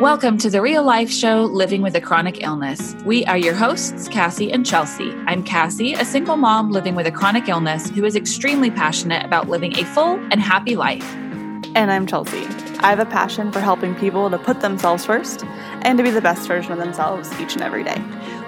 Welcome 0.00 0.36
to 0.38 0.50
the 0.50 0.60
real 0.60 0.82
life 0.82 1.10
show, 1.10 1.44
Living 1.44 1.80
with 1.80 1.96
a 1.96 2.02
Chronic 2.02 2.42
Illness. 2.42 2.94
We 3.06 3.24
are 3.24 3.38
your 3.38 3.54
hosts, 3.54 4.08
Cassie 4.08 4.52
and 4.52 4.66
Chelsea. 4.66 5.10
I'm 5.26 5.42
Cassie, 5.42 5.94
a 5.94 6.04
single 6.04 6.36
mom 6.36 6.70
living 6.70 6.94
with 6.94 7.06
a 7.06 7.10
chronic 7.10 7.48
illness 7.48 7.88
who 7.88 8.04
is 8.04 8.14
extremely 8.14 8.70
passionate 8.70 9.24
about 9.24 9.48
living 9.48 9.74
a 9.78 9.84
full 9.84 10.16
and 10.30 10.38
happy 10.38 10.76
life. 10.76 11.10
And 11.74 11.90
I'm 11.90 12.06
Chelsea. 12.06 12.44
I 12.80 12.90
have 12.90 12.98
a 12.98 13.06
passion 13.06 13.50
for 13.50 13.60
helping 13.60 13.94
people 13.94 14.28
to 14.28 14.36
put 14.36 14.60
themselves 14.60 15.06
first 15.06 15.44
and 15.80 15.96
to 15.96 16.04
be 16.04 16.10
the 16.10 16.20
best 16.20 16.46
version 16.46 16.72
of 16.72 16.78
themselves 16.78 17.32
each 17.40 17.54
and 17.54 17.62
every 17.62 17.82
day. 17.82 17.96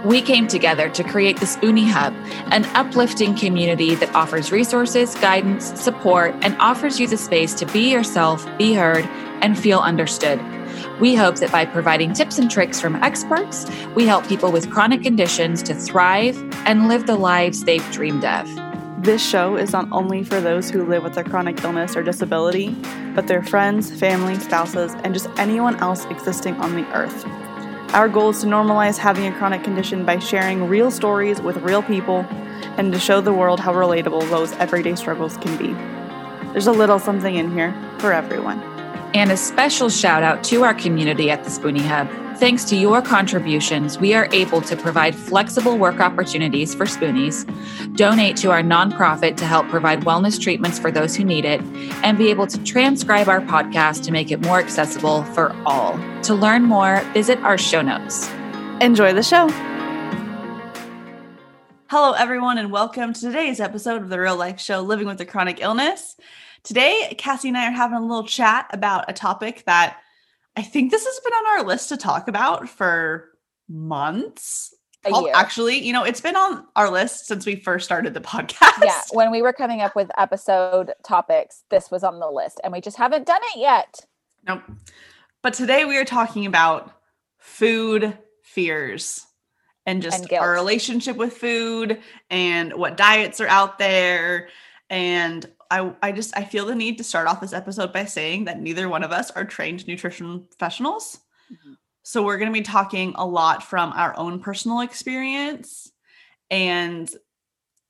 We 0.04 0.22
came 0.22 0.46
together 0.46 0.88
to 0.90 1.02
create 1.02 1.40
the 1.40 1.46
Spoonie 1.46 1.88
Hub, 1.88 2.14
an 2.52 2.64
uplifting 2.76 3.34
community 3.34 3.96
that 3.96 4.14
offers 4.14 4.52
resources, 4.52 5.16
guidance, 5.16 5.78
support, 5.80 6.36
and 6.42 6.56
offers 6.60 7.00
you 7.00 7.08
the 7.08 7.16
space 7.16 7.52
to 7.54 7.66
be 7.66 7.90
yourself, 7.90 8.46
be 8.58 8.74
heard, 8.74 9.04
and 9.42 9.58
feel 9.58 9.80
understood. 9.80 10.40
We 11.00 11.16
hope 11.16 11.36
that 11.36 11.50
by 11.50 11.64
providing 11.64 12.12
tips 12.12 12.38
and 12.38 12.48
tricks 12.48 12.80
from 12.80 12.94
experts, 12.96 13.66
we 13.96 14.06
help 14.06 14.26
people 14.28 14.52
with 14.52 14.70
chronic 14.70 15.02
conditions 15.02 15.64
to 15.64 15.74
thrive 15.74 16.36
and 16.64 16.86
live 16.86 17.06
the 17.06 17.16
lives 17.16 17.64
they've 17.64 17.90
dreamed 17.90 18.24
of. 18.24 18.48
This 19.02 19.24
show 19.26 19.56
is 19.56 19.72
not 19.72 19.88
only 19.90 20.22
for 20.22 20.40
those 20.40 20.70
who 20.70 20.84
live 20.84 21.02
with 21.02 21.16
a 21.16 21.24
chronic 21.24 21.62
illness 21.64 21.96
or 21.96 22.04
disability, 22.04 22.70
but 23.14 23.26
their 23.26 23.42
friends, 23.42 23.90
family, 23.98 24.38
spouses, 24.38 24.94
and 25.02 25.12
just 25.12 25.28
anyone 25.38 25.76
else 25.76 26.04
existing 26.06 26.54
on 26.56 26.76
the 26.76 26.86
earth. 26.96 27.24
Our 27.94 28.06
goal 28.06 28.28
is 28.30 28.40
to 28.40 28.46
normalize 28.46 28.98
having 28.98 29.26
a 29.26 29.32
chronic 29.38 29.64
condition 29.64 30.04
by 30.04 30.18
sharing 30.18 30.68
real 30.68 30.90
stories 30.90 31.40
with 31.40 31.56
real 31.56 31.82
people 31.82 32.26
and 32.76 32.92
to 32.92 32.98
show 32.98 33.22
the 33.22 33.32
world 33.32 33.60
how 33.60 33.72
relatable 33.72 34.28
those 34.28 34.52
everyday 34.52 34.94
struggles 34.94 35.38
can 35.38 35.56
be. 35.56 35.72
There's 36.52 36.66
a 36.66 36.72
little 36.72 36.98
something 36.98 37.34
in 37.34 37.50
here 37.50 37.74
for 37.98 38.12
everyone. 38.12 38.67
And 39.14 39.32
a 39.32 39.36
special 39.38 39.88
shout 39.88 40.22
out 40.22 40.44
to 40.44 40.64
our 40.64 40.74
community 40.74 41.30
at 41.30 41.42
the 41.42 41.50
Spoonie 41.50 41.80
Hub. 41.80 42.08
Thanks 42.38 42.62
to 42.66 42.76
your 42.76 43.00
contributions, 43.00 43.98
we 43.98 44.12
are 44.12 44.28
able 44.32 44.60
to 44.60 44.76
provide 44.76 45.16
flexible 45.16 45.78
work 45.78 45.98
opportunities 45.98 46.74
for 46.74 46.84
Spoonies, 46.84 47.44
donate 47.96 48.36
to 48.36 48.50
our 48.50 48.60
nonprofit 48.62 49.36
to 49.38 49.46
help 49.46 49.66
provide 49.68 50.02
wellness 50.02 50.38
treatments 50.38 50.78
for 50.78 50.90
those 50.90 51.16
who 51.16 51.24
need 51.24 51.44
it, 51.44 51.60
and 52.04 52.18
be 52.18 52.28
able 52.28 52.46
to 52.46 52.62
transcribe 52.64 53.28
our 53.28 53.40
podcast 53.40 54.04
to 54.04 54.12
make 54.12 54.30
it 54.30 54.40
more 54.42 54.58
accessible 54.58 55.24
for 55.24 55.56
all. 55.64 55.98
To 56.24 56.34
learn 56.34 56.62
more, 56.64 57.00
visit 57.12 57.38
our 57.38 57.58
show 57.58 57.80
notes. 57.80 58.30
Enjoy 58.80 59.12
the 59.14 59.22
show. 59.22 59.48
Hello, 61.88 62.12
everyone, 62.12 62.58
and 62.58 62.70
welcome 62.70 63.14
to 63.14 63.20
today's 63.20 63.58
episode 63.58 64.02
of 64.02 64.10
the 64.10 64.20
Real 64.20 64.36
Life 64.36 64.60
Show 64.60 64.82
Living 64.82 65.06
with 65.06 65.20
a 65.22 65.26
Chronic 65.26 65.60
Illness. 65.60 66.16
Today, 66.68 67.14
Cassie 67.16 67.48
and 67.48 67.56
I 67.56 67.68
are 67.68 67.70
having 67.70 67.96
a 67.96 68.02
little 68.02 68.24
chat 68.26 68.66
about 68.74 69.06
a 69.08 69.14
topic 69.14 69.62
that 69.64 69.96
I 70.54 70.60
think 70.60 70.90
this 70.90 71.02
has 71.02 71.20
been 71.24 71.32
on 71.32 71.58
our 71.58 71.66
list 71.66 71.88
to 71.88 71.96
talk 71.96 72.28
about 72.28 72.68
for 72.68 73.30
months. 73.70 74.74
A 75.06 75.10
Oh, 75.10 75.24
year. 75.24 75.32
actually, 75.34 75.78
you 75.78 75.94
know, 75.94 76.04
it's 76.04 76.20
been 76.20 76.36
on 76.36 76.66
our 76.76 76.90
list 76.90 77.24
since 77.26 77.46
we 77.46 77.56
first 77.56 77.86
started 77.86 78.12
the 78.12 78.20
podcast. 78.20 78.84
yeah, 78.84 79.00
when 79.12 79.30
we 79.30 79.40
were 79.40 79.54
coming 79.54 79.80
up 79.80 79.96
with 79.96 80.10
episode 80.18 80.92
topics, 81.06 81.64
this 81.70 81.90
was 81.90 82.04
on 82.04 82.20
the 82.20 82.28
list, 82.30 82.60
and 82.62 82.70
we 82.70 82.82
just 82.82 82.98
haven't 82.98 83.26
done 83.26 83.40
it 83.54 83.58
yet. 83.60 84.04
Nope. 84.46 84.60
But 85.42 85.54
today 85.54 85.86
we 85.86 85.96
are 85.96 86.04
talking 86.04 86.44
about 86.44 86.92
food 87.38 88.18
fears 88.42 89.24
and 89.86 90.02
just 90.02 90.24
And 90.24 90.32
our 90.38 90.52
relationship 90.52 91.16
with 91.16 91.32
food 91.32 92.02
and 92.28 92.74
what 92.74 92.98
diets 92.98 93.40
are 93.40 93.48
out 93.48 93.78
there. 93.78 94.50
And 94.90 95.46
I, 95.70 95.92
I 96.02 96.12
just 96.12 96.36
I 96.36 96.44
feel 96.44 96.66
the 96.66 96.74
need 96.74 96.98
to 96.98 97.04
start 97.04 97.28
off 97.28 97.40
this 97.40 97.52
episode 97.52 97.92
by 97.92 98.04
saying 98.06 98.44
that 98.46 98.60
neither 98.60 98.88
one 98.88 99.02
of 99.02 99.12
us 99.12 99.30
are 99.32 99.44
trained 99.44 99.86
nutrition 99.86 100.46
professionals. 100.50 101.18
Mhm. 101.50 101.76
So 102.02 102.22
we're 102.22 102.38
going 102.38 102.50
to 102.50 102.58
be 102.58 102.62
talking 102.62 103.12
a 103.16 103.26
lot 103.26 103.62
from 103.62 103.92
our 103.92 104.16
own 104.16 104.40
personal 104.40 104.80
experience 104.80 105.92
and 106.50 107.10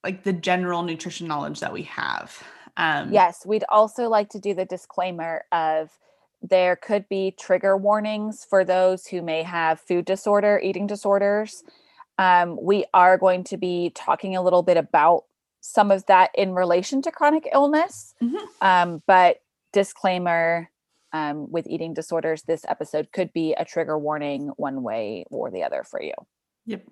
like 0.03 0.25
the 0.25 0.33
general 0.33 0.83
nutrition 0.83 1.29
knowledge 1.29 1.61
that 1.61 1.73
we 1.73 1.85
have. 1.85 2.43
Um, 2.77 3.13
Yes, 3.13 3.47
we'd 3.47 3.65
also 3.69 4.09
like 4.09 4.31
to 4.31 4.41
do 4.41 4.55
the 4.55 4.65
disclaimer 4.65 5.45
of 5.53 5.91
there 6.43 6.77
could 6.77 7.09
be 7.09 7.33
trigger 7.39 7.77
warnings 7.77 8.45
for 8.49 8.65
those 8.65 9.07
who 9.07 9.23
may 9.23 9.43
have 9.43 9.81
food 9.81 10.05
disorder, 10.05 10.61
eating 10.63 10.87
disorders. 10.87 11.63
Um, 12.19 12.59
we 12.61 12.85
are 12.93 13.19
going 13.19 13.45
to 13.45 13.57
be 13.57 13.91
talking 13.95 14.35
a 14.35 14.43
little 14.43 14.63
bit 14.63 14.77
about 14.77 15.25
some 15.69 15.91
of 15.91 16.07
that 16.07 16.31
in 16.35 16.55
relation 16.55 17.03
to 17.03 17.11
chronic 17.11 17.47
illness. 17.53 18.15
Mhm. 18.23 18.39
Um, 18.63 19.03
but 19.07 19.43
disclaimer 19.73 20.71
um, 21.13 21.51
with 21.51 21.67
eating 21.67 21.95
disorders, 21.95 22.43
this 22.43 22.65
episode 22.69 23.13
could 23.13 23.33
be 23.33 23.55
a 23.55 23.65
trigger 23.65 23.99
warning 23.99 24.49
one 24.57 24.83
way 24.83 25.25
or 25.31 25.51
the 25.51 25.63
other 25.63 25.85
for 25.85 26.03
you. 26.03 26.15
Yep. 26.67 26.85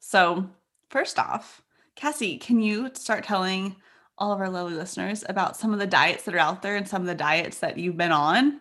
So, 0.00 0.48
first 0.88 1.18
off, 1.18 1.62
Cassie, 1.96 2.38
can 2.38 2.60
you 2.60 2.90
start 2.94 3.24
telling 3.24 3.76
all 4.18 4.32
of 4.32 4.40
our 4.40 4.50
lovely 4.50 4.74
listeners 4.74 5.24
about 5.28 5.56
some 5.56 5.72
of 5.72 5.78
the 5.78 5.86
diets 5.86 6.24
that 6.24 6.34
are 6.34 6.38
out 6.38 6.62
there 6.62 6.76
and 6.76 6.88
some 6.88 7.02
of 7.02 7.06
the 7.06 7.14
diets 7.14 7.58
that 7.58 7.78
you've 7.78 7.96
been 7.96 8.12
on 8.12 8.60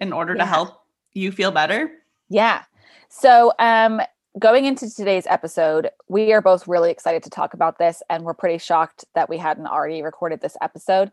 in 0.00 0.12
order 0.12 0.34
to 0.34 0.46
help 0.46 0.82
you 1.12 1.32
feel 1.32 1.50
better? 1.50 1.90
Yeah. 2.28 2.62
So, 3.08 3.52
um, 3.58 4.00
going 4.38 4.64
into 4.64 4.92
today's 4.92 5.26
episode, 5.26 5.90
we 6.08 6.32
are 6.32 6.40
both 6.40 6.66
really 6.66 6.90
excited 6.90 7.22
to 7.24 7.30
talk 7.30 7.54
about 7.54 7.78
this, 7.78 8.02
and 8.08 8.24
we're 8.24 8.34
pretty 8.34 8.58
shocked 8.58 9.04
that 9.14 9.28
we 9.28 9.38
hadn't 9.38 9.66
already 9.66 10.02
recorded 10.02 10.40
this 10.40 10.56
episode. 10.62 11.10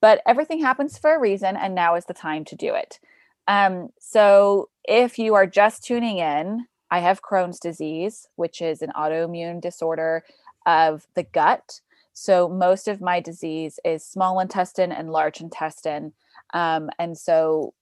But 0.00 0.20
everything 0.26 0.60
happens 0.60 0.98
for 0.98 1.14
a 1.14 1.20
reason, 1.20 1.56
and 1.56 1.74
now 1.74 1.94
is 1.94 2.06
the 2.06 2.14
time 2.14 2.44
to 2.46 2.56
do 2.56 2.74
it. 2.74 2.98
Um, 3.46 3.90
so, 3.98 4.68
if 4.84 5.18
you 5.18 5.34
are 5.34 5.46
just 5.46 5.84
tuning 5.84 6.18
in, 6.18 6.66
I 6.90 7.00
have 7.00 7.22
Crohn's 7.22 7.60
disease, 7.60 8.28
which 8.36 8.60
is 8.60 8.82
an 8.82 8.92
autoimmune 8.96 9.60
disorder 9.60 10.24
of 10.66 11.06
the 11.14 11.22
gut. 11.22 11.80
So, 12.12 12.48
most 12.48 12.88
of 12.88 13.00
my 13.00 13.20
disease 13.20 13.78
is 13.84 14.04
small 14.04 14.40
intestine 14.40 14.92
and 14.92 15.10
large 15.10 15.40
intestine. 15.40 16.12
Um, 16.54 16.90
and 16.98 17.16
so, 17.16 17.74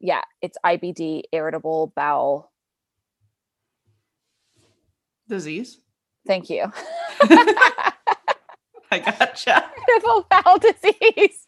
yeah, 0.00 0.22
it's 0.40 0.58
IBD, 0.64 1.24
irritable 1.32 1.92
bowel. 1.94 2.49
Disease. 5.30 5.78
Thank 6.26 6.50
you. 6.50 6.64
I 8.92 8.98
gotcha. 8.98 9.70
irritable 9.88 10.26
bowel 10.30 10.58
disease. 10.58 11.46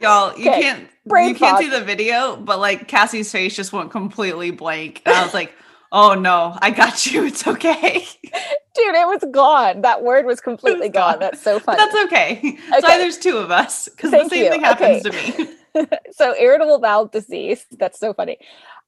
Y'all, 0.00 0.36
you 0.38 0.50
Okay, 0.50 0.62
can't 0.62 0.88
brain 1.06 1.28
you 1.30 1.34
can't 1.34 1.58
see 1.58 1.68
the 1.68 1.84
video, 1.84 2.36
but 2.36 2.58
like 2.58 2.88
Cassie's 2.88 3.30
face 3.30 3.54
just 3.54 3.72
went 3.72 3.90
completely 3.90 4.50
blank. 4.50 5.02
And 5.06 5.14
I 5.14 5.22
was 5.22 5.34
like, 5.34 5.52
oh 5.92 6.14
no, 6.14 6.58
I 6.60 6.70
got 6.70 7.06
you. 7.06 7.24
It's 7.26 7.46
okay. 7.46 8.06
Dude, 8.74 8.94
it 8.94 9.06
was 9.06 9.24
gone. 9.30 9.82
That 9.82 10.02
word 10.02 10.26
was 10.26 10.40
completely 10.40 10.88
gone. 10.88 11.12
gone. 11.14 11.20
That's 11.20 11.42
so 11.42 11.60
funny. 11.60 11.78
that's 11.78 11.94
okay. 12.06 12.58
That's 12.70 12.82
why 12.82 12.98
there's 12.98 13.18
two 13.18 13.36
of 13.38 13.50
us. 13.50 13.88
Because 13.88 14.10
the 14.10 14.28
same 14.28 14.44
you. 14.46 14.50
thing 14.50 14.60
happens 14.62 15.06
Okay. 15.06 15.34
to 15.34 15.44
me. 15.44 15.88
so 16.12 16.34
irritable 16.38 16.78
bowel 16.80 17.06
disease. 17.06 17.66
That's 17.78 17.98
so 18.00 18.14
funny. 18.14 18.38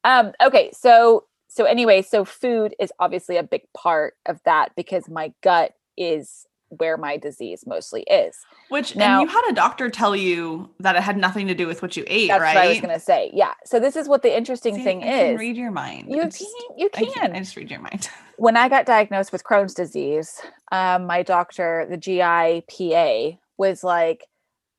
Um, 0.05 0.33
okay, 0.43 0.71
so 0.73 1.25
so 1.57 1.65
anyway, 1.65 2.03
so 2.03 2.27
food 2.27 2.75
is 2.79 2.93
obviously 2.99 3.39
a 3.39 3.43
big 3.43 3.63
part 3.75 4.13
of 4.27 4.39
that 4.45 4.73
because 4.77 5.09
my 5.09 5.33
gut 5.43 5.73
is 5.97 6.47
where 6.69 6.99
my 6.99 7.17
disease 7.17 7.65
mostly 7.67 8.03
is. 8.03 8.37
Which 8.69 8.95
Now- 8.95 9.21
and 9.21 9.31
you 9.31 9.35
had 9.35 9.51
a 9.51 9.55
doctor 9.55 9.89
tell 9.89 10.15
you 10.15 10.69
that 10.81 10.97
it 10.97 11.03
had 11.03 11.17
nothing 11.17 11.47
to 11.47 11.55
do 11.55 11.67
with 11.67 11.81
what 11.81 11.97
you 11.97 12.05
ate, 12.09 12.29
right? 12.29 12.39
That's 12.41 12.43
right? 12.43 12.55
what 12.57 12.65
I 12.65 12.69
was 12.69 12.81
gonna 12.83 13.01
say. 13.01 13.31
Yeah. 13.33 13.55
So 13.65 13.81
this 13.81 13.97
is 13.97 14.07
what 14.07 14.21
the 14.23 14.37
interesting 14.37 14.75
See, 14.75 14.83
thing 14.85 15.03
I 15.03 15.07
can 15.07 15.35
is. 15.35 15.41
read 15.41 15.57
your 15.57 15.71
mind. 15.71 16.09
You 16.13 16.21
can, 16.21 16.31
just- 16.31 16.43
you 16.77 16.91
I 16.95 17.05
can. 17.05 17.13
can. 17.13 17.33
I 17.37 17.39
just 17.39 17.57
read 17.57 17.71
your 17.71 17.81
mind. 17.81 18.11
when 18.37 18.59
I 18.59 18.69
got 18.69 18.85
diagnosed 18.85 19.33
with 19.33 19.45
Crohn's 19.45 19.73
disease, 19.73 20.43
um, 20.73 21.07
my 21.07 21.23
doctor, 21.23 21.87
the 21.89 21.97
GI 21.97 22.65
PA, 22.69 23.39
was 23.57 23.83
like, 23.83 24.27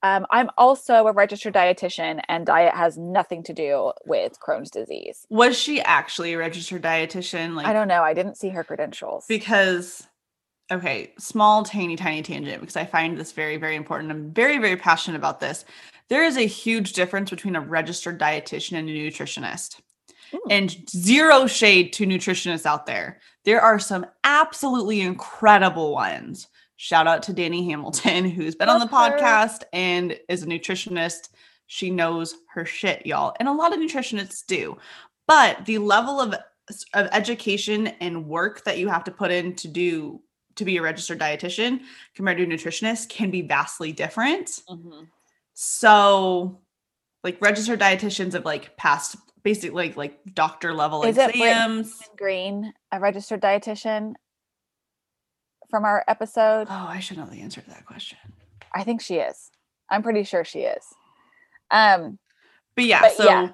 um, 0.03 0.25
I'm 0.29 0.49
also 0.57 1.07
a 1.07 1.11
registered 1.11 1.53
dietitian, 1.53 2.21
and 2.27 2.45
diet 2.45 2.75
has 2.75 2.97
nothing 2.97 3.43
to 3.43 3.53
do 3.53 3.91
with 4.05 4.37
Crohn's 4.39 4.69
disease. 4.69 5.25
Was 5.29 5.57
she 5.57 5.81
actually 5.81 6.33
a 6.33 6.37
registered 6.37 6.83
dietitian? 6.83 7.55
Like 7.55 7.65
I 7.65 7.73
don't 7.73 7.87
know. 7.87 8.03
I 8.03 8.13
didn't 8.13 8.37
see 8.37 8.49
her 8.49 8.63
credentials. 8.63 9.25
because 9.27 10.07
okay, 10.71 11.13
small, 11.17 11.63
tiny, 11.63 11.95
tiny 11.95 12.21
tangent 12.21 12.59
because 12.59 12.75
I 12.75 12.85
find 12.85 13.17
this 13.17 13.31
very, 13.31 13.57
very 13.57 13.75
important. 13.75 14.11
I'm 14.11 14.31
very, 14.31 14.57
very 14.57 14.75
passionate 14.75 15.17
about 15.17 15.39
this. 15.39 15.65
There 16.09 16.23
is 16.23 16.37
a 16.37 16.41
huge 16.41 16.93
difference 16.93 17.29
between 17.29 17.55
a 17.55 17.61
registered 17.61 18.19
dietitian 18.19 18.77
and 18.77 18.89
a 18.89 18.93
nutritionist. 18.93 19.79
Hmm. 20.31 20.51
And 20.51 20.89
zero 20.89 21.47
shade 21.47 21.93
to 21.93 22.05
nutritionists 22.05 22.65
out 22.65 22.85
there. 22.85 23.19
There 23.45 23.61
are 23.61 23.79
some 23.79 24.05
absolutely 24.23 25.01
incredible 25.01 25.93
ones. 25.93 26.47
Shout 26.77 27.07
out 27.07 27.23
to 27.23 27.33
Danny 27.33 27.67
Hamilton, 27.69 28.29
who's 28.29 28.55
been 28.55 28.69
on 28.69 28.79
the 28.79 28.85
Love 28.85 29.11
her. 29.11 29.17
podcast 29.19 29.63
and 29.73 30.17
is 30.29 30.43
a 30.43 30.45
nutritionist. 30.45 31.29
She 31.65 31.89
knows 31.89 32.35
her 32.53 32.65
shit, 32.65 33.05
y'all. 33.05 33.33
And 33.39 33.49
a 33.49 33.51
lot 33.53 33.73
of 33.73 33.79
nutritionists 33.79 34.45
do. 34.45 34.77
But 35.27 35.65
the 35.65 35.79
level 35.79 36.21
of, 36.21 36.33
of 36.93 37.09
education 37.11 37.87
and 37.99 38.27
work 38.27 38.63
that 38.63 38.77
you 38.77 38.87
have 38.87 39.03
to 39.05 39.11
put 39.11 39.31
in 39.31 39.55
to 39.55 39.67
do 39.67 40.21
to 40.55 40.65
be 40.65 40.77
a 40.77 40.81
registered 40.81 41.19
dietitian 41.19 41.81
compared 42.15 42.37
to 42.37 42.43
a 42.43 42.47
nutritionist 42.47 43.09
can 43.09 43.29
be 43.31 43.41
vastly 43.41 43.91
different. 43.91 44.47
Mhm. 44.69 45.07
So, 45.53 46.61
like 47.23 47.41
registered 47.41 47.79
dietitians 47.79 48.33
have 48.33 48.45
like 48.45 48.77
passed 48.77 49.17
basically 49.43 49.87
like, 49.89 49.97
like 49.97 50.19
doctor 50.33 50.73
level 50.73 51.03
Is 51.03 51.17
it 51.17 51.29
exams. 51.31 51.89
Brittany 51.89 52.15
Green, 52.17 52.73
a 52.91 52.99
registered 52.99 53.41
dietitian 53.41 54.13
from 55.69 55.85
our 55.85 56.03
episode? 56.07 56.67
Oh, 56.69 56.87
I 56.89 56.99
should 56.99 57.17
know 57.17 57.25
the 57.25 57.41
answer 57.41 57.61
to 57.61 57.69
that 57.69 57.85
question. 57.85 58.17
I 58.73 58.83
think 58.83 59.01
she 59.01 59.15
is. 59.15 59.51
I'm 59.89 60.03
pretty 60.03 60.23
sure 60.23 60.43
she 60.43 60.59
is. 60.61 60.83
Um, 61.71 62.19
But 62.75 62.85
yeah, 62.85 63.01
But 63.01 63.13
so 63.13 63.25
yeah, 63.25 63.49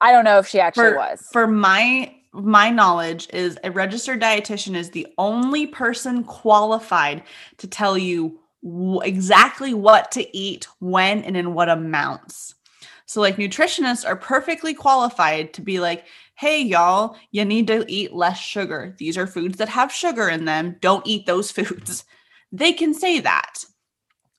I 0.00 0.12
don't 0.12 0.24
know 0.24 0.38
if 0.38 0.46
she 0.46 0.60
actually 0.60 0.90
for, 0.90 0.96
was. 0.96 1.28
for 1.32 1.46
my 1.46 2.14
my 2.32 2.68
knowledge 2.68 3.28
is 3.32 3.56
a 3.62 3.70
registered 3.70 4.20
dietitian 4.20 4.74
is 4.74 4.90
the 4.90 5.06
only 5.18 5.68
person 5.68 6.24
qualified 6.24 7.22
to 7.58 7.68
tell 7.68 7.96
you 7.96 8.40
w- 8.64 9.00
exactly 9.02 9.72
what 9.72 10.10
to 10.10 10.36
eat 10.36 10.66
when 10.80 11.22
and 11.22 11.36
in 11.36 11.54
what 11.54 11.68
amounts 11.68 12.56
so 13.06 13.20
like 13.20 13.36
nutritionists 13.36 14.06
are 14.06 14.16
perfectly 14.16 14.74
qualified 14.74 15.52
to 15.54 15.60
be 15.60 15.80
like 15.80 16.04
hey 16.36 16.60
y'all 16.60 17.16
you 17.30 17.44
need 17.44 17.66
to 17.68 17.84
eat 17.88 18.12
less 18.12 18.38
sugar. 18.38 18.94
These 18.98 19.16
are 19.16 19.26
foods 19.26 19.58
that 19.58 19.68
have 19.68 19.92
sugar 19.92 20.28
in 20.28 20.44
them. 20.44 20.76
Don't 20.80 21.06
eat 21.06 21.26
those 21.26 21.50
foods. 21.52 22.04
They 22.52 22.72
can 22.72 22.94
say 22.94 23.20
that. 23.20 23.64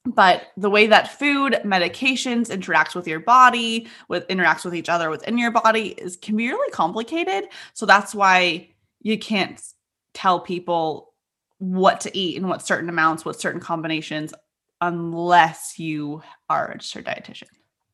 But 0.06 0.50
the 0.56 0.70
way 0.70 0.86
that 0.86 1.18
food 1.20 1.62
medications 1.66 2.56
interacts 2.56 2.94
with 2.94 3.08
your 3.08 3.20
body 3.20 3.88
with 4.08 4.28
interacts 4.28 4.64
with 4.64 4.76
each 4.76 4.90
other 4.90 5.10
within 5.10 5.38
your 5.38 5.52
body 5.52 5.90
is 5.90 6.16
can 6.16 6.36
be 6.36 6.48
really 6.48 6.72
complicated. 6.72 7.50
So 7.74 7.86
that's 7.86 8.14
why 8.14 8.70
you 9.02 9.18
can't 9.18 9.60
tell 10.14 10.40
people 10.40 11.14
what 11.58 12.02
to 12.02 12.18
eat 12.18 12.38
and 12.38 12.50
what 12.50 12.66
certain 12.66 12.90
amounts 12.90 13.24
what 13.24 13.40
certain 13.40 13.62
combinations 13.62 14.34
unless 14.82 15.80
you 15.80 16.22
are 16.50 16.66
a 16.66 16.70
registered 16.70 17.06
dietitian 17.06 17.48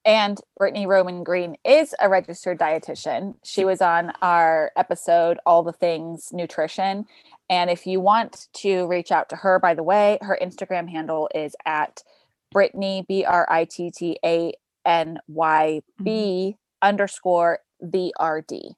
And 0.04 0.40
Brittany 0.58 0.88
Roman 0.88 1.24
Green 1.24 1.58
is 1.64 1.94
a 2.00 2.10
registered 2.10 2.58
dietitian. 2.58 3.36
She 3.44 3.66
was 3.66 3.82
on 3.82 4.12
our 4.22 4.72
episode, 4.76 5.38
All 5.46 5.62
the 5.62 5.74
Things 5.74 6.30
Nutrition. 6.32 7.06
And 7.50 7.70
if 7.70 7.86
you 7.86 8.00
want 8.00 8.48
to 8.56 8.88
reach 8.88 9.12
out 9.12 9.30
to 9.30 9.36
her, 9.36 9.60
by 9.60 9.76
the 9.76 9.84
way, 9.84 10.18
her 10.22 10.38
Instagram 10.42 10.90
handle 10.90 11.30
is 11.36 11.56
at 11.66 12.02
Brittany, 12.52 13.06
B 13.08 13.26
R 13.26 13.46
I 13.50 13.66
T 13.66 13.92
T 13.92 14.18
A 14.26 14.54
N 14.86 15.20
Y 15.28 15.82
B 16.02 16.12
mm-hmm. 16.12 16.88
underscore 16.88 17.60
V 17.82 18.14
R 18.18 18.42
D. 18.42 18.76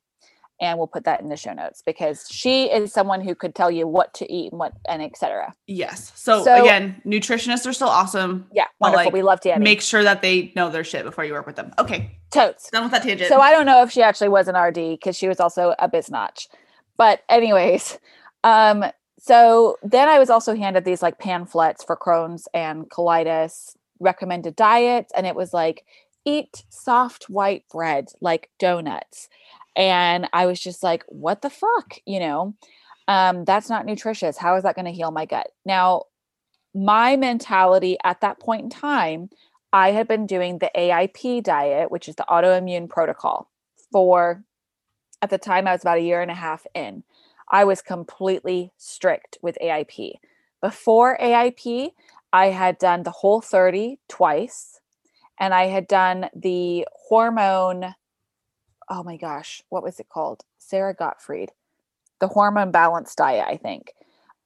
And 0.64 0.78
we'll 0.78 0.88
put 0.88 1.04
that 1.04 1.20
in 1.22 1.30
the 1.30 1.36
show 1.38 1.54
notes 1.54 1.84
because 1.86 2.26
she 2.32 2.72
is 2.72 2.94
someone 2.94 3.22
who 3.22 3.36
could 3.36 3.54
tell 3.54 3.70
you 3.70 3.86
what 3.88 4.14
to 4.16 4.32
eat 4.32 4.52
and 4.52 4.60
what 4.60 4.74
and 4.88 5.02
etc. 5.02 5.54
yes 5.68 6.12
so, 6.16 6.44
So- 6.44 6.62
again 6.64 7.02
nutritionists 7.06 7.68
are 7.68 7.74
still 7.74 7.90
awesome 7.90 8.48
Yeah, 8.54 8.66
wonderful. 8.80 9.06
like, 9.06 9.14
we 9.14 9.22
love 9.22 9.42
Tammy. 9.42 9.64
make 9.64 9.82
sure 9.82 10.04
that 10.04 10.22
they 10.22 10.54
know 10.56 10.70
their 10.70 10.84
shit 10.84 11.04
before 11.04 11.26
you 11.26 11.34
work 11.34 11.46
with 11.46 11.56
them 11.58 11.74
okay 11.78 12.18
Totes. 12.32 12.70
done 12.72 12.84
with 12.84 12.92
that 12.94 13.04
tangent 13.04 13.30
So 13.30 13.40
I 13.40 13.52
don't 13.52 13.66
know 13.66 13.84
if 13.84 13.92
she 13.92 14.02
actually 14.02 14.30
was 14.30 14.48
an 14.48 14.56
RD 14.56 14.92
because 15.00 15.16
she 15.18 15.28
was 15.28 15.40
also 15.40 15.76
a 15.80 15.88
biznotch. 15.90 16.48
But 16.98 17.22
anyways, 17.30 18.00
um, 18.44 18.86
so 19.20 19.78
then 19.84 20.08
I 20.10 20.18
was 20.20 20.30
also 20.30 20.56
handed 20.56 20.84
these 20.86 21.02
like 21.02 21.18
pamphlets 21.20 21.84
for 21.84 21.96
Crohn's 21.96 22.48
and 22.54 22.90
colitis 22.90 23.76
recommended 24.00 24.56
diets, 24.56 25.12
and 25.16 25.26
it 25.28 25.36
was 25.36 25.54
like 25.54 25.86
eat 26.26 26.64
soft 26.70 27.30
white 27.30 27.64
bread 27.72 28.10
like 28.22 28.50
donuts. 28.60 29.30
And 29.76 30.28
I 30.34 30.46
was 30.46 30.60
just 30.60 30.84
like, 30.84 31.04
what 31.08 31.42
the 31.42 31.50
fuck? 31.50 31.98
You 32.06 32.20
know, 32.20 32.56
um, 33.08 33.46
that's 33.46 33.70
not 33.70 33.86
nutritious. 33.86 34.38
How 34.38 34.56
is 34.56 34.64
that 34.64 34.76
going 34.76 34.86
to 34.86 34.92
heal 34.92 35.12
my 35.12 35.26
gut? 35.26 35.48
Now, 35.66 36.04
my 36.76 37.16
mentality 37.16 37.98
at 38.04 38.22
that 38.22 38.40
point 38.40 38.64
in 38.64 38.70
time 38.70 39.30
I 39.74 39.90
had 39.90 40.08
been 40.08 40.28
doing 40.28 40.60
the 40.60 40.70
AIP 40.76 41.42
diet, 41.44 41.90
which 41.90 42.08
is 42.08 42.16
the 42.16 42.26
autoimmune 42.30 42.88
protocol, 42.88 43.50
for 43.92 44.44
at 45.24 45.32
the 45.32 45.40
time 45.40 45.68
I 45.68 45.72
was 45.72 45.82
about 45.82 45.98
a 45.98 46.04
year 46.04 46.22
and 46.22 46.30
a 46.30 46.36
half 46.36 46.68
in. 46.76 47.04
I 47.50 47.64
was 47.64 47.82
completely 47.82 48.72
strict 48.78 49.40
with 49.42 49.58
AIP. 49.62 50.14
Before 50.62 51.18
AIP, 51.20 51.92
I 52.32 52.48
had 52.48 52.78
done 52.78 53.02
the 53.02 53.14
Whole30 53.24 53.98
twice, 54.08 54.80
and 55.40 55.56
I 55.56 55.66
had 55.66 55.88
done 55.88 56.30
the 56.36 56.88
hormone. 57.10 57.96
Oh 58.96 59.02
my 59.02 59.18
gosh, 59.18 59.64
what 59.70 59.82
was 59.82 60.00
it 60.00 60.08
called? 60.08 60.44
Sara 60.60 60.94
Gottfried, 60.94 61.52
the 62.20 62.28
hormone 62.28 62.70
balanced 62.70 63.18
diet, 63.18 63.44
I 63.48 63.58
think. 63.58 63.92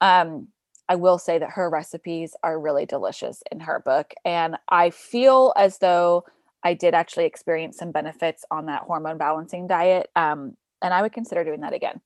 Um, 0.00 0.48
I 0.88 0.94
will 0.94 1.18
say 1.18 1.38
that 1.38 1.50
her 1.50 1.68
recipes 1.68 2.34
are 2.42 2.58
really 2.58 2.86
delicious 2.86 3.42
in 3.52 3.60
her 3.60 3.82
book. 3.84 4.14
And 4.24 4.56
I 4.70 4.88
feel 4.88 5.52
as 5.54 5.76
though 5.78 6.24
I 6.64 6.72
did 6.72 6.94
actually 6.94 7.26
experience 7.26 7.76
some 7.76 7.92
benefits 7.92 8.46
on 8.50 8.64
that 8.66 8.84
hormone 8.84 9.18
balancing 9.18 9.66
diet. 9.66 10.08
Um, 10.16 10.56
and 10.80 10.94
I 10.94 11.02
would 11.02 11.12
consider 11.12 11.44
doing 11.44 11.60
that 11.60 11.74
again. 11.74 12.00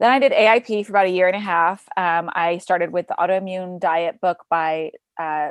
Then 0.00 0.10
I 0.10 0.18
did 0.18 0.32
AIP 0.32 0.84
for 0.84 0.90
about 0.90 1.06
a 1.06 1.10
year 1.10 1.28
and 1.28 1.36
a 1.36 1.40
half. 1.40 1.86
Um, 1.96 2.28
I 2.32 2.58
started 2.58 2.90
with 2.90 3.06
the 3.06 3.14
autoimmune 3.20 3.78
diet 3.78 4.20
book 4.20 4.44
by, 4.50 4.90
uh, 5.16 5.50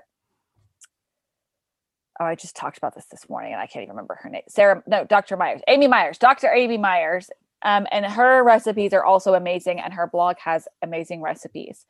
oh, 2.24 2.28
I 2.28 2.36
just 2.36 2.56
talked 2.56 2.78
about 2.78 2.96
this 2.96 3.06
this 3.06 3.30
morning 3.30 3.54
and 3.54 3.62
I 3.62 3.68
can't 3.68 3.84
even 3.84 3.96
remember 3.96 4.18
her 4.22 4.30
name. 4.30 4.44
Sarah, 4.48 4.84
no, 4.88 5.04
Dr. 5.04 5.38
Myers, 5.38 5.62
Amy 5.68 5.88
Myers, 5.88 6.18
Dr. 6.18 6.52
Amy 6.54 6.78
Myers. 6.78 7.30
Um, 7.66 7.88
and 7.92 8.06
her 8.06 8.44
recipes 8.44 8.92
are 8.92 9.06
also 9.06 9.36
amazing, 9.36 9.80
and 9.80 9.94
her 9.94 10.06
blog 10.06 10.36
has 10.40 10.68
amazing 10.82 11.22
recipes. 11.22 11.86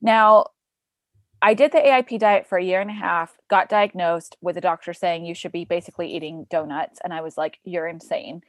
Now, 0.00 0.46
I 1.42 1.54
did 1.54 1.72
the 1.72 1.78
AIP 1.78 2.18
diet 2.18 2.46
for 2.46 2.58
a 2.58 2.64
year 2.64 2.80
and 2.80 2.90
a 2.90 2.94
half, 2.94 3.36
got 3.48 3.68
diagnosed 3.68 4.36
with 4.40 4.56
a 4.56 4.60
doctor 4.60 4.92
saying 4.92 5.24
you 5.24 5.34
should 5.34 5.52
be 5.52 5.64
basically 5.64 6.14
eating 6.14 6.46
donuts. 6.50 7.00
And 7.02 7.12
I 7.12 7.20
was 7.20 7.36
like, 7.36 7.58
you're 7.64 7.86
insane. 7.86 8.42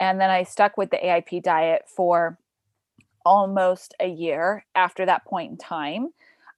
And 0.00 0.20
then 0.20 0.30
I 0.30 0.42
stuck 0.42 0.76
with 0.76 0.90
the 0.90 0.96
AIP 0.98 1.42
diet 1.42 1.82
for 1.88 2.38
almost 3.24 3.94
a 4.00 4.08
year 4.08 4.64
after 4.74 5.06
that 5.06 5.24
point 5.24 5.52
in 5.52 5.56
time. 5.56 6.08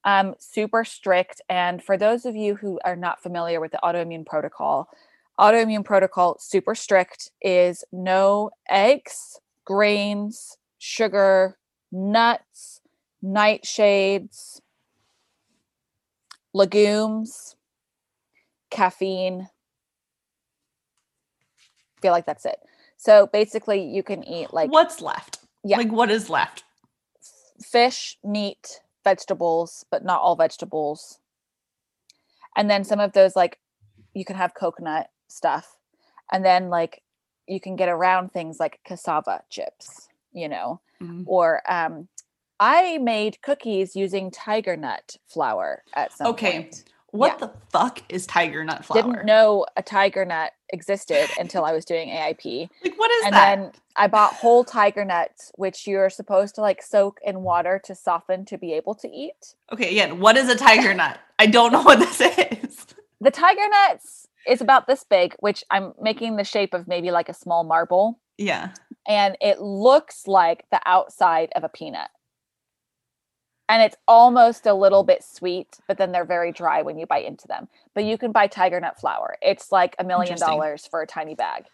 Um, 0.04 0.34
super 0.38 0.84
strict. 0.84 1.40
And 1.48 1.82
for 1.82 1.96
those 1.96 2.26
of 2.26 2.36
you 2.36 2.56
who 2.56 2.78
are 2.84 2.96
not 2.96 3.22
familiar 3.22 3.60
with 3.60 3.72
the 3.72 3.80
autoimmune 3.82 4.26
protocol, 4.26 4.88
autoimmune 5.38 5.84
protocol, 5.84 6.36
super 6.38 6.74
strict, 6.74 7.30
is 7.40 7.84
no 7.90 8.50
eggs, 8.68 9.40
grains, 9.64 10.58
sugar, 10.78 11.56
nuts, 11.90 12.80
nightshades, 13.24 14.60
legumes, 16.52 17.56
caffeine. 18.70 19.48
feel 22.02 22.12
like 22.12 22.26
that's 22.26 22.44
it. 22.44 22.58
So 22.98 23.28
basically, 23.32 23.82
you 23.82 24.02
can 24.02 24.22
eat 24.28 24.52
like 24.52 24.70
what's 24.70 25.00
left 25.00 25.38
Yeah. 25.64 25.78
like 25.78 25.90
what 25.90 26.10
is 26.10 26.28
left 26.28 26.64
fish, 27.62 28.18
meat, 28.22 28.80
vegetables, 29.04 29.84
but 29.90 30.04
not 30.04 30.20
all 30.20 30.36
vegetables. 30.36 31.18
And 32.56 32.70
then 32.70 32.84
some 32.84 33.00
of 33.00 33.12
those, 33.12 33.36
like 33.36 33.58
you 34.14 34.24
can 34.24 34.36
have 34.36 34.54
coconut 34.54 35.08
stuff. 35.28 35.76
And 36.32 36.44
then, 36.44 36.70
like, 36.70 37.02
you 37.46 37.60
can 37.60 37.76
get 37.76 37.88
around 37.88 38.32
things 38.32 38.58
like 38.58 38.80
cassava 38.84 39.42
chips, 39.50 40.08
you 40.32 40.48
know, 40.48 40.80
Mhm. 41.02 41.24
or 41.26 41.60
um, 41.70 42.08
I 42.58 42.98
made 42.98 43.42
cookies 43.42 43.94
using 43.94 44.30
tiger 44.30 44.76
nut 44.76 45.16
flour 45.26 45.82
at 45.92 46.12
some 46.12 46.28
Okay, 46.28 46.62
point. 46.62 46.84
what 47.10 47.32
Yeah. 47.32 47.46
the 47.46 47.52
fuck 47.70 48.00
is 48.10 48.26
tiger 48.26 48.64
nut 48.64 48.84
flour 48.84 49.02
Didn't 49.02 49.26
know 49.26 49.66
a 49.76 49.82
tiger 49.82 50.24
nut 50.24 50.52
existed 50.78 51.26
until 51.38 51.64
I 51.64 51.72
was 51.72 51.84
doing 51.84 52.08
AIP. 52.10 52.68
like 52.84 52.98
what 52.98 53.10
is 53.16 53.24
and 53.26 53.34
that 53.34 53.52
And 53.52 53.62
then 53.64 53.72
I 53.96 54.06
bought 54.08 54.32
whole 54.34 54.64
tiger 54.64 55.04
nuts, 55.04 55.52
which 55.54 55.86
you're 55.86 56.10
supposed 56.10 56.54
to 56.56 56.60
like 56.60 56.82
soak 56.82 57.20
in 57.24 57.36
water 57.42 57.80
to 57.86 57.94
soften 57.94 58.44
to 58.50 58.58
be 58.58 58.72
able 58.74 58.94
to 58.96 59.08
eat. 59.08 59.54
okay 59.72 59.88
again 59.94 60.18
what 60.24 60.36
is 60.36 60.48
a 60.48 60.56
tiger 60.56 60.92
nut 61.00 61.16
i 61.38 61.46
don't 61.46 61.72
know 61.72 61.82
what 61.88 61.98
this 62.04 62.20
is 62.20 62.86
The 63.20 63.30
tiger 63.30 63.66
nuts 63.76 64.28
is 64.46 64.60
about 64.60 64.86
this 64.86 65.02
big, 65.16 65.34
which 65.46 65.64
I'm 65.70 65.94
making 66.08 66.36
the 66.36 66.44
shape 66.44 66.74
of 66.74 66.86
maybe 66.86 67.10
like 67.18 67.28
a 67.30 67.34
small 67.44 67.62
marble, 67.64 68.18
yeah 68.36 68.64
and 69.08 69.36
it 69.40 69.60
looks 69.60 70.26
like 70.26 70.64
the 70.70 70.80
outside 70.96 71.48
of 71.56 71.62
a 71.64 71.68
peanut. 71.78 72.10
And 73.68 73.82
it's 73.82 73.96
almost 74.06 74.66
a 74.66 74.74
little 74.74 75.04
bit 75.04 75.24
sweet, 75.24 75.78
but 75.88 75.96
then 75.96 76.12
they're 76.12 76.26
very 76.26 76.52
dry 76.52 76.82
when 76.82 76.98
you 76.98 77.06
bite 77.06 77.24
into 77.24 77.48
them. 77.48 77.68
But 77.94 78.04
you 78.04 78.18
can 78.18 78.30
buy 78.30 78.46
tiger 78.46 78.78
nut 78.78 79.00
flour. 79.00 79.38
It's 79.40 79.72
like 79.72 79.96
a 79.98 80.04
million 80.04 80.38
dollars 80.38 80.86
for 80.86 81.00
a 81.00 81.06
tiny 81.06 81.34
bag. 81.34 81.64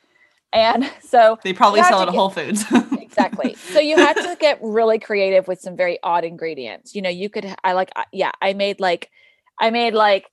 And 0.53 0.91
so 1.03 1.39
they 1.43 1.53
probably 1.53 1.83
sell 1.83 2.03
it 2.03 2.09
at 2.09 2.15
whole 2.15 2.31
foods 2.31 2.65
exactly. 2.93 3.55
So 3.55 3.81
you 3.81 3.97
had 3.97 4.15
to 4.15 4.37
get 4.39 4.59
really 4.63 4.99
creative 4.99 5.49
with 5.49 5.61
some 5.61 5.77
very 5.77 5.99
odd 6.03 6.25
ingredients. 6.25 6.95
You 6.95 7.03
know, 7.03 7.11
you 7.11 7.29
could 7.29 7.55
I 7.65 7.73
like 7.73 7.91
yeah, 8.13 8.33
I 8.41 8.53
made 8.53 8.81
like 8.81 9.11
I 9.59 9.71
made 9.71 9.95
like 9.95 10.31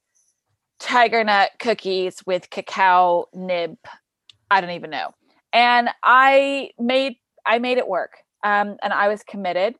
tiger 0.79 1.23
nut 1.23 1.51
cookies 1.59 2.25
with 2.25 2.49
cacao 2.49 3.25
nib. 3.33 3.77
I 4.49 4.61
don't 4.61 4.71
even 4.71 4.89
know. 4.89 5.13
And 5.53 5.89
I 6.03 6.71
made 6.79 7.17
I 7.45 7.59
made 7.59 7.77
it 7.77 7.87
work. 7.87 8.17
Um 8.43 8.77
and 8.81 8.93
I 8.93 9.07
was 9.07 9.23
committed. 9.23 9.75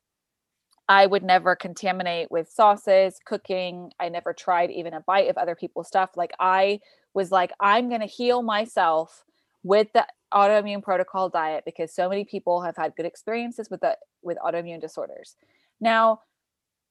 I 0.89 1.05
would 1.05 1.23
never 1.23 1.55
contaminate 1.55 2.31
with 2.31 2.49
sauces, 2.49 3.19
cooking. 3.25 3.91
I 3.99 4.09
never 4.09 4.33
tried 4.33 4.71
even 4.71 4.93
a 4.93 5.01
bite 5.01 5.29
of 5.29 5.37
other 5.37 5.55
people's 5.55 5.87
stuff. 5.87 6.11
Like 6.15 6.31
I 6.39 6.79
was 7.13 7.31
like 7.31 7.51
I'm 7.59 7.89
going 7.89 8.01
to 8.01 8.07
heal 8.07 8.41
myself 8.41 9.25
with 9.63 9.91
the 9.93 10.05
autoimmune 10.33 10.83
protocol 10.83 11.29
diet 11.29 11.63
because 11.65 11.93
so 11.93 12.09
many 12.09 12.23
people 12.23 12.61
have 12.61 12.75
had 12.75 12.95
good 12.95 13.05
experiences 13.05 13.69
with 13.69 13.81
the 13.81 13.97
with 14.21 14.37
autoimmune 14.37 14.81
disorders. 14.81 15.35
Now, 15.79 16.21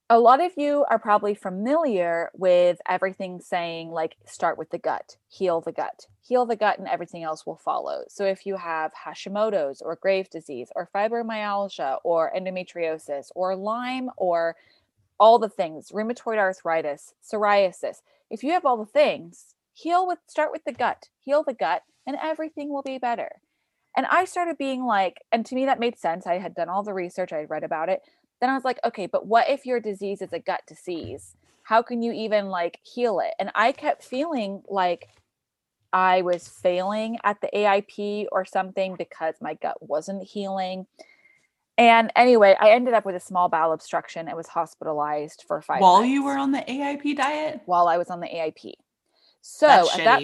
a 0.09 0.21
lot 0.21 0.41
of 0.41 0.53
you 0.57 0.85
are 0.89 1.01
probably 1.01 1.35
familiar 1.35 2.31
with 2.35 2.79
everything 2.89 3.41
saying 3.41 3.91
like 3.91 4.17
start 4.25 4.57
with 4.57 4.71
the 4.71 4.79
gut, 4.79 5.17
heal 5.29 5.61
the 5.61 5.73
gut, 5.73 6.07
heal 6.23 6.47
the 6.47 6.55
gut, 6.55 6.79
and 6.79 6.87
everything 6.87 7.25
else 7.25 7.45
will 7.45 7.57
follow. 7.57 8.05
So 8.09 8.25
if 8.25 8.47
you 8.47 8.57
have 8.57 8.93
Hashimoto's 8.95 9.83
or 9.83 9.97
Graves' 9.97 10.29
disease 10.29 10.71
or 10.77 10.89
fibromyalgia 10.95 11.99
or 12.05 12.33
endometriosis 12.37 13.31
or 13.35 13.57
Lyme 13.57 14.11
or 14.17 14.55
all 15.19 15.41
the 15.41 15.49
things, 15.49 15.91
rheumatoid 15.91 16.39
arthritis, 16.39 17.15
psoriasis, 17.21 17.97
if 18.31 18.45
you 18.45 18.53
have 18.53 18.65
all 18.65 18.77
the 18.77 18.87
things, 18.87 19.55
heal 19.73 20.07
with 20.07 20.21
start 20.29 20.53
with 20.53 20.65
the 20.65 20.73
gut, 20.73 21.09
heal 21.19 21.43
the 21.43 21.55
gut, 21.55 21.83
and 22.07 22.17
everything 22.23 22.73
will 22.73 22.83
be 22.83 22.99
better. 22.99 23.41
And 23.97 24.07
I 24.07 24.27
started 24.27 24.59
being 24.59 24.85
like, 24.85 25.23
and 25.33 25.45
to 25.47 25.55
me 25.55 25.65
that 25.65 25.81
made 25.81 25.99
sense. 25.99 26.27
I 26.27 26.39
had 26.39 26.55
done 26.55 26.69
all 26.69 26.85
the 26.85 26.93
research, 26.93 27.33
I 27.33 27.39
had 27.39 27.51
read 27.51 27.65
about 27.65 27.89
it 27.89 28.03
then 28.41 28.51
I 28.51 28.55
was 28.55 28.65
like, 28.65 28.79
okay, 28.85 29.07
but 29.07 29.27
what 29.27 29.49
if 29.49 29.65
your 29.67 29.81
disease 29.81 30.21
is 30.23 30.33
a 30.33 30.39
gut 30.39 30.63
disease? 30.67 31.37
How 31.63 31.83
can 31.83 32.03
you 32.03 32.13
even 32.13 32.49
like 32.49 32.79
heal 32.83 33.21
it? 33.21 33.35
And 33.39 33.51
I 33.55 33.73
kept 33.73 34.05
feeling 34.05 34.63
like 34.69 35.09
I 35.93 36.23
was 36.23 36.47
failing 36.47 37.19
at 37.25 37.41
the 37.41 37.49
AIP 37.55 38.27
or 38.31 38.45
something 38.45 38.97
because 38.97 39.35
my 39.41 39.55
gut 39.55 39.77
wasn't 39.81 40.23
healing. 40.25 40.87
And 41.79 42.11
anyway, 42.17 42.57
I 42.59 42.71
ended 42.71 42.95
up 42.95 43.05
with 43.05 43.17
a 43.17 43.21
small 43.21 43.49
bowel 43.49 43.73
obstruction 43.73 44.29
and 44.29 44.37
was 44.37 44.49
hospitalized 44.49 45.45
for 45.47 45.61
five. 45.61 45.81
While 45.81 46.05
you 46.05 46.25
were 46.25 46.37
on 46.37 46.53
the 46.53 46.61
AIP 46.61 47.17
diet? 47.17 47.61
While 47.67 47.89
I 47.89 47.99
was 47.99 48.09
on 48.09 48.21
the 48.21 48.27
AIP. 48.27 48.75
So 49.43 49.67
That's 49.67 49.97
that, 49.97 50.23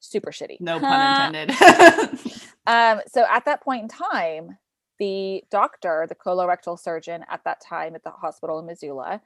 super 0.00 0.30
shitty. 0.30 0.60
No 0.60 0.78
pun 0.80 1.30
intended. 1.30 1.56
um, 2.66 3.00
so 3.08 3.24
at 3.30 3.44
that 3.44 3.62
point 3.62 3.82
in 3.82 3.88
time, 3.88 4.58
the 5.02 5.42
doctor, 5.50 6.06
the 6.08 6.14
colorectal 6.14 6.78
surgeon 6.78 7.24
at 7.28 7.42
that 7.42 7.60
time 7.60 7.96
at 7.96 8.04
the 8.04 8.10
hospital 8.10 8.60
in 8.60 8.66
Missoula, 8.66 9.20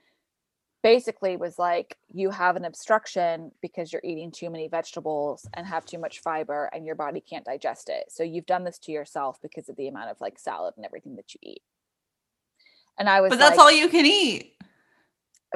basically 0.83 1.37
was 1.37 1.59
like, 1.59 1.99
You 2.09 2.30
have 2.30 2.56
an 2.56 2.64
obstruction 2.64 3.52
because 3.61 3.92
you're 3.92 4.00
eating 4.02 4.30
too 4.30 4.49
many 4.49 4.68
vegetables 4.68 5.47
and 5.52 5.66
have 5.66 5.85
too 5.85 5.99
much 5.99 6.21
fiber, 6.21 6.71
and 6.73 6.87
your 6.87 6.95
body 6.95 7.21
can't 7.21 7.45
digest 7.45 7.90
it. 7.90 8.04
So 8.09 8.23
you've 8.23 8.47
done 8.47 8.64
this 8.64 8.78
to 8.85 8.92
yourself 8.92 9.38
because 9.42 9.68
of 9.68 9.76
the 9.76 9.88
amount 9.88 10.09
of 10.09 10.18
like 10.18 10.38
salad 10.38 10.73
and 10.78 10.87
everything 10.87 11.16
that 11.16 11.35
you 11.35 11.40
eat. 11.42 11.62
And 12.99 13.11
I 13.11 13.21
was, 13.21 13.28
but 13.28 13.38
that's 13.38 13.59
like, 13.59 13.64
all 13.66 13.71
you 13.71 13.90
can 13.90 14.06
eat 14.06 14.54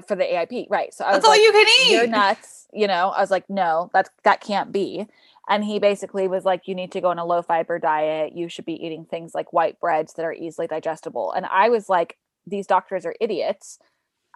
for 0.06 0.16
the 0.16 0.24
AIP, 0.24 0.66
right? 0.68 0.92
So 0.92 1.06
I 1.06 1.12
that's 1.12 1.22
was 1.22 1.24
all 1.24 1.30
like, 1.30 1.40
you 1.40 1.52
can 1.52 1.66
eat. 1.66 1.92
You're 1.92 2.06
nuts, 2.08 2.68
you 2.74 2.86
know. 2.86 3.08
I 3.08 3.22
was 3.22 3.30
like, 3.30 3.48
no, 3.48 3.88
that's 3.94 4.10
that 4.24 4.42
can't 4.42 4.70
be 4.70 5.06
and 5.50 5.64
he 5.64 5.80
basically 5.80 6.28
was 6.28 6.44
like 6.44 6.68
you 6.68 6.76
need 6.76 6.92
to 6.92 7.00
go 7.00 7.08
on 7.08 7.18
a 7.18 7.24
low 7.26 7.42
fiber 7.42 7.78
diet. 7.80 8.34
You 8.34 8.48
should 8.48 8.64
be 8.64 8.82
eating 8.86 9.04
things 9.04 9.34
like 9.34 9.52
white 9.52 9.80
breads 9.80 10.14
that 10.14 10.24
are 10.24 10.32
easily 10.32 10.68
digestible. 10.68 11.32
And 11.32 11.44
i 11.46 11.68
was 11.68 11.88
like 11.88 12.16
these 12.46 12.66
doctors 12.66 13.04
are 13.04 13.16
idiots. 13.20 13.78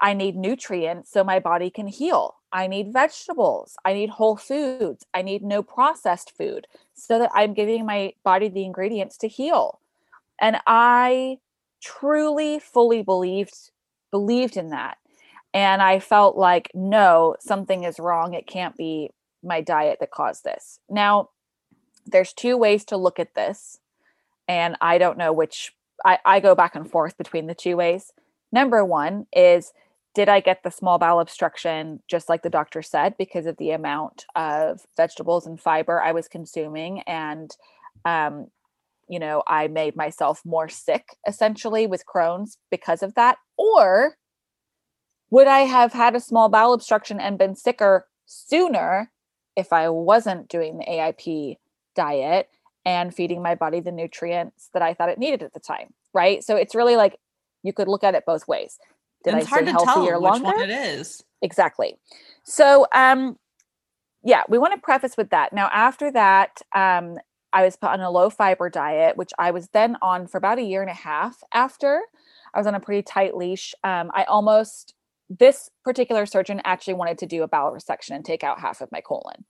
I 0.01 0.13
need 0.13 0.37
nutrients 0.37 1.11
so 1.11 1.23
my 1.23 1.39
body 1.39 1.71
can 1.71 1.87
heal. 1.87 2.35
I 2.53 2.67
need 2.67 2.93
vegetables. 2.93 3.77
I 3.85 3.95
need 3.95 4.11
whole 4.11 4.37
foods. 4.37 5.07
I 5.15 5.23
need 5.23 5.43
no 5.43 5.63
processed 5.63 6.33
food 6.37 6.67
so 6.95 7.19
that 7.19 7.31
i'm 7.33 7.55
giving 7.55 7.87
my 7.87 8.13
body 8.25 8.49
the 8.49 8.65
ingredients 8.65 9.17
to 9.19 9.29
heal. 9.29 9.81
And 10.41 10.57
i 10.67 11.39
truly 11.81 12.59
fully 12.59 13.03
believed 13.03 13.71
believed 14.11 14.57
in 14.57 14.71
that. 14.71 14.99
And 15.53 15.81
i 15.81 16.01
felt 16.01 16.37
like 16.37 16.73
no 16.75 17.37
something 17.39 17.85
is 17.85 18.01
wrong. 18.01 18.35
It 18.35 18.49
can't 18.49 18.77
be 18.77 19.11
my 19.45 19.61
diet 19.61 19.99
that 20.01 20.11
caused 20.11 20.45
this. 20.45 20.79
Now, 20.89 21.31
there's 22.07 22.33
two 22.33 22.57
ways 22.57 22.85
to 22.87 22.97
look 22.97 23.19
at 23.19 23.35
this, 23.35 23.79
and 24.49 24.77
I 24.81 24.99
don't 24.99 25.19
know 25.19 25.33
which 25.33 25.73
I, 26.05 26.19
I 26.25 26.41
go 26.41 26.55
back 26.55 26.75
and 26.75 26.91
forth 26.91 27.17
between 27.17 27.47
the 27.47 27.55
two 27.55 27.77
ways. 27.77 28.13
Number 28.53 28.85
one 28.85 29.27
is 29.33 29.73
did 30.15 30.29
I 30.29 30.39
get 30.39 30.63
the 30.63 30.71
small 30.71 30.99
bowel 30.99 31.19
obstruction 31.19 32.01
just 32.09 32.29
like 32.29 32.43
the 32.43 32.51
doctor 32.51 32.83
said 32.83 33.17
because 33.19 33.47
of 33.47 33.57
the 33.57 33.73
amount 33.73 34.27
of 34.37 34.87
vegetables 34.97 35.47
and 35.47 35.61
fiber 35.61 36.01
I 36.01 36.13
was 36.13 36.29
consuming 36.29 37.01
and 37.01 37.51
um, 38.05 38.47
you 39.09 39.19
know, 39.19 39.43
I 39.47 39.69
made 39.69 39.97
myself 39.97 40.41
more 40.45 40.69
sick 40.69 41.17
essentially 41.27 41.87
with 41.87 42.05
Crohn's 42.07 42.59
because 42.71 43.03
of 43.03 43.15
that 43.15 43.39
or 43.59 44.17
would 45.31 45.49
I 45.49 45.61
have 45.61 45.93
had 45.93 46.15
a 46.15 46.21
small 46.21 46.49
bowel 46.49 46.75
obstruction 46.75 47.19
and 47.19 47.37
been 47.37 47.57
sicker 47.57 48.07
sooner 48.25 49.11
if 49.57 49.73
I 49.73 49.89
wasn't 49.89 50.49
doing 50.49 50.79
the 50.79 50.85
AIP 50.85 51.57
diet 51.95 52.49
and 52.85 53.15
feeding 53.15 53.43
my 53.43 53.55
body 53.55 53.81
the 53.81 53.93
nutrients 53.93 54.69
that 54.75 54.83
I 54.83 54.95
thought 54.95 55.09
it 55.09 55.19
needed 55.19 55.43
at 55.43 55.55
the 55.55 55.61
time. 55.61 55.95
Right. 56.13 56.45
So 56.45 56.57
it's 56.57 56.75
really 56.75 56.97
like 56.97 57.19
you 57.63 57.73
could 57.73 57.89
look 57.89 58.05
at 58.05 58.15
it 58.15 58.25
both 58.27 58.47
ways. 58.47 58.79
Did 59.25 59.35
it's 59.35 59.47
I 59.47 59.63
tell 59.85 60.03
which 60.21 60.21
longer? 60.21 60.49
one 60.49 60.61
it 60.61 60.71
is. 60.71 61.25
Exactly. 61.43 61.97
So 62.45 62.87
um 62.93 63.39
yeah, 64.23 64.43
we 64.49 64.59
want 64.59 64.75
to 64.75 64.81
preface 64.81 65.17
with 65.17 65.31
that. 65.31 65.53
Now 65.53 65.69
after 65.73 66.11
that, 66.13 66.61
um 66.75 67.19
I 67.53 67.65
was 67.65 67.77
put 67.77 67.91
on 67.91 68.01
a 68.01 68.11
low 68.11 68.31
fiber 68.31 68.69
diet, 68.69 69.17
which 69.17 69.31
I 69.39 69.53
was 69.53 69.69
then 69.69 69.97
on 70.03 70.27
for 70.27 70.39
about 70.39 70.59
a 70.59 70.63
year 70.63 70.83
and 70.83 70.91
a 70.91 70.95
half 70.95 71.43
after. 71.53 72.03
I 72.53 72.59
was 72.59 72.67
on 72.67 72.75
a 72.75 72.81
pretty 72.81 73.03
tight 73.03 73.37
leash. 73.37 73.75
Um, 73.85 74.11
I 74.13 74.25
almost 74.25 74.95
this 75.29 75.71
particular 75.85 76.27
surgeon 76.27 76.61
actually 76.65 76.95
wanted 76.95 77.19
to 77.19 77.27
do 77.27 77.43
a 77.43 77.49
bowel 77.49 77.73
resection 77.73 78.11
and 78.11 78.25
take 78.25 78.45
out 78.45 78.61
half 78.61 78.81
of 78.81 78.93
my 78.93 79.01
colon. 79.01 79.45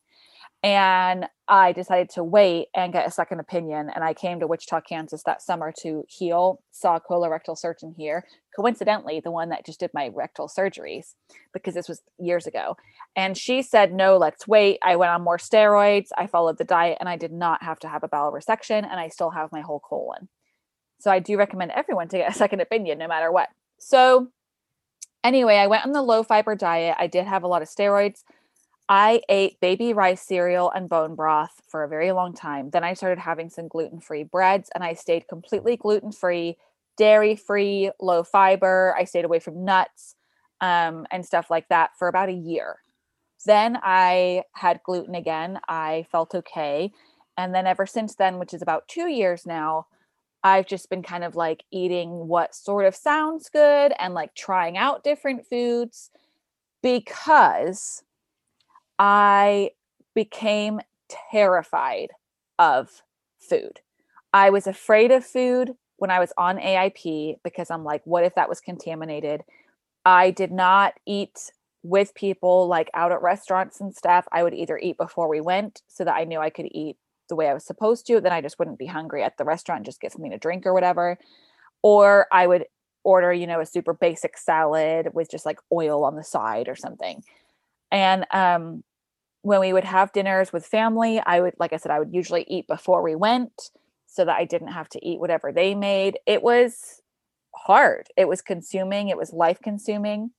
And 0.65 1.27
I 1.47 1.73
decided 1.73 2.09
to 2.15 2.25
wait 2.25 2.69
and 2.75 2.91
get 2.91 3.07
a 3.07 3.11
second 3.11 3.39
opinion. 3.39 3.91
And 3.95 4.03
I 4.03 4.15
came 4.15 4.41
to 4.41 4.47
Wichita, 4.47 4.81
Kansas 4.81 5.23
that 5.25 5.43
summer 5.43 5.75
to 5.83 6.05
heal, 6.09 6.63
saw 6.71 6.97
a 6.97 7.01
colorectal 7.03 7.59
surgeon 7.59 7.95
here, 7.99 8.25
coincidentally, 8.57 9.21
the 9.21 9.31
one 9.31 9.51
that 9.51 9.67
just 9.67 9.79
did 9.79 9.91
my 9.93 10.09
rectal 10.15 10.49
surgeries, 10.49 11.17
because 11.53 11.75
this 11.75 11.87
was 11.87 12.01
years 12.19 12.47
ago. 12.47 12.79
And 13.15 13.37
she 13.37 13.61
said, 13.61 13.93
No, 13.93 14.17
let's 14.17 14.49
wait. 14.49 14.79
I 14.83 14.97
went 14.97 15.11
on 15.11 15.21
more 15.21 15.37
steroids. 15.37 16.09
I 16.17 16.27
followed 16.27 16.57
the 16.57 16.65
diet, 16.65 16.97
and 16.99 17.11
I 17.11 17.19
did 17.19 17.33
not 17.33 17.63
have 17.63 17.79
to 17.81 17.89
have 17.89 18.03
a 18.03 18.09
bowel 18.09 18.33
resection. 18.33 18.85
And 18.91 18.99
I 18.99 19.09
still 19.09 19.31
have 19.31 19.53
my 19.53 19.61
whole 19.61 19.81
colon. 19.81 20.31
So 20.99 21.11
I 21.11 21.19
do 21.19 21.37
recommend 21.37 21.73
everyone 21.73 22.09
to 22.09 22.17
get 22.17 22.31
a 22.31 22.35
second 22.35 22.61
opinion 22.61 22.97
no 22.97 23.07
matter 23.07 23.31
what. 23.31 23.51
So 23.79 24.29
Anyway, 25.25 25.57
I 25.57 25.67
went 25.67 25.87
on 25.87 25.93
the 25.93 26.03
low 26.03 26.23
fiber 26.23 26.55
diet. 26.55 26.97
I 26.99 27.07
did 27.07 27.27
have 27.27 27.43
a 27.43 27.49
lot 27.49 27.63
of 27.63 27.69
steroids. 27.69 28.23
I 28.89 29.23
ate 29.31 29.59
baby 29.61 29.95
rice 29.95 30.21
cereal 30.21 30.71
and 30.71 30.91
bone 30.91 31.15
broth 31.15 31.63
for 31.67 31.83
a 31.83 31.89
very 31.89 32.13
long 32.13 32.35
time. 32.35 32.69
Then 32.69 32.85
I 32.85 32.93
started 32.93 33.19
having 33.19 33.49
some 33.49 33.67
gluten 33.67 34.01
free 34.01 34.25
breads 34.25 34.71
and 34.75 34.85
I 34.85 34.93
stayed 34.93 35.27
completely 35.27 35.79
gluten 35.79 36.13
free, 36.13 36.59
dairy 36.99 37.35
free, 37.35 37.91
low 37.99 38.23
fiber. 38.23 38.95
I 38.99 39.05
stayed 39.05 39.25
away 39.25 39.39
from 39.39 39.65
nuts 39.65 40.17
um, 40.61 41.07
and 41.11 41.25
stuff 41.25 41.51
like 41.51 41.69
that 41.71 41.93
for 41.99 42.09
about 42.09 42.29
a 42.29 42.33
year. 42.33 42.77
Then 43.47 43.79
I 43.83 44.43
had 44.53 44.83
gluten 44.85 45.15
again. 45.15 45.59
I 45.67 46.07
felt 46.13 46.35
okay. 46.35 46.93
And 47.39 47.55
then 47.55 47.67
ever 47.67 47.87
since 47.87 48.15
then, 48.15 48.39
which 48.39 48.53
is 48.53 48.61
about 48.61 48.87
two 48.89 49.09
years 49.09 49.47
now, 49.47 49.87
I've 50.45 50.67
just 50.67 50.91
been 50.91 51.03
kind 51.03 51.25
of 51.25 51.35
like 51.35 51.65
eating 51.71 52.29
what 52.29 52.55
sort 52.55 52.85
of 52.85 52.95
sounds 52.95 53.49
good 53.49 53.95
and 53.99 54.13
like 54.13 54.35
trying 54.35 54.77
out 54.77 55.03
different 55.03 55.47
foods 55.47 56.11
because 56.83 58.05
I 58.99 59.71
became 60.15 60.81
terrified 61.09 62.11
of 62.59 63.03
food. 63.39 63.81
I 64.35 64.51
was 64.51 64.67
afraid 64.67 65.11
of 65.11 65.25
food 65.25 65.77
when 65.97 66.11
I 66.11 66.21
was 66.21 66.33
on 66.37 66.59
AIP 66.59 67.37
because 67.43 67.71
I'm 67.71 67.85
like, 67.85 68.03
what 68.05 68.25
if 68.25 68.35
that 68.35 68.51
was 68.51 68.61
contaminated? 68.61 69.43
I 70.05 70.31
did 70.31 70.53
not 70.53 70.93
eat 71.07 71.53
with 71.83 72.15
people 72.15 72.69
like 72.69 72.91
out 72.93 73.13
at 73.13 73.23
restaurants 73.23 73.81
and 73.81 73.95
stuff. 73.95 74.27
I 74.31 74.43
would 74.43 74.55
either 74.55 74.79
eat 74.79 74.99
before 74.99 75.29
we 75.29 75.41
went 75.41 75.81
so 75.89 76.05
that 76.05 76.15
I 76.15 76.25
knew 76.25 76.39
I 76.39 76.51
could 76.51 76.69
eat 76.71 76.97
the 77.29 77.37
way 77.37 77.49
I 77.49 77.55
was 77.55 77.65
supposed 77.65 78.07
to, 78.07 78.21
then 78.21 78.33
I 78.33 78.41
just 78.41 78.59
wouldn't 78.59 78.79
be 78.79 78.87
hungry 78.87 79.23
at 79.23 79.37
the 79.37 79.45
restaurant, 79.45 79.87
just 79.87 80.01
get 80.01 80.13
something 80.13 80.31
to 80.31 80.39
drink 80.39 80.67
or 80.67 80.75
whatever. 80.75 81.19
Or 81.83 82.27
I 82.33 82.47
would 82.47 82.67
order, 83.05 83.33
you 83.33 83.47
know, 83.47 83.61
a 83.61 83.67
super 83.67 83.93
basic 83.93 84.39
salad 84.39 85.11
with 85.13 85.31
just 85.31 85.47
like 85.47 85.59
oil 85.73 86.05
on 86.05 86.17
the 86.17 86.25
side 86.25 86.69
or 86.69 86.77
something. 86.77 87.23
And 87.91 88.27
um, 88.33 88.83
when 89.43 89.61
we 89.61 89.73
would 89.73 89.85
have 89.85 90.13
dinners 90.13 90.53
with 90.53 90.67
family, 90.67 91.21
I 91.25 91.41
would, 91.41 91.55
like 91.59 91.73
I 91.73 91.77
said, 91.77 91.93
I 91.93 91.99
would 91.99 92.15
usually 92.15 92.45
eat 92.49 92.67
before 92.67 93.03
we 93.03 93.15
went 93.15 93.71
so 94.07 94.25
that 94.25 94.37
I 94.37 94.45
didn't 94.45 94.69
have 94.69 94.89
to 94.91 95.07
eat 95.07 95.21
whatever 95.21 95.53
they 95.53 95.75
made. 95.75 96.19
It 96.27 96.43
was 96.43 97.03
hard, 97.55 98.09
it 98.17 98.27
was 98.27 98.41
consuming, 98.41 99.09
it 99.09 99.17
was 99.17 99.33
life 99.33 99.61
consuming. 99.63 100.31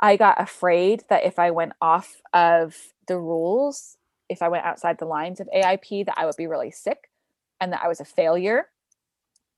I 0.00 0.16
got 0.16 0.40
afraid 0.40 1.04
that 1.10 1.24
if 1.24 1.38
I 1.38 1.50
went 1.50 1.72
off 1.80 2.16
of 2.32 2.76
the 3.06 3.18
rules, 3.18 3.98
if 4.30 4.42
I 4.42 4.48
went 4.48 4.64
outside 4.64 4.98
the 4.98 5.04
lines 5.04 5.40
of 5.40 5.48
AIP 5.54 6.06
that 6.06 6.14
I 6.16 6.24
would 6.24 6.36
be 6.36 6.46
really 6.46 6.70
sick 6.70 7.10
and 7.60 7.72
that 7.72 7.82
I 7.82 7.88
was 7.88 8.00
a 8.00 8.04
failure. 8.04 8.68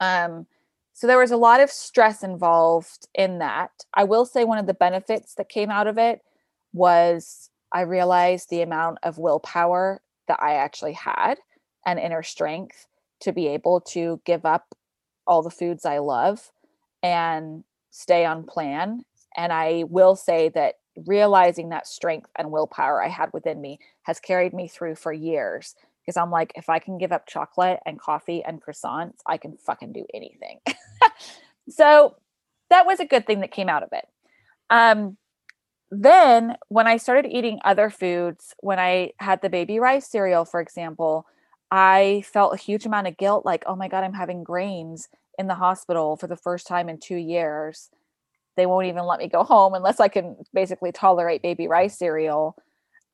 Um, 0.01 0.47
so 0.95 1.07
there 1.07 1.19
was 1.19 1.31
a 1.31 1.37
lot 1.37 1.61
of 1.61 1.71
stress 1.71 2.25
involved 2.25 3.07
in 3.15 3.39
that. 3.39 3.71
I 3.95 4.05
will 4.05 4.25
say 4.25 4.45
one 4.45 4.59
of 4.59 4.67
the 4.67 4.75
benefits 4.75 5.35
that 5.35 5.49
came 5.49 5.71
out 5.71 5.87
of 5.87 5.99
it 5.99 6.23
was 6.73 7.51
I 7.71 7.83
realized 7.83 8.51
the 8.51 8.63
amount 8.63 8.99
of 9.03 9.19
willpower 9.19 10.03
that 10.27 10.43
I 10.43 10.55
actually 10.55 10.95
had 10.95 11.39
and 11.87 11.99
inner 11.99 12.23
strength 12.23 12.87
to 13.21 13.33
be 13.33 13.49
able 13.49 13.81
to 13.81 14.21
give 14.25 14.45
up 14.45 14.75
all 15.27 15.43
the 15.43 15.51
foods 15.51 15.85
I 15.85 15.99
love 15.99 16.51
and 17.03 17.65
stay 17.91 18.25
on 18.25 18.45
plan. 18.45 19.05
And 19.37 19.53
I 19.53 19.85
will 19.89 20.17
say 20.17 20.49
that 20.51 20.77
realizing 21.07 21.71
that 21.71 21.87
strength 21.87 22.31
and 22.37 22.51
willpower 22.51 23.03
I 23.03 23.09
had 23.09 23.33
within 23.33 23.61
me 23.61 23.79
has 24.03 24.21
carried 24.21 24.53
me 24.53 24.69
through 24.69 24.97
for 24.97 25.13
years 25.13 25.75
because 26.05 26.17
I'm 26.17 26.31
like, 26.31 26.53
if 26.57 26.69
I 26.69 26.79
can 26.79 26.99
give 26.99 27.13
up 27.13 27.27
chocolate 27.27 27.79
and 27.87 27.99
coffee 27.99 28.43
and 28.45 28.61
croissants, 28.63 29.19
I 29.25 29.37
can 29.37 29.57
fucking 29.57 29.93
do 29.93 30.05
anything. 30.13 30.61
so 31.69 32.17
that 32.71 32.87
was 32.87 33.01
a 33.01 33.07
good 33.07 33.27
thing 33.27 33.41
that 33.41 33.53
came 33.53 33.69
out 33.69 33.83
of 33.83 33.91
it. 33.93 34.07
Um, 34.69 35.17
then 35.91 36.57
when 36.69 36.87
I 36.87 36.97
started 36.97 37.31
eating 37.31 37.61
other 37.65 37.91
foods, 37.91 38.55
when 38.61 38.79
I 38.79 39.13
had 39.19 39.43
the 39.43 39.51
baby 39.51 39.79
rice 39.79 40.09
cereal, 40.09 40.45
for 40.45 40.61
example, 40.61 41.27
I 41.71 42.25
felt 42.27 42.55
a 42.55 42.59
huge 42.59 42.87
amount 42.87 43.07
of 43.07 43.17
guilt 43.17 43.45
like, 43.45 43.65
oh 43.67 43.77
my 43.77 43.89
God, 43.89 44.03
I'm 44.03 44.15
having 44.15 44.43
grains 44.43 45.09
in 45.39 45.47
the 45.47 45.55
hospital 45.55 46.17
for 46.17 46.27
the 46.27 46.37
first 46.37 46.67
time 46.67 46.89
in 46.89 46.99
two 46.99 47.17
years. 47.17 47.91
They 48.57 48.67
won't 48.67 48.87
even 48.87 49.05
let 49.05 49.19
me 49.19 49.29
go 49.29 49.45
home 49.45 49.75
unless 49.75 50.01
I 50.01 50.09
can 50.09 50.37
basically 50.53 50.93
tolerate 50.93 51.43
baby 51.43 51.69
rice 51.69 51.99
cereal. 51.99 52.57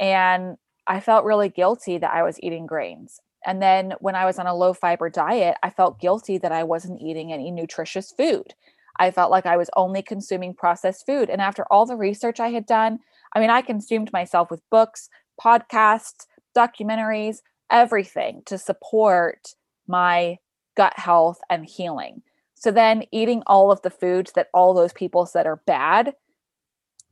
And 0.00 0.57
I 0.87 1.00
felt 1.00 1.25
really 1.25 1.49
guilty 1.49 1.99
that 1.99 2.12
I 2.12 2.23
was 2.23 2.40
eating 2.42 2.66
grains. 2.66 3.21
And 3.47 3.62
then 3.62 3.95
when 4.00 4.14
I 4.14 4.25
was 4.25 4.38
on 4.38 4.47
a 4.47 4.54
low 4.54 4.75
fiber 4.75 5.09
diet, 5.11 5.57
I 5.62 5.71
felt 5.71 6.00
guilty 6.00 6.38
that 6.38 6.52
I 6.52 6.64
wasn't 6.64 7.00
eating 7.00 7.33
any 7.33 7.50
nutritious 7.50 8.12
food. 8.12 8.54
I 8.99 9.11
felt 9.11 9.30
like 9.30 9.47
I 9.47 9.57
was 9.57 9.71
only 9.76 10.02
consuming 10.02 10.54
processed 10.54 11.07
food. 11.07 11.30
And 11.30 11.40
after 11.40 11.64
all 11.71 11.87
the 11.87 11.97
research 11.97 12.40
I 12.40 12.49
had 12.49 12.66
done, 12.66 12.99
I 13.35 13.40
mean, 13.40 13.50
I 13.50 13.62
consumed 13.62 14.12
myself 14.12 14.50
with 14.50 14.68
books, 14.71 15.09
podcasts, 15.40 16.26
documentaries, 16.57 17.38
everything 17.71 18.42
to 18.47 18.59
support 18.59 19.54
my 19.87 20.38
gut 20.76 20.95
health 20.99 21.38
and 21.49 21.64
healing. 21.64 22.23
So 22.59 22.71
then 22.71 23.05
eating 23.12 23.43
all 23.47 23.71
of 23.71 23.83
the 23.83 23.91
foods 23.91 24.33
that 24.33 24.49
all 24.53 24.75
those 24.75 24.93
people 24.93 25.27
said 25.27 25.47
are 25.47 25.62
bad, 25.67 26.15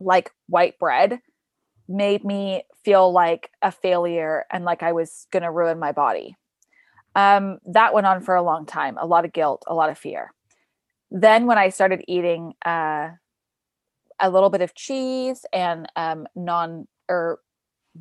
like 0.01 0.31
white 0.49 0.79
bread, 0.79 1.21
made 1.89 2.25
me 2.25 2.65
feel 2.85 3.13
like 3.13 3.51
a 3.63 3.71
failure 3.71 4.45
and 4.51 4.65
like 4.65 4.83
I 4.83 4.93
was 4.93 5.27
going 5.31 5.45
to 5.45 5.51
ruin 5.51 5.79
my 5.79 5.93
body. 5.93 6.37
Um, 7.15 7.59
that 7.67 7.95
went 7.95 8.07
on 8.07 8.23
for 8.23 8.35
a 8.35 8.43
long 8.43 8.67
time, 8.67 8.99
a 8.99 9.07
lot 9.07 9.25
of 9.25 9.33
guilt, 9.33 9.63
a 9.67 9.75
lot 9.75 9.89
of 9.89 9.97
fear 9.97 10.33
then 11.11 11.47
when 11.47 11.59
I 11.59 11.69
started 11.69 12.05
eating 12.09 12.55
uh, 12.65 13.11
a 14.21 14.31
little 14.31 14.51
bit 14.51 14.61
of 14.63 14.75
cheese 14.75 15.45
and 15.53 15.87
um, 15.97 16.27
non 16.35 16.87
or 17.09 17.41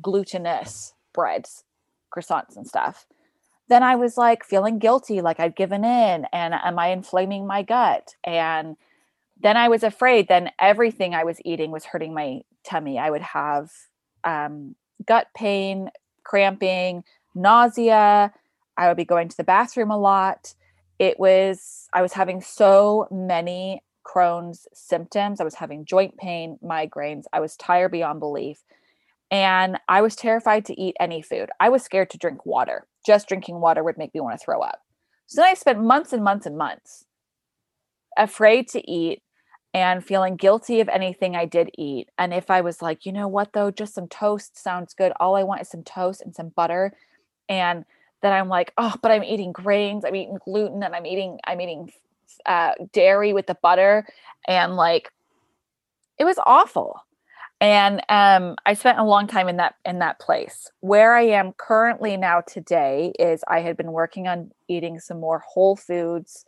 glutinous 0.00 0.92
breads, 1.14 1.64
croissants 2.14 2.56
and 2.56 2.66
stuff, 2.66 3.06
then 3.68 3.82
I 3.82 3.96
was 3.96 4.16
like 4.16 4.44
feeling 4.44 4.78
guilty, 4.78 5.20
like 5.20 5.40
I'd 5.40 5.56
given 5.56 5.84
in, 5.84 6.26
and 6.32 6.54
am 6.54 6.78
I 6.78 6.88
inflaming 6.88 7.46
my 7.46 7.62
gut? 7.62 8.14
And 8.24 8.76
then 9.40 9.56
I 9.56 9.68
was 9.68 9.82
afraid. 9.82 10.28
Then 10.28 10.50
everything 10.60 11.14
I 11.14 11.24
was 11.24 11.40
eating 11.44 11.70
was 11.70 11.84
hurting 11.84 12.14
my 12.14 12.40
tummy. 12.64 12.98
I 12.98 13.10
would 13.10 13.22
have 13.22 13.70
um, 14.24 14.74
gut 15.06 15.28
pain, 15.34 15.90
cramping, 16.24 17.04
nausea. 17.34 18.32
I 18.76 18.88
would 18.88 18.96
be 18.96 19.04
going 19.04 19.28
to 19.28 19.36
the 19.36 19.44
bathroom 19.44 19.90
a 19.90 19.98
lot 19.98 20.54
it 20.98 21.18
was 21.18 21.88
i 21.92 22.02
was 22.02 22.12
having 22.12 22.40
so 22.40 23.06
many 23.10 23.82
crohn's 24.04 24.66
symptoms 24.72 25.40
i 25.40 25.44
was 25.44 25.54
having 25.54 25.84
joint 25.84 26.16
pain 26.16 26.58
migraines 26.62 27.24
i 27.32 27.40
was 27.40 27.56
tired 27.56 27.90
beyond 27.90 28.20
belief 28.20 28.62
and 29.30 29.78
i 29.88 30.00
was 30.00 30.16
terrified 30.16 30.64
to 30.64 30.80
eat 30.80 30.96
any 31.00 31.20
food 31.20 31.50
i 31.60 31.68
was 31.68 31.82
scared 31.82 32.10
to 32.10 32.18
drink 32.18 32.44
water 32.46 32.86
just 33.06 33.28
drinking 33.28 33.60
water 33.60 33.84
would 33.84 33.98
make 33.98 34.12
me 34.14 34.20
want 34.20 34.38
to 34.38 34.44
throw 34.44 34.60
up 34.60 34.80
so 35.26 35.40
then 35.40 35.50
i 35.50 35.54
spent 35.54 35.80
months 35.80 36.12
and 36.12 36.24
months 36.24 36.46
and 36.46 36.58
months 36.58 37.04
afraid 38.18 38.68
to 38.68 38.90
eat 38.90 39.22
and 39.74 40.02
feeling 40.02 40.36
guilty 40.36 40.80
of 40.80 40.88
anything 40.88 41.36
I 41.36 41.44
did 41.44 41.70
eat. 41.76 42.08
And 42.16 42.32
if 42.32 42.50
I 42.50 42.62
was 42.62 42.80
like, 42.80 43.04
you 43.04 43.12
know 43.12 43.28
what, 43.28 43.52
though, 43.52 43.70
just 43.70 43.94
some 43.94 44.08
toast 44.08 44.56
sounds 44.56 44.94
good. 44.94 45.12
All 45.20 45.36
I 45.36 45.42
want 45.42 45.60
is 45.60 45.68
some 45.68 45.82
toast 45.82 46.22
and 46.22 46.34
some 46.34 46.48
butter. 46.48 46.94
And 47.48 47.84
then 48.22 48.32
I'm 48.32 48.48
like, 48.48 48.72
oh, 48.78 48.94
but 49.02 49.10
I'm 49.10 49.22
eating 49.22 49.52
grains, 49.52 50.04
I'm 50.04 50.16
eating 50.16 50.38
gluten, 50.44 50.82
and 50.82 50.94
I'm 50.94 51.04
eating 51.04 51.38
I'm 51.46 51.60
eating 51.60 51.92
uh, 52.46 52.72
dairy 52.92 53.32
with 53.34 53.46
the 53.46 53.56
butter, 53.62 54.06
and 54.48 54.76
like 54.76 55.10
it 56.18 56.24
was 56.24 56.38
awful. 56.46 57.05
And 57.60 58.02
um, 58.08 58.56
I 58.66 58.74
spent 58.74 58.98
a 58.98 59.04
long 59.04 59.26
time 59.26 59.48
in 59.48 59.56
that 59.56 59.76
in 59.84 59.98
that 60.00 60.20
place. 60.20 60.70
Where 60.80 61.14
I 61.14 61.22
am 61.22 61.52
currently 61.56 62.16
now 62.16 62.42
today 62.42 63.12
is 63.18 63.42
I 63.48 63.60
had 63.60 63.76
been 63.76 63.92
working 63.92 64.28
on 64.28 64.50
eating 64.68 65.00
some 65.00 65.20
more 65.20 65.42
whole 65.46 65.74
foods 65.74 66.44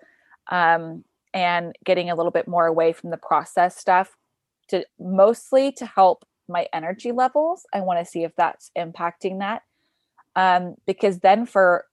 um, 0.50 1.04
and 1.32 1.74
getting 1.84 2.10
a 2.10 2.14
little 2.14 2.32
bit 2.32 2.46
more 2.46 2.66
away 2.66 2.92
from 2.92 3.10
the 3.10 3.16
processed 3.16 3.78
stuff 3.78 4.16
to 4.68 4.84
mostly 5.00 5.72
to 5.72 5.86
help 5.86 6.26
my 6.46 6.66
energy 6.74 7.12
levels. 7.12 7.66
I 7.72 7.80
want 7.80 8.04
to 8.04 8.10
see 8.10 8.22
if 8.22 8.36
that's 8.36 8.70
impacting 8.76 9.38
that 9.38 9.62
um, 10.38 10.76
because 10.86 11.18
then 11.18 11.44
for 11.44 11.84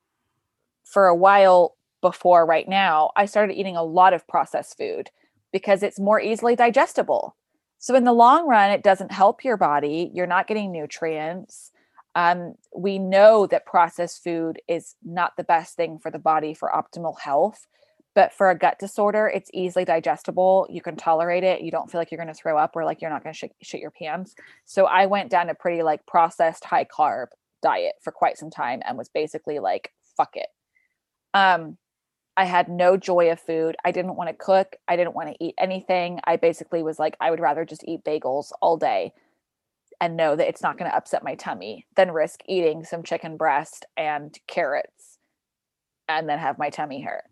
for 0.86 1.08
a 1.08 1.16
while 1.16 1.76
before 2.02 2.46
right 2.46 2.70
now 2.70 3.10
i 3.16 3.26
started 3.26 3.56
eating 3.56 3.76
a 3.76 3.84
lot 3.84 4.14
of 4.14 4.28
processed 4.28 4.78
food 4.78 5.10
because 5.52 5.82
it's 5.82 6.00
more 6.00 6.22
easily 6.22 6.56
digestible 6.56 7.36
so 7.78 7.96
in 7.96 8.04
the 8.04 8.14
long 8.14 8.48
run 8.48 8.72
it 8.72 8.84
doesn't 8.84 9.12
help 9.12 9.44
your 9.44 9.58
body 9.58 10.12
you're 10.14 10.28
not 10.28 10.48
getting 10.48 10.72
nutrients 10.72 11.72
um, 12.18 12.56
we 12.74 12.98
know 12.98 13.46
that 13.48 13.66
processed 13.66 14.24
food 14.24 14.62
is 14.70 14.96
not 15.04 15.36
the 15.36 15.44
best 15.44 15.76
thing 15.76 16.00
for 16.00 16.10
the 16.10 16.20
body 16.20 16.54
for 16.54 16.72
optimal 16.74 17.20
health 17.20 17.68
but 18.16 18.34
for 18.34 18.50
a 18.50 18.58
gut 18.58 18.80
disorder 18.80 19.28
it's 19.28 19.52
easily 19.54 19.86
digestible 19.86 20.66
you 20.70 20.82
can 20.82 20.96
tolerate 20.96 21.44
it 21.44 21.62
you 21.62 21.70
don't 21.70 21.92
feel 21.92 22.00
like 22.00 22.12
you're 22.12 22.18
going 22.18 22.34
to 22.34 22.34
throw 22.34 22.58
up 22.58 22.76
or 22.76 22.86
like 22.86 23.02
you're 23.02 23.12
not 23.12 23.22
going 23.22 23.34
to 23.34 23.38
shit, 23.38 23.52
shit 23.62 23.82
your 23.82 23.92
pants. 23.92 24.36
So 24.64 24.86
i 24.86 25.06
went 25.06 25.30
down 25.30 25.50
a 25.50 25.56
pretty 25.56 25.84
like 25.84 26.06
processed 26.06 26.66
high 26.66 26.86
carb 26.86 27.28
diet 27.62 27.96
for 28.02 28.12
quite 28.12 28.38
some 28.38 28.50
time 28.50 28.82
and 28.86 28.98
was 28.98 29.10
basically 29.10 29.60
like 29.60 29.92
fuck 30.18 30.36
it. 30.36 30.48
Um 31.34 31.78
i 32.38 32.46
had 32.46 32.68
no 32.68 32.98
joy 32.98 33.32
of 33.32 33.40
food. 33.40 33.76
I 33.86 33.92
didn't 33.92 34.16
want 34.16 34.30
to 34.30 34.36
cook. 34.36 34.76
I 34.88 34.96
didn't 34.96 35.16
want 35.16 35.30
to 35.30 35.44
eat 35.44 35.56
anything. 35.58 36.20
I 36.26 36.36
basically 36.36 36.84
was 36.84 37.00
like 37.00 37.16
i 37.20 37.30
would 37.30 37.40
rather 37.40 37.66
just 37.66 37.84
eat 37.88 38.04
bagels 38.04 38.52
all 38.62 38.78
day 38.78 39.14
and 40.02 40.18
know 40.18 40.36
that 40.36 40.48
it's 40.48 40.62
not 40.62 40.78
going 40.78 40.92
to 40.92 40.98
upset 40.98 41.24
my 41.24 41.36
tummy 41.36 41.86
than 41.96 42.12
risk 42.12 42.42
eating 42.48 42.84
some 42.84 43.04
chicken 43.04 43.38
breast 43.38 43.86
and 43.96 44.38
carrots 44.48 45.20
and 46.10 46.28
then 46.28 46.38
have 46.38 46.58
my 46.58 46.70
tummy 46.70 47.02
hurt. 47.02 47.24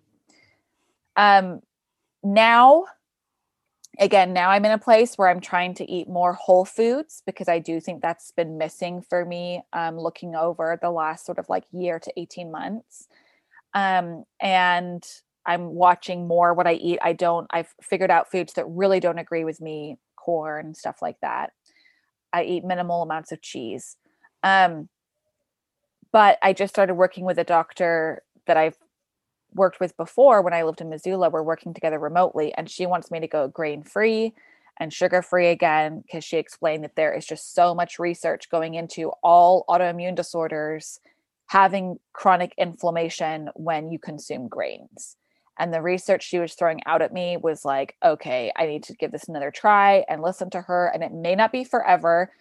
Um 1.15 1.61
now 2.23 2.85
again, 3.99 4.33
now 4.33 4.49
I'm 4.49 4.65
in 4.65 4.71
a 4.71 4.77
place 4.77 5.15
where 5.15 5.29
I'm 5.29 5.39
trying 5.39 5.73
to 5.75 5.89
eat 5.89 6.07
more 6.07 6.33
whole 6.33 6.65
foods 6.65 7.21
because 7.25 7.47
I 7.47 7.59
do 7.59 7.79
think 7.79 8.01
that's 8.01 8.31
been 8.31 8.57
missing 8.57 9.01
for 9.01 9.25
me 9.25 9.61
um, 9.73 9.99
looking 9.99 10.35
over 10.35 10.79
the 10.81 10.89
last 10.89 11.25
sort 11.25 11.39
of 11.39 11.49
like 11.49 11.65
year 11.71 11.99
to 11.99 12.19
18 12.19 12.51
months. 12.51 13.07
Um, 13.73 14.23
and 14.39 15.03
I'm 15.45 15.73
watching 15.73 16.27
more 16.27 16.53
what 16.53 16.67
I 16.67 16.73
eat. 16.73 16.99
I 17.01 17.13
don't, 17.13 17.47
I've 17.51 17.73
figured 17.81 18.12
out 18.12 18.31
foods 18.31 18.53
that 18.53 18.65
really 18.67 18.99
don't 18.99 19.19
agree 19.19 19.43
with 19.43 19.59
me, 19.59 19.97
corn, 20.15 20.73
stuff 20.73 21.01
like 21.01 21.17
that. 21.21 21.51
I 22.31 22.43
eat 22.43 22.63
minimal 22.63 23.01
amounts 23.01 23.31
of 23.31 23.41
cheese. 23.41 23.97
Um, 24.41 24.89
but 26.12 26.38
I 26.41 26.53
just 26.53 26.73
started 26.73 26.95
working 26.95 27.25
with 27.25 27.39
a 27.39 27.43
doctor 27.43 28.21
that 28.45 28.57
I've 28.57 28.77
worked 29.53 29.79
with 29.79 29.97
before 29.97 30.41
when 30.41 30.53
I 30.53 30.63
lived 30.63 30.81
in 30.81 30.89
Missoula. 30.89 31.29
We're 31.29 31.43
working 31.43 31.73
together 31.73 31.99
remotely, 31.99 32.53
and 32.53 32.69
she 32.69 32.86
wants 32.86 33.12
me 33.12 33.19
to 33.19 33.27
go 33.27 33.47
grain 33.47 33.83
free 33.83 34.33
and 34.77 34.91
sugar 34.91 35.21
free 35.21 35.49
again 35.49 36.01
because 36.01 36.23
she 36.23 36.38
explained 36.38 36.83
that 36.83 36.95
there 36.95 37.13
is 37.13 37.25
just 37.25 37.53
so 37.53 37.75
much 37.75 37.99
research 37.99 38.49
going 38.49 38.73
into 38.73 39.12
all 39.23 39.65
autoimmune 39.69 40.15
disorders 40.15 40.99
having 41.53 41.99
chronic 42.13 42.51
inflammation 42.57 43.47
when 43.53 43.91
you 43.91 43.99
consume 43.99 44.47
grains. 44.47 45.17
And 45.59 45.71
the 45.71 45.83
research 45.83 46.23
she 46.23 46.39
was 46.39 46.55
throwing 46.55 46.79
out 46.87 47.03
at 47.03 47.13
me 47.13 47.37
was 47.37 47.63
like, 47.63 47.95
okay, 48.03 48.51
I 48.57 48.65
need 48.65 48.81
to 48.85 48.95
give 48.95 49.11
this 49.11 49.29
another 49.29 49.51
try 49.51 50.03
and 50.09 50.23
listen 50.23 50.49
to 50.49 50.61
her. 50.61 50.87
And 50.91 51.03
it 51.03 51.11
may 51.11 51.35
not 51.35 51.51
be 51.51 51.63
forever, 51.63 52.31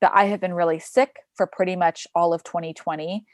but 0.00 0.12
I 0.14 0.24
have 0.24 0.40
been 0.40 0.54
really 0.54 0.78
sick 0.78 1.16
for 1.34 1.46
pretty 1.46 1.76
much 1.76 2.06
all 2.14 2.32
of 2.32 2.42
2020 2.42 3.26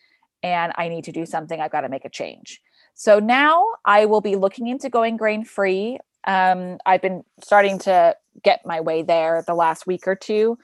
and 0.42 0.72
I 0.74 0.88
need 0.88 1.04
to 1.04 1.12
do 1.12 1.24
something. 1.24 1.60
I've 1.60 1.70
got 1.70 1.82
to 1.82 1.88
make 1.88 2.04
a 2.04 2.10
change. 2.10 2.60
So 2.94 3.20
now 3.20 3.64
I 3.84 4.06
will 4.06 4.20
be 4.20 4.34
looking 4.34 4.66
into 4.66 4.90
going 4.90 5.16
grain 5.16 5.44
free. 5.44 6.00
Um, 6.26 6.78
I've 6.84 7.02
been 7.02 7.22
starting 7.40 7.78
to 7.80 8.16
get 8.42 8.66
my 8.66 8.80
way 8.80 9.02
there 9.02 9.44
the 9.46 9.54
last 9.54 9.86
week 9.86 10.08
or 10.08 10.16
two. 10.16 10.58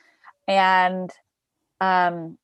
And 0.48 1.08
um, 1.80 2.36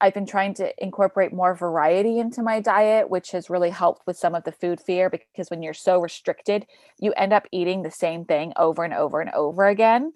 I've 0.00 0.14
been 0.14 0.26
trying 0.26 0.52
to 0.54 0.72
incorporate 0.82 1.32
more 1.32 1.54
variety 1.54 2.18
into 2.18 2.42
my 2.42 2.60
diet, 2.60 3.08
which 3.08 3.30
has 3.30 3.48
really 3.48 3.70
helped 3.70 4.06
with 4.06 4.18
some 4.18 4.34
of 4.34 4.44
the 4.44 4.52
food 4.52 4.80
fear 4.80 5.08
because 5.08 5.50
when 5.50 5.62
you're 5.62 5.72
so 5.72 6.00
restricted, 6.00 6.66
you 7.00 7.12
end 7.12 7.32
up 7.32 7.46
eating 7.50 7.82
the 7.82 7.90
same 7.90 8.26
thing 8.26 8.52
over 8.56 8.84
and 8.84 8.92
over 8.92 9.20
and 9.20 9.30
over 9.30 9.66
again. 9.66 10.12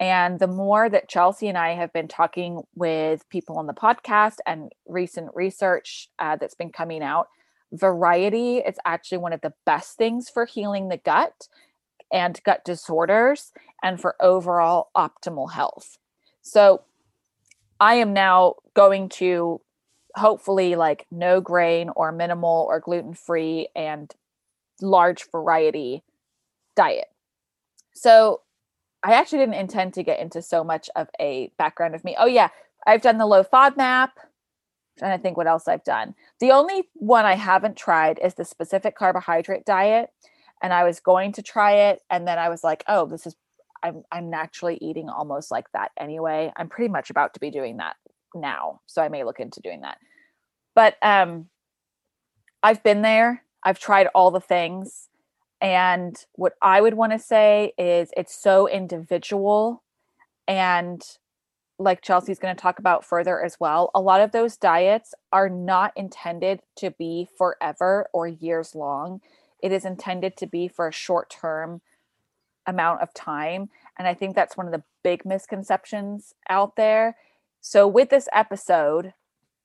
And 0.00 0.40
the 0.40 0.48
more 0.48 0.88
that 0.88 1.08
Chelsea 1.08 1.46
and 1.46 1.56
I 1.56 1.74
have 1.74 1.92
been 1.92 2.08
talking 2.08 2.62
with 2.74 3.28
people 3.28 3.58
on 3.58 3.68
the 3.68 3.72
podcast 3.72 4.38
and 4.44 4.72
recent 4.86 5.30
research 5.34 6.08
uh, 6.18 6.36
that's 6.36 6.56
been 6.56 6.72
coming 6.72 7.02
out, 7.02 7.28
variety 7.72 8.58
is 8.58 8.76
actually 8.84 9.18
one 9.18 9.32
of 9.32 9.40
the 9.40 9.54
best 9.64 9.96
things 9.96 10.28
for 10.28 10.44
healing 10.44 10.88
the 10.88 10.96
gut 10.96 11.48
and 12.12 12.42
gut 12.44 12.64
disorders 12.64 13.52
and 13.82 14.00
for 14.00 14.16
overall 14.20 14.90
optimal 14.96 15.52
health. 15.52 15.98
So 16.42 16.82
I 17.80 17.94
am 17.94 18.12
now 18.12 18.54
going 18.74 19.08
to 19.10 19.60
hopefully 20.16 20.76
like 20.76 21.06
no 21.10 21.40
grain 21.40 21.90
or 21.96 22.12
minimal 22.12 22.66
or 22.68 22.80
gluten 22.80 23.14
free 23.14 23.68
and 23.74 24.12
large 24.80 25.30
variety 25.30 26.02
diet. 26.76 27.06
So 27.94 28.42
I 29.02 29.14
actually 29.14 29.38
didn't 29.38 29.54
intend 29.54 29.94
to 29.94 30.02
get 30.02 30.20
into 30.20 30.40
so 30.40 30.64
much 30.64 30.88
of 30.96 31.08
a 31.20 31.52
background 31.58 31.94
of 31.94 32.04
me. 32.04 32.16
Oh 32.18 32.26
yeah, 32.26 32.48
I've 32.86 33.02
done 33.02 33.18
the 33.18 33.26
low 33.26 33.44
FODMAP. 33.44 34.10
And 35.02 35.12
to 35.12 35.18
think 35.20 35.36
what 35.36 35.48
else 35.48 35.66
I've 35.66 35.82
done. 35.82 36.14
The 36.38 36.52
only 36.52 36.88
one 36.94 37.24
I 37.24 37.34
haven't 37.34 37.76
tried 37.76 38.20
is 38.22 38.34
the 38.34 38.44
specific 38.44 38.96
carbohydrate 38.96 39.64
diet. 39.64 40.10
And 40.62 40.72
I 40.72 40.84
was 40.84 41.00
going 41.00 41.32
to 41.32 41.42
try 41.42 41.72
it. 41.72 42.02
And 42.08 42.28
then 42.28 42.38
I 42.38 42.48
was 42.48 42.62
like, 42.62 42.84
oh, 42.86 43.04
this 43.04 43.26
is 43.26 43.34
I'm 43.84 44.02
I'm 44.10 44.30
naturally 44.30 44.78
eating 44.80 45.08
almost 45.08 45.50
like 45.50 45.66
that 45.74 45.92
anyway. 46.00 46.52
I'm 46.56 46.68
pretty 46.68 46.90
much 46.90 47.10
about 47.10 47.34
to 47.34 47.40
be 47.40 47.50
doing 47.50 47.76
that 47.76 47.96
now. 48.34 48.80
So 48.86 49.02
I 49.02 49.08
may 49.08 49.22
look 49.22 49.38
into 49.38 49.60
doing 49.60 49.82
that. 49.82 49.98
But 50.74 50.96
um 51.02 51.46
I've 52.62 52.82
been 52.82 53.02
there. 53.02 53.44
I've 53.62 53.78
tried 53.78 54.08
all 54.14 54.30
the 54.30 54.40
things. 54.40 55.08
And 55.60 56.16
what 56.34 56.54
I 56.62 56.80
would 56.80 56.94
want 56.94 57.12
to 57.12 57.18
say 57.18 57.72
is 57.78 58.10
it's 58.16 58.34
so 58.34 58.68
individual. 58.68 59.82
And 60.48 61.02
like 61.78 62.02
Chelsea's 62.02 62.38
going 62.38 62.54
to 62.54 62.60
talk 62.60 62.78
about 62.78 63.04
further 63.04 63.42
as 63.42 63.58
well, 63.58 63.90
a 63.94 64.00
lot 64.00 64.20
of 64.20 64.32
those 64.32 64.56
diets 64.56 65.12
are 65.32 65.48
not 65.48 65.92
intended 65.96 66.60
to 66.76 66.90
be 66.90 67.28
forever 67.36 68.08
or 68.12 68.28
years 68.28 68.74
long. 68.74 69.20
It 69.62 69.72
is 69.72 69.84
intended 69.84 70.36
to 70.38 70.46
be 70.46 70.68
for 70.68 70.88
a 70.88 70.92
short 70.92 71.30
term 71.30 71.80
amount 72.66 73.02
of 73.02 73.12
time. 73.14 73.68
And 73.98 74.08
I 74.08 74.14
think 74.14 74.34
that's 74.34 74.56
one 74.56 74.66
of 74.66 74.72
the 74.72 74.82
big 75.02 75.24
misconceptions 75.24 76.34
out 76.48 76.76
there. 76.76 77.16
So, 77.60 77.86
with 77.86 78.10
this 78.10 78.28
episode, 78.32 79.14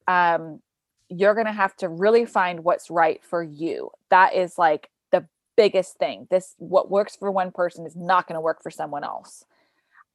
um, 0.07 0.61
you're 1.09 1.33
going 1.33 1.47
to 1.47 1.51
have 1.51 1.75
to 1.77 1.89
really 1.89 2.25
find 2.25 2.63
what's 2.63 2.89
right 2.89 3.23
for 3.23 3.41
you. 3.41 3.91
That 4.09 4.35
is 4.35 4.57
like 4.57 4.89
the 5.11 5.25
biggest 5.57 5.97
thing. 5.97 6.27
This 6.29 6.55
what 6.57 6.89
works 6.89 7.15
for 7.15 7.31
one 7.31 7.51
person 7.51 7.85
is 7.85 7.95
not 7.95 8.27
going 8.27 8.35
to 8.35 8.41
work 8.41 8.61
for 8.61 8.69
someone 8.71 9.03
else. 9.03 9.43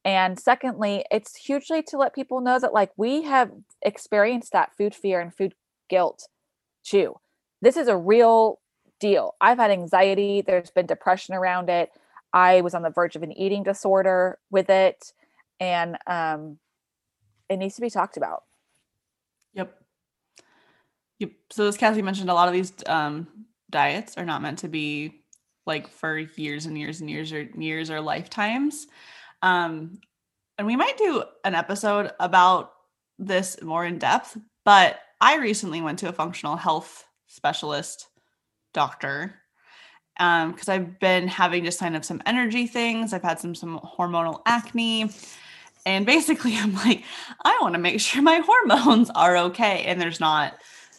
And 0.05 0.39
secondly, 0.39 1.03
it's 1.11 1.35
hugely 1.35 1.81
to 1.83 1.97
let 1.97 2.13
people 2.13 2.39
know 2.39 2.59
that 2.59 2.73
like 2.73 2.91
we 2.95 3.23
have 3.23 3.51
experienced 3.81 4.53
that 4.53 4.71
food 4.77 4.93
fear 4.93 5.19
and 5.19 5.33
food 5.33 5.55
guilt 5.89 6.27
too. 6.83 7.15
This 7.61 7.75
is 7.75 7.87
a 7.87 7.97
real 7.97 8.59
deal. 8.99 9.35
I've 9.41 9.57
had 9.57 9.71
anxiety, 9.71 10.41
there's 10.41 10.69
been 10.69 10.85
depression 10.85 11.33
around 11.33 11.69
it. 11.69 11.89
I 12.35 12.61
was 12.61 12.75
on 12.75 12.83
the 12.83 12.91
verge 12.91 13.15
of 13.15 13.23
an 13.23 13.31
eating 13.31 13.63
disorder 13.63 14.37
with 14.51 14.69
it 14.69 15.13
and 15.59 15.97
um 16.05 16.59
it 17.49 17.57
needs 17.57 17.75
to 17.75 17.81
be 17.81 17.89
talked 17.89 18.17
about. 18.17 18.43
Yep. 19.53 19.73
Yep. 21.19 21.31
So 21.51 21.67
as 21.67 21.77
Cassie 21.77 22.01
mentioned, 22.01 22.29
a 22.29 22.33
lot 22.33 22.47
of 22.47 22.53
these 22.53 22.73
um, 22.87 23.27
diets 23.69 24.17
are 24.17 24.25
not 24.25 24.41
meant 24.41 24.59
to 24.59 24.67
be 24.67 25.21
like 25.65 25.87
for 25.87 26.17
years 26.17 26.65
and 26.65 26.77
years 26.77 27.01
and 27.01 27.09
years 27.09 27.31
or 27.31 27.41
years 27.41 27.89
or 27.89 28.01
lifetimes. 28.01 28.87
Um, 29.41 29.99
and 30.57 30.67
we 30.67 30.75
might 30.75 30.97
do 30.97 31.23
an 31.43 31.55
episode 31.55 32.11
about 32.19 32.71
this 33.17 33.61
more 33.61 33.85
in 33.85 33.97
depth, 33.97 34.37
but 34.63 34.99
I 35.21 35.37
recently 35.37 35.81
went 35.81 35.99
to 35.99 36.09
a 36.09 36.13
functional 36.13 36.55
health 36.55 37.05
specialist 37.27 38.07
doctor 38.73 39.35
because 40.17 40.69
um, 40.69 40.73
I've 40.73 40.99
been 40.99 41.27
having 41.27 41.65
just 41.65 41.79
kind 41.79 41.95
of 41.95 42.05
some 42.05 42.21
energy 42.25 42.67
things. 42.67 43.13
I've 43.13 43.23
had 43.23 43.39
some 43.39 43.55
some 43.55 43.79
hormonal 43.79 44.41
acne. 44.45 45.09
And 45.85 46.05
basically, 46.05 46.55
I'm 46.57 46.73
like, 46.75 47.03
I 47.43 47.57
want 47.61 47.73
to 47.73 47.79
make 47.79 47.99
sure 47.99 48.21
my 48.21 48.39
hormones 48.39 49.09
are 49.11 49.37
okay. 49.37 49.83
And 49.83 49.99
there's 49.99 50.19
not 50.19 50.55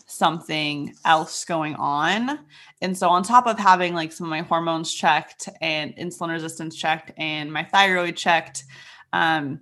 something 0.06 0.94
else 1.04 1.44
going 1.44 1.74
on. 1.76 2.38
And 2.80 2.96
so, 2.96 3.08
on 3.08 3.22
top 3.22 3.46
of 3.46 3.58
having 3.58 3.94
like 3.94 4.12
some 4.12 4.26
of 4.26 4.30
my 4.30 4.42
hormones 4.42 4.92
checked 4.92 5.48
and 5.60 5.94
insulin 5.96 6.30
resistance 6.30 6.76
checked 6.76 7.12
and 7.16 7.52
my 7.52 7.64
thyroid 7.64 8.16
checked, 8.16 8.64
um, 9.12 9.60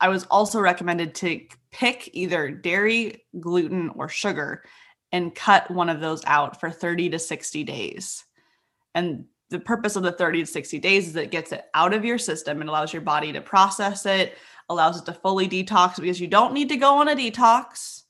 I 0.00 0.08
was 0.08 0.24
also 0.24 0.60
recommended 0.60 1.14
to 1.16 1.40
pick 1.72 2.10
either 2.12 2.50
dairy, 2.50 3.24
gluten, 3.40 3.90
or 3.94 4.08
sugar 4.08 4.62
and 5.12 5.34
cut 5.34 5.70
one 5.70 5.88
of 5.88 6.00
those 6.00 6.22
out 6.26 6.60
for 6.60 6.70
30 6.70 7.10
to 7.10 7.18
60 7.18 7.64
days. 7.64 8.25
And 8.96 9.26
the 9.50 9.60
purpose 9.60 9.94
of 9.94 10.02
the 10.02 10.10
30 10.10 10.40
to 10.40 10.46
60 10.46 10.80
days 10.80 11.06
is 11.06 11.14
it 11.14 11.30
gets 11.30 11.52
it 11.52 11.66
out 11.74 11.94
of 11.94 12.04
your 12.04 12.18
system 12.18 12.60
and 12.60 12.68
allows 12.68 12.92
your 12.92 13.02
body 13.02 13.32
to 13.32 13.40
process 13.40 14.04
it, 14.04 14.36
allows 14.68 15.00
it 15.00 15.04
to 15.04 15.12
fully 15.12 15.48
detox 15.48 16.00
because 16.00 16.20
you 16.20 16.26
don't 16.26 16.52
need 16.52 16.68
to 16.70 16.76
go 16.76 16.96
on 16.96 17.08
a 17.08 17.14
detox 17.14 18.02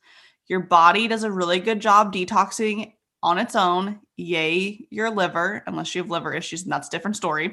your 0.49 0.61
body 0.61 1.09
does 1.09 1.25
a 1.25 1.31
really 1.31 1.59
good 1.59 1.81
job 1.81 2.13
detoxing 2.13 2.93
on 3.23 3.39
its 3.39 3.57
own. 3.57 4.01
Yay, 4.17 4.87
your 4.91 5.11
liver, 5.11 5.63
unless 5.67 5.95
you 5.95 6.03
have 6.03 6.11
liver 6.11 6.33
issues, 6.33 6.63
and 6.63 6.73
that's 6.73 6.89
a 6.89 6.91
different 6.91 7.17
story. 7.17 7.53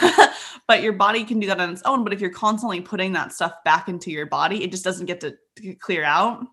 but 0.66 0.82
your 0.82 0.92
body 0.92 1.24
can 1.24 1.38
do 1.38 1.46
that 1.46 1.60
on 1.60 1.70
its 1.70 1.82
own. 1.84 2.04
But 2.04 2.12
if 2.12 2.20
you're 2.20 2.30
constantly 2.30 2.80
putting 2.80 3.12
that 3.12 3.32
stuff 3.32 3.52
back 3.64 3.88
into 3.88 4.10
your 4.10 4.26
body, 4.26 4.64
it 4.64 4.70
just 4.70 4.84
doesn't 4.84 5.06
get 5.06 5.20
to 5.20 5.74
clear 5.76 6.04
out. 6.04 6.44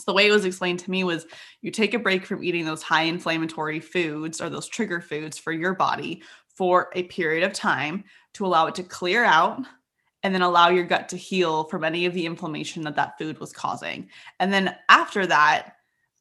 So 0.00 0.12
the 0.12 0.16
way 0.16 0.26
it 0.26 0.32
was 0.32 0.44
explained 0.44 0.80
to 0.80 0.90
me 0.90 1.04
was 1.04 1.26
you 1.60 1.70
take 1.70 1.94
a 1.94 1.98
break 1.98 2.26
from 2.26 2.42
eating 2.42 2.64
those 2.64 2.82
high 2.82 3.02
inflammatory 3.02 3.80
foods 3.80 4.40
or 4.40 4.48
those 4.48 4.68
trigger 4.68 5.00
foods 5.00 5.38
for 5.38 5.52
your 5.52 5.74
body 5.74 6.22
for 6.54 6.90
a 6.94 7.04
period 7.04 7.44
of 7.44 7.52
time 7.52 8.04
to 8.34 8.46
allow 8.46 8.66
it 8.66 8.74
to 8.76 8.82
clear 8.82 9.24
out 9.24 9.60
and 10.22 10.34
then 10.34 10.42
allow 10.42 10.68
your 10.68 10.84
gut 10.84 11.08
to 11.08 11.16
heal 11.16 11.64
from 11.64 11.84
any 11.84 12.06
of 12.06 12.14
the 12.14 12.26
inflammation 12.26 12.82
that 12.84 12.96
that 12.96 13.16
food 13.18 13.38
was 13.38 13.52
causing. 13.52 14.08
And 14.38 14.52
then 14.52 14.76
after 14.88 15.26
that, 15.26 15.76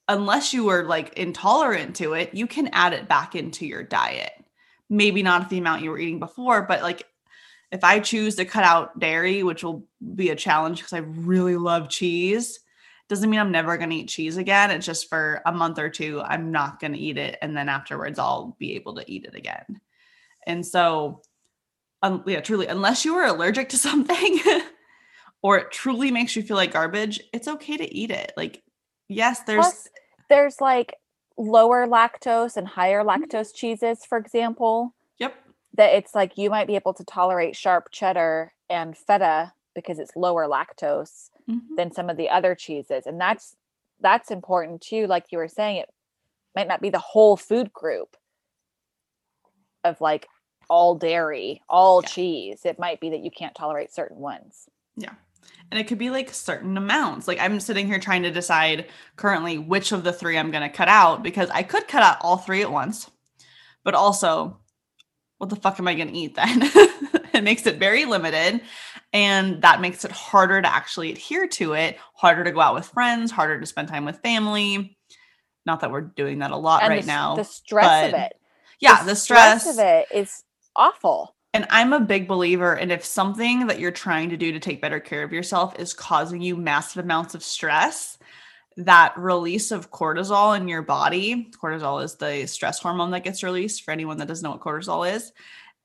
unless 0.07 0.53
you 0.53 0.65
were 0.65 0.83
like 0.83 1.13
intolerant 1.13 1.95
to 1.97 2.13
it, 2.13 2.33
you 2.33 2.47
can 2.47 2.69
add 2.73 2.93
it 2.93 3.07
back 3.07 3.35
into 3.35 3.65
your 3.65 3.83
diet. 3.83 4.31
Maybe 4.89 5.21
not 5.21 5.49
the 5.49 5.59
amount 5.59 5.83
you 5.83 5.91
were 5.91 5.99
eating 5.99 6.19
before, 6.19 6.63
but 6.63 6.81
like 6.81 7.05
if 7.71 7.83
I 7.83 7.99
choose 7.99 8.35
to 8.35 8.45
cut 8.45 8.63
out 8.63 8.97
dairy, 8.99 9.43
which 9.43 9.63
will 9.63 9.85
be 10.15 10.29
a 10.29 10.35
challenge 10.35 10.79
because 10.79 10.93
I 10.93 10.99
really 10.99 11.55
love 11.55 11.89
cheese, 11.89 12.59
doesn't 13.09 13.29
mean 13.29 13.39
I'm 13.39 13.51
never 13.51 13.77
going 13.77 13.89
to 13.89 13.95
eat 13.95 14.09
cheese 14.09 14.37
again. 14.37 14.71
It's 14.71 14.85
just 14.85 15.09
for 15.09 15.41
a 15.45 15.51
month 15.51 15.79
or 15.79 15.89
two, 15.89 16.21
I'm 16.21 16.51
not 16.51 16.79
going 16.79 16.93
to 16.93 16.99
eat 16.99 17.17
it. 17.17 17.37
And 17.41 17.57
then 17.57 17.67
afterwards, 17.67 18.19
I'll 18.19 18.55
be 18.59 18.75
able 18.75 18.95
to 18.95 19.11
eat 19.11 19.25
it 19.25 19.35
again. 19.35 19.81
And 20.45 20.65
so 20.65 21.21
um, 22.01 22.23
yeah, 22.25 22.39
truly, 22.39 22.67
unless 22.67 23.03
you 23.05 23.15
are 23.15 23.27
allergic 23.27 23.69
to 23.69 23.77
something 23.89 24.39
or 25.41 25.57
it 25.57 25.71
truly 25.71 26.11
makes 26.11 26.35
you 26.35 26.43
feel 26.43 26.57
like 26.57 26.73
garbage, 26.73 27.19
it's 27.33 27.47
okay 27.47 27.77
to 27.77 27.93
eat 27.93 28.11
it. 28.11 28.33
Like, 28.37 28.63
yes, 29.07 29.41
there's 29.43 29.65
Plus, 29.65 29.87
there's 30.29 30.61
like 30.61 30.95
lower 31.37 31.87
lactose 31.87 32.57
and 32.57 32.67
higher 32.67 33.03
mm-hmm. 33.03 33.23
lactose 33.23 33.53
cheeses, 33.53 34.05
for 34.05 34.17
example. 34.17 34.93
Yep. 35.19 35.35
That 35.75 35.93
it's 35.93 36.15
like 36.15 36.37
you 36.37 36.49
might 36.49 36.67
be 36.67 36.75
able 36.75 36.93
to 36.95 37.03
tolerate 37.03 37.55
sharp 37.55 37.89
cheddar 37.91 38.53
and 38.69 38.97
feta 38.97 39.53
because 39.83 39.99
it's 39.99 40.15
lower 40.15 40.47
lactose 40.47 41.29
mm-hmm. 41.49 41.75
than 41.75 41.91
some 41.91 42.09
of 42.09 42.17
the 42.17 42.29
other 42.29 42.55
cheeses. 42.55 43.05
And 43.05 43.19
that's 43.19 43.55
that's 44.01 44.31
important 44.31 44.81
too. 44.81 45.07
Like 45.07 45.25
you 45.31 45.37
were 45.37 45.47
saying, 45.47 45.77
it 45.77 45.89
might 46.55 46.67
not 46.67 46.81
be 46.81 46.89
the 46.89 46.99
whole 46.99 47.37
food 47.37 47.71
group 47.73 48.15
of 49.83 49.99
like 50.01 50.27
all 50.69 50.95
dairy, 50.95 51.61
all 51.67 52.01
yeah. 52.03 52.09
cheese. 52.09 52.61
It 52.65 52.79
might 52.79 52.99
be 52.99 53.09
that 53.11 53.23
you 53.23 53.31
can't 53.31 53.55
tolerate 53.55 53.93
certain 53.93 54.17
ones. 54.17 54.69
Yeah. 54.95 55.13
And 55.71 55.79
it 55.79 55.87
could 55.87 55.97
be 55.97 56.09
like 56.09 56.33
certain 56.33 56.77
amounts. 56.77 57.27
Like 57.27 57.39
I'm 57.39 57.59
sitting 57.59 57.87
here 57.87 57.99
trying 57.99 58.23
to 58.23 58.31
decide 58.31 58.87
currently 59.15 59.57
which 59.57 59.91
of 59.91 60.03
the 60.03 60.13
three 60.13 60.37
I'm 60.37 60.51
going 60.51 60.63
to 60.63 60.75
cut 60.75 60.87
out 60.87 61.23
because 61.23 61.49
I 61.49 61.63
could 61.63 61.87
cut 61.87 62.03
out 62.03 62.17
all 62.21 62.37
three 62.37 62.61
at 62.61 62.71
once. 62.71 63.09
But 63.83 63.95
also, 63.95 64.59
what 65.37 65.49
the 65.49 65.55
fuck 65.55 65.79
am 65.79 65.87
I 65.87 65.95
going 65.95 66.09
to 66.09 66.17
eat 66.17 66.35
then? 66.35 66.59
it 67.33 67.43
makes 67.43 67.65
it 67.65 67.77
very 67.77 68.05
limited. 68.05 68.61
And 69.11 69.61
that 69.63 69.81
makes 69.81 70.05
it 70.05 70.11
harder 70.11 70.61
to 70.61 70.67
actually 70.67 71.11
adhere 71.11 71.47
to 71.47 71.73
it, 71.73 71.97
harder 72.13 72.43
to 72.43 72.51
go 72.51 72.59
out 72.59 72.75
with 72.75 72.85
friends, 72.85 73.31
harder 73.31 73.59
to 73.59 73.65
spend 73.65 73.87
time 73.87 74.05
with 74.05 74.19
family. 74.19 74.97
Not 75.65 75.81
that 75.81 75.91
we're 75.91 76.01
doing 76.01 76.39
that 76.39 76.51
a 76.51 76.57
lot 76.57 76.83
and 76.83 76.91
right 76.91 77.01
the, 77.01 77.07
now. 77.07 77.35
The 77.35 77.43
stress 77.43 78.13
of 78.13 78.19
it. 78.19 78.33
Yeah, 78.79 79.01
the, 79.01 79.11
the 79.11 79.15
stress, 79.15 79.61
stress 79.61 79.77
of 79.77 79.83
it 79.83 80.07
is 80.13 80.43
awful. 80.75 81.35
And 81.53 81.65
I'm 81.71 81.93
a 81.93 81.99
big 81.99 82.27
believer 82.27 82.75
in 82.75 82.91
if 82.91 83.03
something 83.03 83.67
that 83.67 83.79
you're 83.79 83.91
trying 83.91 84.29
to 84.29 84.37
do 84.37 84.51
to 84.51 84.59
take 84.59 84.81
better 84.81 84.99
care 84.99 85.23
of 85.23 85.33
yourself 85.33 85.77
is 85.79 85.93
causing 85.93 86.41
you 86.41 86.55
massive 86.55 87.03
amounts 87.03 87.33
of 87.33 87.43
stress, 87.43 88.19
that 88.77 89.17
release 89.17 89.71
of 89.71 89.91
cortisol 89.91 90.55
in 90.55 90.67
your 90.67 90.83
body, 90.83 91.51
cortisol 91.61 92.03
is 92.03 92.15
the 92.15 92.45
stress 92.45 92.79
hormone 92.79 93.11
that 93.11 93.23
gets 93.23 93.43
released 93.43 93.83
for 93.83 93.91
anyone 93.91 94.17
that 94.17 94.27
doesn't 94.27 94.43
know 94.43 94.51
what 94.51 94.61
cortisol 94.61 95.11
is. 95.11 95.33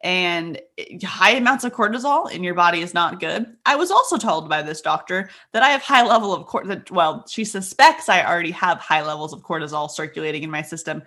And 0.05 0.61
high 1.03 1.31
amounts 1.31 1.64
of 1.64 1.73
cortisol 1.73 2.31
in 2.31 2.45
your 2.45 2.55
body 2.55 2.83
is 2.83 2.93
not 2.93 3.21
good. 3.21 3.47
I 3.64 3.75
was 3.75 3.90
also 3.90 4.19
told 4.19 4.51
by 4.51 4.61
this 4.61 4.83
doctor 4.83 5.31
that 5.53 5.62
I 5.62 5.71
have 5.71 5.81
high 5.81 6.07
level 6.07 6.35
of 6.35 6.47
cortisol. 6.47 6.90
Well, 6.90 7.27
she 7.27 7.43
suspects 7.45 8.11
I 8.11 8.23
already 8.23 8.51
have 8.51 8.79
high 8.79 9.03
levels 9.03 9.33
of 9.33 9.40
cortisol 9.40 9.90
circulating 9.90 10.43
in 10.43 10.51
my 10.51 10.61
system 10.61 11.03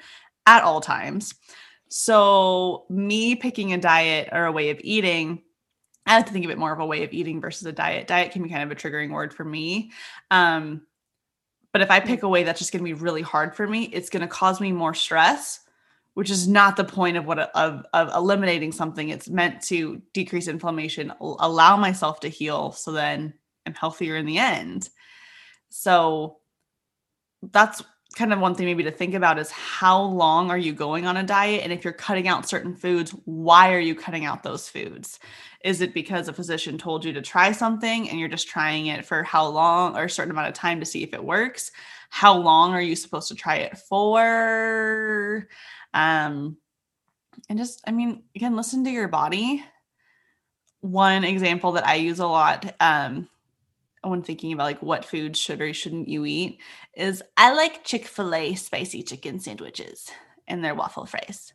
at 0.48 0.64
all 0.64 0.82
times. 0.82 1.36
So, 1.90 2.86
me 2.90 3.36
picking 3.36 3.72
a 3.72 3.78
diet 3.78 4.30
or 4.32 4.46
a 4.46 4.52
way 4.52 4.72
of 4.72 4.82
eating, 4.82 5.44
I 6.08 6.18
like 6.18 6.26
to 6.26 6.34
think 6.34 6.44
of 6.44 6.52
it 6.52 6.58
more 6.58 6.74
of 6.74 6.80
a 6.80 6.86
way 6.86 7.04
of 7.04 7.14
eating 7.14 7.40
versus 7.40 7.68
a 7.68 7.72
diet. 7.72 8.08
Diet 8.08 8.32
can 8.32 8.42
be 8.42 8.50
kind 8.50 8.64
of 8.64 8.72
a 8.72 8.76
triggering 8.76 9.12
word 9.12 9.32
for 9.32 9.46
me. 9.46 9.92
Um, 10.32 10.82
but 11.72 11.82
if 11.82 11.92
I 11.92 12.00
pick 12.00 12.24
a 12.24 12.28
way 12.28 12.44
that's 12.44 12.60
just 12.60 12.72
going 12.72 12.84
to 12.84 12.84
be 12.84 12.94
really 12.94 13.22
hard 13.22 13.56
for 13.56 13.68
me, 13.68 13.84
it's 13.94 14.10
going 14.10 14.22
to 14.22 14.28
cause 14.28 14.60
me 14.60 14.72
more 14.72 14.96
stress, 14.96 15.60
which 16.18 16.32
is 16.32 16.48
not 16.48 16.76
the 16.76 16.84
point 16.84 17.16
of 17.16 17.28
what 17.28 17.38
of 17.38 17.86
of 17.94 18.10
eliminating 18.16 18.72
something. 18.72 19.10
It's 19.10 19.30
meant 19.30 19.62
to 19.66 20.02
decrease 20.14 20.48
inflammation, 20.48 21.14
allow 21.22 21.78
myself 21.78 22.22
to 22.22 22.28
heal, 22.28 22.72
so 22.72 22.92
then 22.92 23.36
I'm 23.68 23.76
healthier 23.76 24.18
in 24.18 24.26
the 24.26 24.40
end. 24.40 24.90
So 25.70 26.38
that's 27.52 27.84
kind 28.16 28.34
of 28.34 28.40
one 28.40 28.56
thing 28.56 28.66
maybe 28.66 28.84
to 28.84 28.90
think 28.90 29.14
about 29.14 29.38
is 29.38 29.52
how 29.52 30.02
long 30.02 30.50
are 30.50 30.58
you 30.58 30.74
going 30.74 31.06
on 31.06 31.18
a 31.18 31.24
diet 31.24 31.62
and 31.62 31.72
if 31.72 31.84
you're 31.84 31.94
cutting 31.94 32.28
out 32.28 32.50
certain 32.50 32.74
foods 32.74 33.12
why 33.26 33.72
are 33.72 33.80
you 33.80 33.94
cutting 33.94 34.26
out 34.26 34.42
those 34.42 34.68
foods 34.68 35.20
is 35.64 35.82
it 35.82 35.94
because 35.94 36.28
a 36.28 36.34
physician 36.34 36.80
told 36.80 37.06
you 37.06 37.14
to 37.14 37.22
try 37.22 37.52
something 37.52 38.10
and 38.10 38.20
you're 38.20 38.28
just 38.28 38.48
trying 38.48 38.88
it 38.88 39.06
for 39.06 39.22
how 39.22 39.46
long 39.46 39.96
or 39.96 40.06
a 40.06 40.10
certain 40.10 40.32
amount 40.32 40.48
of 40.48 40.56
time 40.56 40.80
to 40.80 40.86
see 40.86 41.04
if 41.04 41.14
it 41.14 41.24
works 41.24 41.72
how 42.10 42.36
long 42.36 42.74
are 42.74 42.82
you 42.82 42.96
supposed 42.96 43.28
to 43.28 43.36
try 43.36 43.58
it 43.58 43.78
for 43.78 45.48
um 45.94 46.58
and 47.50 47.60
just 47.60 47.82
i 47.88 47.92
mean 47.92 48.24
again 48.36 48.56
listen 48.56 48.84
to 48.84 48.90
your 48.90 49.08
body 49.08 49.64
one 50.82 51.24
example 51.24 51.74
that 51.74 51.88
i 51.88 51.96
use 51.96 52.20
a 52.20 52.28
lot 52.28 52.76
um 52.80 53.28
when 54.04 54.22
thinking 54.22 54.54
about 54.54 54.66
like 54.66 54.82
what 54.82 55.06
food 55.06 55.36
should 55.36 55.62
or 55.62 55.74
shouldn't 55.74 56.08
you 56.08 56.26
eat 56.26 56.60
is 56.96 57.22
I 57.36 57.54
like 57.54 57.84
Chick-fil-A 57.84 58.56
spicy 58.56 59.04
chicken 59.04 59.40
sandwiches 59.40 60.10
and 60.48 60.64
their 60.64 60.76
waffle 60.76 61.06
fries 61.06 61.54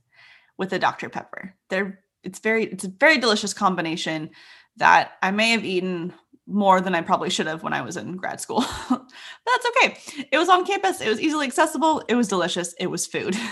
with 0.58 0.72
a 0.72 0.78
Dr. 0.78 1.08
Pepper. 1.08 1.54
They're 1.70 2.00
it's 2.22 2.38
very 2.38 2.64
it's 2.64 2.84
a 2.84 2.88
very 2.88 3.18
delicious 3.18 3.54
combination 3.54 4.30
that 4.76 5.12
I 5.22 5.30
may 5.30 5.50
have 5.50 5.64
eaten 5.64 6.12
more 6.52 6.80
than 6.80 6.94
I 6.94 7.00
probably 7.00 7.30
should 7.30 7.46
have 7.46 7.62
when 7.62 7.72
I 7.72 7.82
was 7.82 7.96
in 7.96 8.16
grad 8.16 8.40
school. 8.40 8.60
That's 8.90 9.66
okay. 9.76 10.26
It 10.30 10.38
was 10.38 10.48
on 10.48 10.64
campus, 10.64 11.00
it 11.00 11.08
was 11.08 11.20
easily 11.20 11.46
accessible, 11.46 12.02
it 12.08 12.14
was 12.14 12.28
delicious, 12.28 12.74
it 12.74 12.88
was 12.88 13.06
food. 13.06 13.36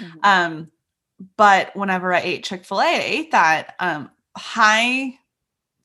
Mm-hmm. 0.00 0.18
um 0.22 0.70
but 1.36 1.76
whenever 1.76 2.14
I 2.14 2.20
ate 2.20 2.44
Chick-fil-A, 2.44 2.84
I 2.84 3.02
ate 3.02 3.30
that 3.32 3.74
um 3.78 4.10
high 4.36 5.18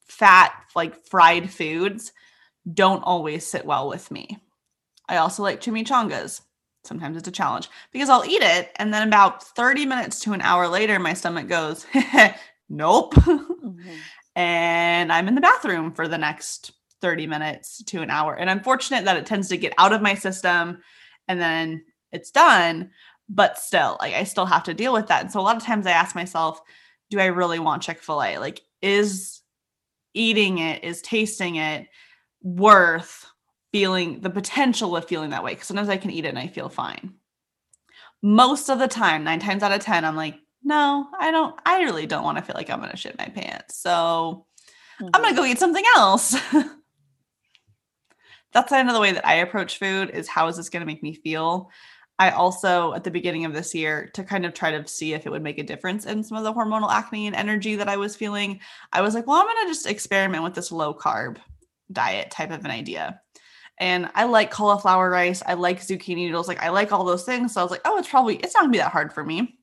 fat 0.08 0.54
like 0.76 1.06
fried 1.06 1.50
foods 1.52 2.14
don't 2.72 3.04
always 3.04 3.46
sit 3.46 3.66
well 3.66 3.90
with 3.90 4.10
me. 4.12 4.38
I 5.08 5.18
also 5.18 5.44
like 5.44 5.62
chimichangas. 5.62 6.42
Sometimes 6.84 7.18
it's 7.18 7.28
a 7.28 7.32
challenge 7.32 7.70
because 7.92 8.10
I'll 8.10 8.26
eat 8.26 8.42
it 8.42 8.72
and 8.78 8.94
then 8.94 9.08
about 9.08 9.44
30 9.44 9.86
minutes 9.86 10.20
to 10.22 10.34
an 10.34 10.42
hour 10.42 10.68
later, 10.68 11.00
my 11.00 11.14
stomach 11.14 11.48
goes, 11.48 11.86
nope. 12.70 13.16
Mm-hmm. 13.16 13.96
And 14.36 15.12
I'm 15.12 15.28
in 15.28 15.36
the 15.36 15.42
bathroom 15.42 15.92
for 15.94 16.08
the 16.08 16.18
next 16.18 16.72
30 17.02 17.28
minutes 17.28 17.84
to 17.84 18.02
an 18.02 18.10
hour. 18.10 18.36
And 18.36 18.50
I'm 18.50 18.64
fortunate 18.64 19.06
that 19.06 19.18
it 19.18 19.26
tends 19.26 19.48
to 19.50 19.58
get 19.58 19.74
out 19.78 19.94
of 19.94 20.02
my 20.02 20.16
system 20.16 20.80
and 21.28 21.40
then 21.40 21.84
it's 22.12 22.32
done. 22.32 22.92
But 23.28 23.58
still, 23.58 23.98
like 24.00 24.14
I 24.14 24.24
still 24.24 24.46
have 24.46 24.64
to 24.64 24.74
deal 24.74 24.94
with 24.94 25.08
that. 25.08 25.22
And 25.22 25.32
so 25.32 25.40
a 25.40 25.42
lot 25.42 25.58
of 25.58 25.64
times 25.64 25.88
I 25.88 25.92
ask 25.92 26.16
myself, 26.16 26.62
do 27.10 27.20
I 27.20 27.26
really 27.26 27.60
want 27.60 27.82
Chick 27.82 28.02
fil 28.02 28.22
A? 28.22 28.38
Like, 28.38 28.62
is 28.82 29.42
eating 30.14 30.60
it, 30.60 30.84
is 30.84 31.02
tasting 31.02 31.56
it, 31.56 31.88
worth 32.42 33.26
feeling 33.72 34.22
the 34.22 34.30
potential 34.30 34.96
of 34.96 35.06
feeling 35.06 35.32
that 35.32 35.44
way 35.44 35.52
because 35.52 35.68
sometimes 35.68 35.90
I 35.90 35.98
can 35.98 36.12
eat 36.12 36.26
it 36.26 36.30
and 36.30 36.40
I 36.40 36.48
feel 36.48 36.70
fine. 36.70 37.16
Most 38.22 38.70
of 38.70 38.80
the 38.80 38.88
time, 38.88 39.24
nine 39.24 39.40
times 39.40 39.64
out 39.64 39.72
of 39.72 39.82
10, 39.82 40.06
I'm 40.06 40.16
like, 40.16 40.40
no, 40.66 41.08
I 41.18 41.32
don't, 41.32 41.56
I 41.66 41.84
really 41.84 42.08
don't 42.08 42.24
want 42.24 42.40
to 42.40 42.44
feel 42.44 42.56
like 42.56 42.70
I'm 42.70 42.80
going 42.80 42.92
to 42.92 42.98
shit 42.98 43.18
my 43.18 43.28
pants. 43.28 43.78
So 43.78 44.46
mm-hmm. 45.00 45.10
I'm 45.14 45.22
going 45.22 45.34
to 45.34 45.40
go 45.40 45.46
eat 45.46 45.60
something 45.60 45.86
else. 45.96 46.36
That's 48.52 48.72
the 48.72 49.00
way 49.00 49.12
that 49.12 49.28
I 49.28 49.36
approach 49.36 49.78
food 49.78 50.10
is 50.10 50.28
how 50.28 50.48
is 50.48 50.58
this 50.58 50.70
going 50.70 50.82
to 50.82 50.88
make 50.88 51.04
me 51.04 51.14
feel? 51.14 51.70
I 52.18 52.32
also, 52.32 52.94
at 52.94 53.04
the 53.04 53.12
beginning 53.12 53.46
of 53.46 53.54
this 53.54 53.76
year, 53.76 54.10
to 54.14 54.24
kind 54.24 54.46
of 54.46 54.54
try 54.54 54.72
to 54.72 54.88
see 54.88 55.14
if 55.14 55.26
it 55.26 55.30
would 55.30 55.44
make 55.44 55.60
a 55.60 55.64
difference 55.64 56.06
in 56.06 56.24
some 56.24 56.38
of 56.38 56.46
the 56.46 56.54
hormonal 56.54 56.90
acne 56.90 57.28
and 57.28 57.36
energy 57.36 57.76
that 57.76 57.90
I 57.90 57.98
was 57.98 58.16
feeling, 58.16 58.62
I 58.92 59.02
was 59.02 59.14
like, 59.14 59.28
well, 59.28 59.38
I'm 59.38 59.46
going 59.46 59.68
to 59.68 59.74
just 59.74 59.86
experiment 59.86 60.44
with 60.44 60.56
this 60.56 60.72
low 60.72 60.94
carb 60.94 61.38
diet 61.92 62.32
type 62.32 62.52
of 62.52 62.66
an 62.66 62.72
idea. 62.72 63.22
And 63.78 64.10
I 64.16 64.24
like 64.24 64.52
cauliflower 64.52 65.10
rice. 65.10 65.44
I 65.46 65.56
like 65.56 65.82
zucchini 65.82 66.26
noodles. 66.26 66.48
Like 66.48 66.64
I 66.64 66.70
like 66.70 66.92
all 66.92 67.04
those 67.04 67.26
things. 67.26 67.54
So 67.54 67.60
I 67.60 67.64
was 67.64 67.72
like, 67.72 67.82
oh, 67.86 67.98
it's 67.98 68.08
probably 68.08 68.38
it's 68.38 68.54
not 68.54 68.62
gonna 68.62 68.72
be 68.72 68.78
that 68.78 68.92
hard 68.92 69.12
for 69.12 69.24
me. 69.24 69.60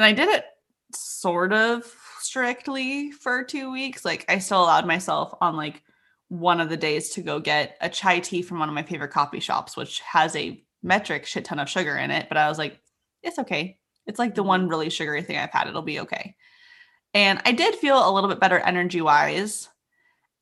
And 0.00 0.06
I 0.06 0.12
did 0.12 0.30
it 0.30 0.46
sort 0.94 1.52
of 1.52 1.84
strictly 2.20 3.10
for 3.10 3.44
two 3.44 3.70
weeks. 3.70 4.02
Like 4.02 4.24
I 4.30 4.38
still 4.38 4.62
allowed 4.62 4.86
myself 4.86 5.34
on 5.42 5.58
like 5.58 5.82
one 6.28 6.58
of 6.58 6.70
the 6.70 6.76
days 6.78 7.10
to 7.10 7.20
go 7.20 7.38
get 7.38 7.76
a 7.82 7.90
chai 7.90 8.20
tea 8.20 8.40
from 8.40 8.60
one 8.60 8.70
of 8.70 8.74
my 8.74 8.82
favorite 8.82 9.10
coffee 9.10 9.40
shops, 9.40 9.76
which 9.76 10.00
has 10.00 10.34
a 10.36 10.64
metric 10.82 11.26
shit 11.26 11.44
ton 11.44 11.58
of 11.58 11.68
sugar 11.68 11.98
in 11.98 12.10
it. 12.10 12.30
But 12.30 12.38
I 12.38 12.48
was 12.48 12.56
like, 12.56 12.80
it's 13.22 13.38
okay. 13.40 13.78
It's 14.06 14.18
like 14.18 14.34
the 14.34 14.40
mm-hmm. 14.40 14.48
one 14.48 14.68
really 14.68 14.88
sugary 14.88 15.22
thing 15.22 15.36
I've 15.36 15.50
had. 15.50 15.68
It'll 15.68 15.82
be 15.82 16.00
okay. 16.00 16.34
And 17.12 17.38
I 17.44 17.52
did 17.52 17.74
feel 17.74 17.98
a 17.98 18.10
little 18.10 18.30
bit 18.30 18.40
better 18.40 18.58
energy 18.58 19.02
wise 19.02 19.68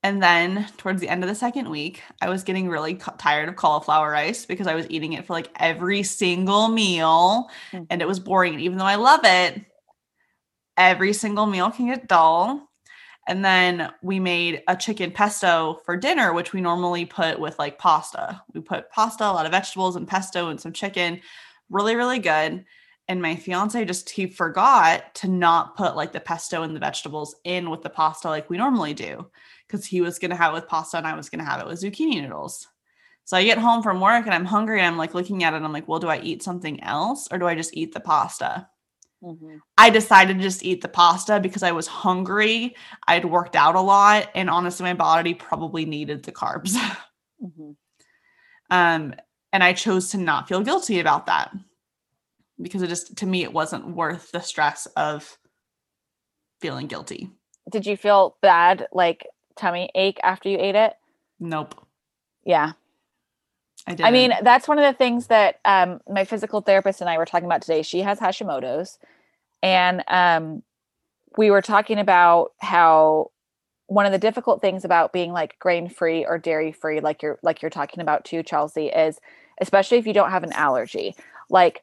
and 0.02 0.22
then 0.22 0.68
towards 0.76 1.00
the 1.00 1.08
end 1.08 1.24
of 1.24 1.28
the 1.28 1.34
second 1.34 1.68
week, 1.68 2.02
I 2.20 2.28
was 2.28 2.44
getting 2.44 2.68
really 2.68 2.94
ca- 2.94 3.16
tired 3.18 3.48
of 3.48 3.56
cauliflower 3.56 4.11
rice 4.11 4.46
because 4.46 4.68
I 4.68 4.74
was 4.74 4.87
eating 4.88 5.14
it 5.14 5.26
for 5.26 5.32
like 5.32 5.50
every 5.56 6.04
single 6.04 6.68
meal 6.68 7.48
mm-hmm. 7.72 7.84
and 7.90 8.00
it 8.00 8.06
was 8.06 8.20
boring. 8.20 8.54
And 8.54 8.62
even 8.62 8.78
though 8.78 8.84
I 8.84 8.94
love 8.94 9.20
it, 9.24 9.64
every 10.76 11.12
single 11.12 11.46
meal 11.46 11.70
can 11.70 11.88
get 11.88 12.06
dull. 12.06 12.68
And 13.26 13.44
then 13.44 13.92
we 14.00 14.20
made 14.20 14.62
a 14.68 14.76
chicken 14.76 15.11
pesto 15.11 15.80
for 15.84 15.96
dinner, 15.96 16.32
which 16.32 16.52
we 16.52 16.61
normally 16.61 17.04
put 17.04 17.38
with 17.38 17.58
like 17.58 17.78
pasta. 17.78 18.40
We 18.54 18.61
put 18.61 18.90
pasta, 18.90 19.24
a 19.24 19.32
lot 19.32 19.46
of 19.46 19.52
vegetables, 19.52 19.96
and 19.96 20.08
pesto 20.08 20.48
and 20.48 20.61
some 20.61 20.72
chicken. 20.72 21.20
Really, 21.68 21.96
really 21.96 22.20
good. 22.20 22.64
And 23.08 23.22
my 23.22 23.36
fiance 23.36 23.82
just, 23.86 24.10
he 24.10 24.26
forgot 24.26 25.14
to 25.16 25.28
not 25.28 25.76
put 25.76 25.96
like 25.96 26.12
the 26.12 26.20
pesto 26.20 26.62
and 26.62 26.76
the 26.76 26.80
vegetables 26.80 27.34
in 27.44 27.70
with 27.70 27.82
the 27.82 27.88
pasta 27.88 28.28
like 28.28 28.50
we 28.50 28.58
normally 28.58 28.92
do 28.92 29.26
because 29.66 29.86
he 29.86 30.02
was 30.02 30.18
going 30.18 30.30
to 30.30 30.36
have 30.36 30.52
it 30.52 30.56
with 30.56 30.68
pasta 30.68 30.98
and 30.98 31.06
I 31.06 31.16
was 31.16 31.30
going 31.30 31.38
to 31.38 31.50
have 31.50 31.60
it 31.60 31.66
with 31.66 31.80
zucchini 31.80 32.20
noodles. 32.20 32.68
So 33.24 33.36
I 33.36 33.44
get 33.44 33.58
home 33.58 33.82
from 33.82 34.00
work 34.00 34.26
and 34.26 34.34
I'm 34.34 34.44
hungry 34.44 34.78
and 34.78 34.86
I'm 34.86 34.98
like 34.98 35.14
looking 35.14 35.42
at 35.42 35.54
it 35.54 35.56
and 35.56 35.64
I'm 35.64 35.72
like, 35.72 35.88
well, 35.88 36.00
do 36.00 36.08
I 36.08 36.20
eat 36.20 36.42
something 36.42 36.82
else 36.82 37.28
or 37.30 37.38
do 37.38 37.46
I 37.46 37.54
just 37.54 37.74
eat 37.74 37.94
the 37.94 38.00
pasta? 38.00 38.68
Mm-hmm. 39.22 39.56
I 39.76 39.90
decided 39.90 40.36
to 40.36 40.42
just 40.42 40.62
eat 40.62 40.82
the 40.82 40.88
pasta 40.88 41.40
because 41.40 41.62
I 41.62 41.72
was 41.72 41.86
hungry. 41.86 42.76
I'd 43.06 43.24
worked 43.24 43.56
out 43.56 43.74
a 43.74 43.80
lot 43.80 44.30
and 44.34 44.50
honestly, 44.50 44.84
my 44.84 44.94
body 44.94 45.32
probably 45.32 45.86
needed 45.86 46.24
the 46.24 46.32
carbs. 46.32 46.74
mm-hmm. 47.42 47.70
Um, 48.70 49.14
and 49.50 49.64
I 49.64 49.72
chose 49.72 50.10
to 50.10 50.18
not 50.18 50.46
feel 50.46 50.60
guilty 50.60 51.00
about 51.00 51.24
that 51.24 51.50
because 52.60 52.82
it 52.82 52.88
just, 52.88 53.16
to 53.18 53.26
me, 53.26 53.42
it 53.42 53.52
wasn't 53.52 53.88
worth 53.88 54.30
the 54.32 54.40
stress 54.40 54.86
of 54.96 55.38
feeling 56.60 56.86
guilty. 56.86 57.30
Did 57.70 57.86
you 57.86 57.96
feel 57.96 58.36
bad 58.40 58.86
like 58.92 59.26
tummy 59.56 59.90
ache 59.94 60.18
after 60.22 60.48
you 60.48 60.58
ate 60.58 60.74
it? 60.74 60.94
Nope. 61.38 61.74
Yeah. 62.44 62.72
I, 63.86 63.94
did. 63.94 64.06
I 64.06 64.10
mean, 64.10 64.32
that's 64.42 64.68
one 64.68 64.78
of 64.78 64.84
the 64.84 64.96
things 64.96 65.28
that 65.28 65.60
um, 65.64 66.00
my 66.08 66.24
physical 66.24 66.60
therapist 66.60 67.00
and 67.00 67.08
I 67.08 67.16
were 67.16 67.24
talking 67.24 67.46
about 67.46 67.62
today. 67.62 67.82
She 67.82 68.00
has 68.00 68.18
Hashimoto's, 68.18 68.98
and 69.62 70.04
um, 70.08 70.62
we 71.36 71.50
were 71.50 71.62
talking 71.62 71.98
about 71.98 72.52
how 72.58 73.30
one 73.86 74.04
of 74.04 74.12
the 74.12 74.18
difficult 74.18 74.60
things 74.60 74.84
about 74.84 75.12
being 75.12 75.32
like 75.32 75.58
grain 75.58 75.88
free 75.88 76.24
or 76.26 76.38
dairy 76.38 76.72
free, 76.72 77.00
like 77.00 77.22
you're 77.22 77.38
like 77.42 77.62
you're 77.62 77.70
talking 77.70 78.00
about 78.00 78.24
too, 78.24 78.42
Chelsea, 78.42 78.88
is 78.88 79.18
especially 79.60 79.98
if 79.98 80.06
you 80.06 80.12
don't 80.12 80.30
have 80.30 80.44
an 80.44 80.52
allergy. 80.52 81.14
Like, 81.48 81.82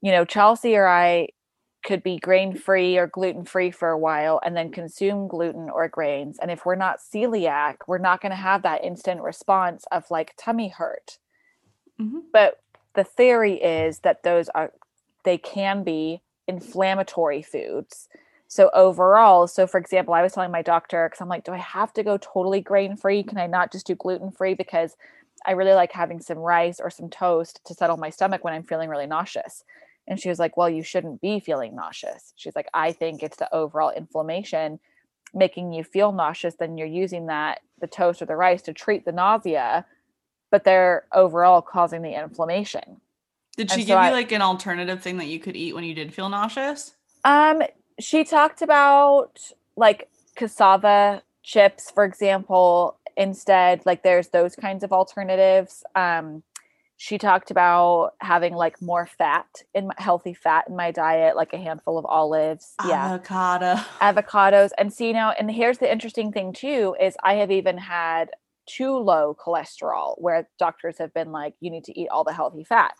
you 0.00 0.10
know, 0.12 0.24
Chelsea 0.24 0.76
or 0.76 0.88
I 0.88 1.28
could 1.84 2.02
be 2.02 2.18
grain 2.18 2.54
free 2.54 2.98
or 2.98 3.06
gluten 3.06 3.44
free 3.44 3.70
for 3.70 3.88
a 3.88 3.98
while 3.98 4.40
and 4.44 4.56
then 4.56 4.70
consume 4.70 5.28
gluten 5.28 5.70
or 5.70 5.88
grains. 5.88 6.38
And 6.38 6.50
if 6.50 6.66
we're 6.66 6.74
not 6.74 6.98
celiac, 6.98 7.76
we're 7.86 7.98
not 7.98 8.20
going 8.20 8.30
to 8.30 8.36
have 8.36 8.62
that 8.62 8.84
instant 8.84 9.22
response 9.22 9.84
of 9.90 10.10
like 10.10 10.34
tummy 10.36 10.68
hurt. 10.68 11.18
Mm-hmm. 12.00 12.18
But 12.32 12.60
the 12.94 13.04
theory 13.04 13.54
is 13.54 14.00
that 14.00 14.22
those 14.24 14.48
are, 14.50 14.72
they 15.24 15.38
can 15.38 15.82
be 15.82 16.20
inflammatory 16.46 17.42
foods. 17.42 18.08
So 18.46 18.70
overall, 18.74 19.46
so 19.46 19.66
for 19.66 19.78
example, 19.78 20.12
I 20.12 20.22
was 20.22 20.32
telling 20.32 20.50
my 20.50 20.62
doctor, 20.62 21.08
because 21.08 21.22
I'm 21.22 21.28
like, 21.28 21.44
do 21.44 21.52
I 21.52 21.58
have 21.58 21.92
to 21.94 22.02
go 22.02 22.18
totally 22.18 22.60
grain 22.60 22.96
free? 22.96 23.22
Can 23.22 23.38
I 23.38 23.46
not 23.46 23.72
just 23.72 23.86
do 23.86 23.94
gluten 23.94 24.32
free? 24.32 24.54
Because 24.54 24.96
I 25.46 25.52
really 25.52 25.72
like 25.72 25.92
having 25.92 26.20
some 26.20 26.38
rice 26.38 26.80
or 26.80 26.90
some 26.90 27.08
toast 27.08 27.60
to 27.64 27.74
settle 27.74 27.96
my 27.96 28.10
stomach 28.10 28.44
when 28.44 28.52
I'm 28.52 28.64
feeling 28.64 28.90
really 28.90 29.06
nauseous. 29.06 29.64
And 30.08 30.18
she 30.20 30.28
was 30.28 30.38
like, 30.38 30.56
Well, 30.56 30.68
you 30.70 30.82
shouldn't 30.82 31.20
be 31.20 31.40
feeling 31.40 31.74
nauseous. 31.76 32.32
She's 32.36 32.56
like, 32.56 32.68
I 32.74 32.92
think 32.92 33.22
it's 33.22 33.36
the 33.36 33.52
overall 33.54 33.90
inflammation 33.90 34.80
making 35.32 35.72
you 35.72 35.84
feel 35.84 36.10
nauseous. 36.12 36.54
Then 36.56 36.76
you're 36.76 36.86
using 36.88 37.26
that, 37.26 37.60
the 37.80 37.86
toast 37.86 38.20
or 38.20 38.26
the 38.26 38.34
rice, 38.36 38.62
to 38.62 38.72
treat 38.72 39.04
the 39.04 39.12
nausea, 39.12 39.86
but 40.50 40.64
they're 40.64 41.04
overall 41.12 41.62
causing 41.62 42.02
the 42.02 42.20
inflammation. 42.20 43.00
Did 43.56 43.70
she 43.70 43.74
And 43.74 43.82
so 43.82 43.86
give 43.86 43.88
you 44.02 44.08
I- 44.08 44.10
like 44.10 44.32
an 44.32 44.42
alternative 44.42 45.00
thing 45.02 45.18
that 45.18 45.26
you 45.26 45.38
could 45.38 45.54
eat 45.56 45.74
when 45.74 45.84
you 45.84 45.94
did 45.94 46.12
feel 46.12 46.28
nauseous? 46.28 46.94
Um, 47.24 47.62
she 48.00 48.24
talked 48.24 48.62
about 48.62 49.38
like 49.76 50.08
cassava 50.34 51.22
chips, 51.42 51.90
for 51.90 52.04
example, 52.04 52.96
instead. 53.16 53.82
Like 53.86 54.02
there's 54.02 54.28
those 54.28 54.56
kinds 54.56 54.82
of 54.82 54.92
alternatives. 54.92 55.84
Um, 55.94 56.42
she 57.02 57.16
talked 57.16 57.50
about 57.50 58.10
having 58.20 58.52
like 58.52 58.82
more 58.82 59.06
fat 59.06 59.46
in 59.72 59.86
my, 59.86 59.94
healthy 59.96 60.34
fat 60.34 60.66
in 60.68 60.76
my 60.76 60.90
diet, 60.90 61.34
like 61.34 61.54
a 61.54 61.56
handful 61.56 61.96
of 61.96 62.04
olives. 62.04 62.74
Yeah. 62.86 63.14
Avocado. 63.14 63.76
avocados 64.02 64.72
and 64.76 64.92
see 64.92 65.14
now 65.14 65.30
and 65.30 65.50
here's 65.50 65.78
the 65.78 65.90
interesting 65.90 66.30
thing 66.30 66.52
too 66.52 66.94
is 67.00 67.16
i 67.22 67.34
have 67.34 67.50
even 67.50 67.78
had 67.78 68.28
too 68.66 68.98
low 68.98 69.34
cholesterol 69.34 70.14
where 70.18 70.46
doctors 70.58 70.98
have 70.98 71.12
been 71.14 71.32
like 71.32 71.54
you 71.60 71.70
need 71.70 71.84
to 71.84 71.98
eat 71.98 72.08
all 72.10 72.22
the 72.22 72.34
healthy 72.34 72.64
fat 72.64 72.92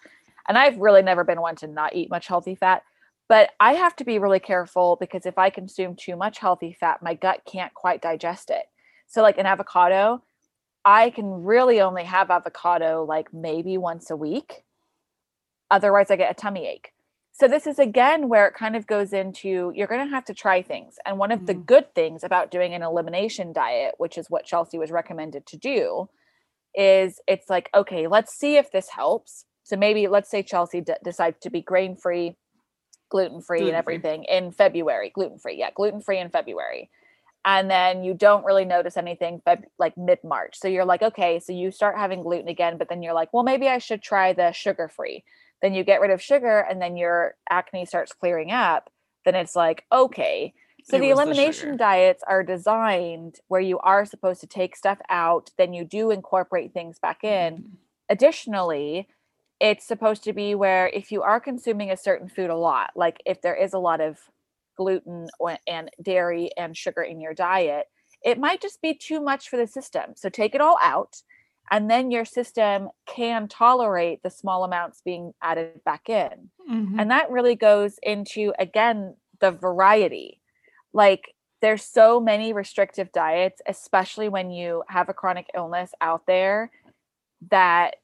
and 0.49 0.57
i've 0.57 0.79
really 0.79 1.03
never 1.03 1.23
been 1.23 1.41
one 1.41 1.57
to 1.57 1.67
not 1.67 1.95
eat 1.95 2.11
much 2.11 2.27
healthy 2.27 2.55
fat 2.55 2.83
but 3.29 3.51
i 3.61 3.75
have 3.75 3.95
to 3.95 4.05
be 4.05 4.19
really 4.19 4.41
careful 4.41 4.97
because 4.99 5.27
if 5.27 5.37
i 5.37 5.51
consume 5.51 5.95
too 5.95 6.17
much 6.17 6.39
healthy 6.39 6.75
fat 6.79 7.03
my 7.03 7.15
gut 7.15 7.43
can't 7.47 7.75
quite 7.75 8.01
digest 8.01 8.51
it 8.51 8.65
so 9.07 9.21
like 9.21 9.39
an 9.39 9.47
avocado 9.47 10.23
i 10.85 11.11
can 11.11 11.45
really 11.45 11.81
only 11.81 12.05
have 12.05 12.31
avocado 12.31 13.05
like 13.05 13.33
maybe 13.33 13.77
once 13.79 14.11
a 14.11 14.17
week 14.17 14.65
otherwise 15.71 16.11
i 16.11 16.17
get 16.17 16.31
a 16.31 16.35
tummy 16.35 16.67
ache 16.67 16.93
so 17.33 17.49
this 17.49 17.67
is 17.67 17.79
again 17.79 18.29
where 18.29 18.47
it 18.47 18.55
kind 18.55 18.77
of 18.77 18.87
goes 18.87 19.15
into 19.15 19.73
you're 19.75 19.87
going 19.87 20.05
to 20.07 20.15
have 20.15 20.27
to 20.27 20.35
try 20.35 20.61
things. 20.61 20.99
And 21.07 21.17
one 21.17 21.33
of 21.33 21.47
the 21.47 21.55
Mhm. 21.55 21.65
good 21.65 21.95
things 21.95 22.23
about 22.23 22.51
doing 22.51 22.75
an 22.75 22.83
elimination 22.83 23.55
diet, 23.55 23.95
which 23.97 24.19
is 24.19 24.29
what 24.29 24.45
Chelsea 24.45 24.77
was 24.77 24.91
recommended 24.91 25.47
to 25.47 25.57
do, 25.57 26.11
is 26.75 27.21
it's 27.27 27.49
like, 27.49 27.71
okay, 27.75 28.07
let's 28.09 28.35
see 28.35 28.57
if 28.59 28.71
this 28.73 28.91
helps. 28.91 29.47
So 29.63 29.77
maybe 29.77 30.07
let's 30.07 30.31
say 30.31 30.43
Chelsea 30.43 30.83
d- 30.83 30.95
decides 31.03 31.39
to 31.41 31.51
be 31.51 31.63
grain 31.63 31.97
free, 31.97 32.37
gluten 33.09 33.41
free, 33.41 33.69
and 33.69 33.77
everything 33.77 34.25
in 34.25 34.53
February. 34.53 35.11
Gluten 35.11 35.39
free, 35.39 35.57
yeah, 35.57 35.71
gluten 35.75 36.03
free 36.03 36.19
in 36.19 36.29
February. 36.31 36.91
And 37.45 37.71
then 37.71 38.05
you 38.05 38.15
don't 38.15 38.45
really 38.45 38.65
notice 38.67 38.97
anything 38.97 39.41
but 39.47 39.61
like 39.79 39.97
mid 39.97 40.19
March. 40.25 40.57
So 40.59 40.69
you're 40.69 40.85
like, 40.85 41.03
okay, 41.03 41.41
so 41.41 41.53
you 41.53 41.71
start 41.71 41.97
having 41.97 42.23
gluten 42.23 42.49
again, 42.49 42.77
but 42.79 42.89
then 42.89 43.03
you're 43.03 43.15
like, 43.15 43.33
well, 43.33 43.43
maybe 43.45 43.69
I 43.69 43.79
should 43.79 44.03
try 44.03 44.33
the 44.33 44.53
sugar 44.53 44.89
free 44.89 45.25
then 45.63 45.75
you 45.75 45.85
get 45.85 46.01
rid 46.01 46.11
of 46.11 46.23
sugar 46.23 46.61
and 46.61 46.81
then 46.81 46.97
your 46.97 47.35
acne 47.49 47.85
starts 47.85 48.13
clearing 48.13 48.51
up 48.51 48.91
then 49.25 49.35
it's 49.35 49.55
like 49.57 49.85
okay 49.93 50.53
so 50.83 50.97
It 50.97 51.01
the 51.01 51.07
was 51.09 51.23
the 51.23 51.23
elimination 51.23 51.77
diets 51.77 52.23
are 52.27 52.43
designed 52.43 53.37
where 53.49 53.61
you 53.61 53.79
are 53.81 54.05
supposed 54.05 54.41
to 54.41 54.47
take 54.47 54.77
stuff 54.77 54.99
out 55.09 55.51
then 55.59 55.73
you 55.73 55.85
do 55.85 56.11
incorporate 56.11 56.73
things 56.73 56.99
back 56.99 57.23
in 57.25 57.55
Mm-hmm. 57.55 57.75
additionally 58.09 59.09
it's 59.61 59.87
supposed 59.87 60.25
to 60.25 60.33
be 60.33 60.55
where 60.55 60.89
if 60.89 61.13
you 61.13 61.23
are 61.23 61.39
consuming 61.39 61.91
a 61.91 61.97
certain 61.97 62.29
food 62.29 62.51
a 62.51 62.57
lot 62.57 62.91
like 62.97 63.23
if 63.27 63.43
there 63.43 63.55
is 63.55 63.73
a 63.73 63.79
lot 63.79 64.01
of 64.01 64.19
gluten 64.81 65.27
and 65.67 65.91
dairy 66.03 66.51
and 66.57 66.75
sugar 66.77 67.03
in 67.03 67.21
your 67.21 67.35
diet 67.35 67.87
it 68.23 68.39
might 68.39 68.61
just 68.61 68.81
be 68.83 68.93
too 68.95 69.21
much 69.21 69.49
for 69.49 69.57
the 69.57 69.67
system. 69.67 70.13
So 70.15 70.29
take 70.29 70.55
it 70.55 70.61
all 70.61 70.79
out 70.83 71.23
and 71.71 71.91
then 71.91 72.11
your 72.11 72.27
system 72.27 72.89
can 73.07 73.49
tolerate 73.49 74.23
the 74.23 74.31
small 74.31 74.65
amounts 74.65 75.01
being 75.03 75.33
added 75.41 75.83
back 75.85 76.09
in. 76.09 76.51
Mhm. 76.71 77.01
and 77.01 77.11
that 77.11 77.31
really 77.31 77.57
goes 77.57 77.99
into 78.03 78.53
again 78.59 79.17
the 79.41 79.51
variety. 79.51 80.41
Like 80.93 81.35
there's 81.63 81.85
so 81.85 82.21
many 82.21 82.53
restrictive 82.53 83.11
diets 83.13 83.61
especially 83.67 84.29
when 84.29 84.51
you 84.51 84.83
have 84.89 85.09
a 85.09 85.15
chronic 85.15 85.47
illness 85.55 85.91
out 86.01 86.23
there 86.27 86.71
that 87.51 87.97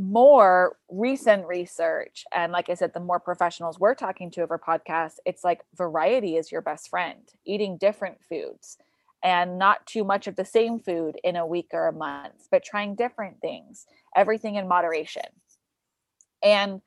more 0.00 0.76
recent 0.88 1.46
research 1.46 2.24
and 2.34 2.52
like 2.52 2.68
i 2.68 2.74
said 2.74 2.92
the 2.94 3.00
more 3.00 3.20
professionals 3.20 3.78
we're 3.78 3.94
talking 3.94 4.30
to 4.30 4.42
over 4.42 4.58
podcasts 4.58 5.16
it's 5.26 5.44
like 5.44 5.60
variety 5.76 6.36
is 6.36 6.52
your 6.52 6.62
best 6.62 6.88
friend 6.88 7.32
eating 7.44 7.76
different 7.76 8.18
foods 8.28 8.78
and 9.22 9.58
not 9.58 9.84
too 9.86 10.04
much 10.04 10.26
of 10.26 10.36
the 10.36 10.44
same 10.44 10.78
food 10.78 11.16
in 11.24 11.36
a 11.36 11.46
week 11.46 11.68
or 11.72 11.88
a 11.88 11.92
month 11.92 12.48
but 12.50 12.64
trying 12.64 12.94
different 12.94 13.40
things 13.40 13.86
everything 14.16 14.56
in 14.56 14.66
moderation 14.66 15.22
and 16.42 16.80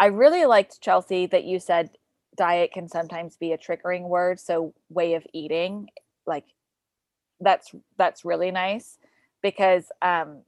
I 0.00 0.06
really 0.06 0.46
liked 0.46 0.80
Chelsea 0.80 1.26
that 1.26 1.44
you 1.44 1.58
said 1.58 1.90
diet 2.36 2.72
can 2.72 2.88
sometimes 2.88 3.36
be 3.36 3.52
a 3.52 3.58
triggering 3.58 4.08
word. 4.08 4.38
So 4.38 4.74
way 4.88 5.14
of 5.14 5.26
eating, 5.32 5.88
like 6.26 6.44
that's 7.40 7.72
that's 7.96 8.24
really 8.24 8.50
nice 8.50 8.98
because 9.42 9.90
um 10.02 10.42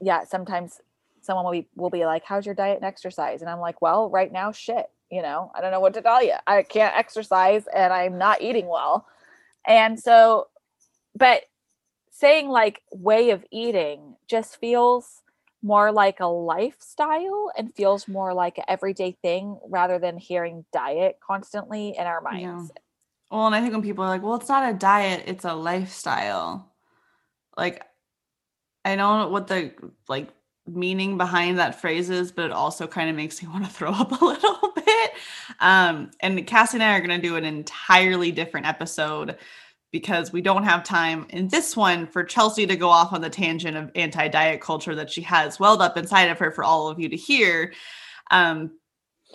yeah, 0.00 0.24
sometimes 0.24 0.80
someone 1.22 1.44
will 1.44 1.52
be 1.52 1.68
will 1.76 1.90
be 1.90 2.04
like, 2.04 2.24
How's 2.24 2.46
your 2.46 2.54
diet 2.54 2.76
and 2.76 2.84
exercise? 2.84 3.40
And 3.40 3.50
I'm 3.50 3.60
like, 3.60 3.82
Well, 3.82 4.10
right 4.10 4.32
now, 4.32 4.52
shit, 4.52 4.86
you 5.10 5.22
know, 5.22 5.50
I 5.54 5.60
don't 5.60 5.72
know 5.72 5.80
what 5.80 5.94
to 5.94 6.02
tell 6.02 6.22
you. 6.22 6.34
I 6.46 6.62
can't 6.62 6.96
exercise 6.96 7.64
and 7.74 7.92
I'm 7.92 8.18
not 8.18 8.42
eating 8.42 8.66
well. 8.66 9.06
And 9.66 9.98
so, 9.98 10.48
but 11.14 11.42
saying 12.10 12.48
like 12.48 12.82
way 12.92 13.30
of 13.30 13.44
eating 13.50 14.16
just 14.28 14.58
feels 14.60 15.22
more 15.62 15.92
like 15.92 16.20
a 16.20 16.26
lifestyle 16.26 17.52
and 17.56 17.74
feels 17.74 18.08
more 18.08 18.32
like 18.32 18.58
an 18.58 18.64
everyday 18.68 19.12
thing 19.22 19.58
rather 19.68 19.98
than 19.98 20.16
hearing 20.16 20.64
diet 20.72 21.18
constantly 21.26 21.94
in 21.98 22.06
our 22.06 22.20
Yeah. 22.32 22.54
minds. 22.54 22.72
Well, 23.30 23.46
and 23.46 23.54
I 23.54 23.60
think 23.60 23.72
when 23.72 23.82
people 23.82 24.04
are 24.04 24.08
like, 24.08 24.22
well, 24.22 24.34
it's 24.34 24.48
not 24.48 24.68
a 24.68 24.76
diet, 24.76 25.24
it's 25.26 25.44
a 25.44 25.54
lifestyle. 25.54 26.72
Like, 27.56 27.84
I 28.84 28.96
don't 28.96 29.20
know 29.20 29.28
what 29.28 29.46
the 29.46 29.72
like 30.08 30.30
meaning 30.74 31.16
behind 31.16 31.58
that 31.58 31.80
phrase 31.80 32.10
is, 32.10 32.32
but 32.32 32.46
it 32.46 32.52
also 32.52 32.86
kind 32.86 33.10
of 33.10 33.16
makes 33.16 33.42
me 33.42 33.48
want 33.52 33.64
to 33.64 33.70
throw 33.70 33.92
up 33.92 34.20
a 34.20 34.24
little 34.24 34.72
bit. 34.76 35.10
Um, 35.60 36.10
and 36.20 36.46
Cassie 36.46 36.76
and 36.76 36.84
I 36.84 36.96
are 36.96 37.00
going 37.00 37.20
to 37.20 37.28
do 37.28 37.36
an 37.36 37.44
entirely 37.44 38.32
different 38.32 38.66
episode 38.66 39.36
because 39.92 40.32
we 40.32 40.40
don't 40.40 40.62
have 40.62 40.84
time 40.84 41.26
in 41.30 41.48
this 41.48 41.76
one 41.76 42.06
for 42.06 42.22
Chelsea 42.22 42.66
to 42.66 42.76
go 42.76 42.88
off 42.88 43.12
on 43.12 43.20
the 43.20 43.30
tangent 43.30 43.76
of 43.76 43.90
anti 43.94 44.28
diet 44.28 44.60
culture 44.60 44.94
that 44.94 45.10
she 45.10 45.22
has 45.22 45.58
welled 45.58 45.82
up 45.82 45.96
inside 45.96 46.30
of 46.30 46.38
her 46.38 46.50
for 46.50 46.64
all 46.64 46.88
of 46.88 47.00
you 47.00 47.08
to 47.08 47.16
hear. 47.16 47.72
Um, 48.30 48.78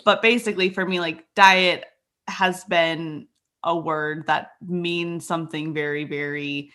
but 0.04 0.22
basically, 0.22 0.70
for 0.70 0.86
me, 0.86 1.00
like 1.00 1.24
diet 1.34 1.84
has 2.28 2.64
been 2.64 3.28
a 3.62 3.76
word 3.76 4.26
that 4.26 4.52
means 4.66 5.26
something 5.26 5.74
very, 5.74 6.04
very 6.04 6.72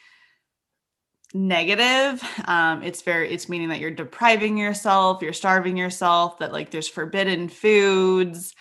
negative. 1.34 2.24
Um, 2.46 2.84
it's 2.84 3.02
very, 3.02 3.34
it's 3.34 3.50
meaning 3.50 3.70
that 3.70 3.80
you're 3.80 3.92
depriving 3.92 4.58
yourself, 4.58 5.22
you're 5.22 5.34
starving 5.34 5.78
yourself, 5.78 6.40
that 6.40 6.52
like 6.52 6.72
there's 6.72 6.88
forbidden 6.88 7.48
foods. 7.50 8.54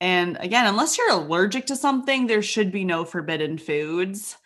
And 0.00 0.36
again, 0.40 0.66
unless 0.66 0.98
you're 0.98 1.10
allergic 1.10 1.66
to 1.66 1.76
something, 1.76 2.26
there 2.26 2.42
should 2.42 2.70
be 2.70 2.84
no 2.84 3.04
forbidden 3.04 3.58
foods. 3.58 4.36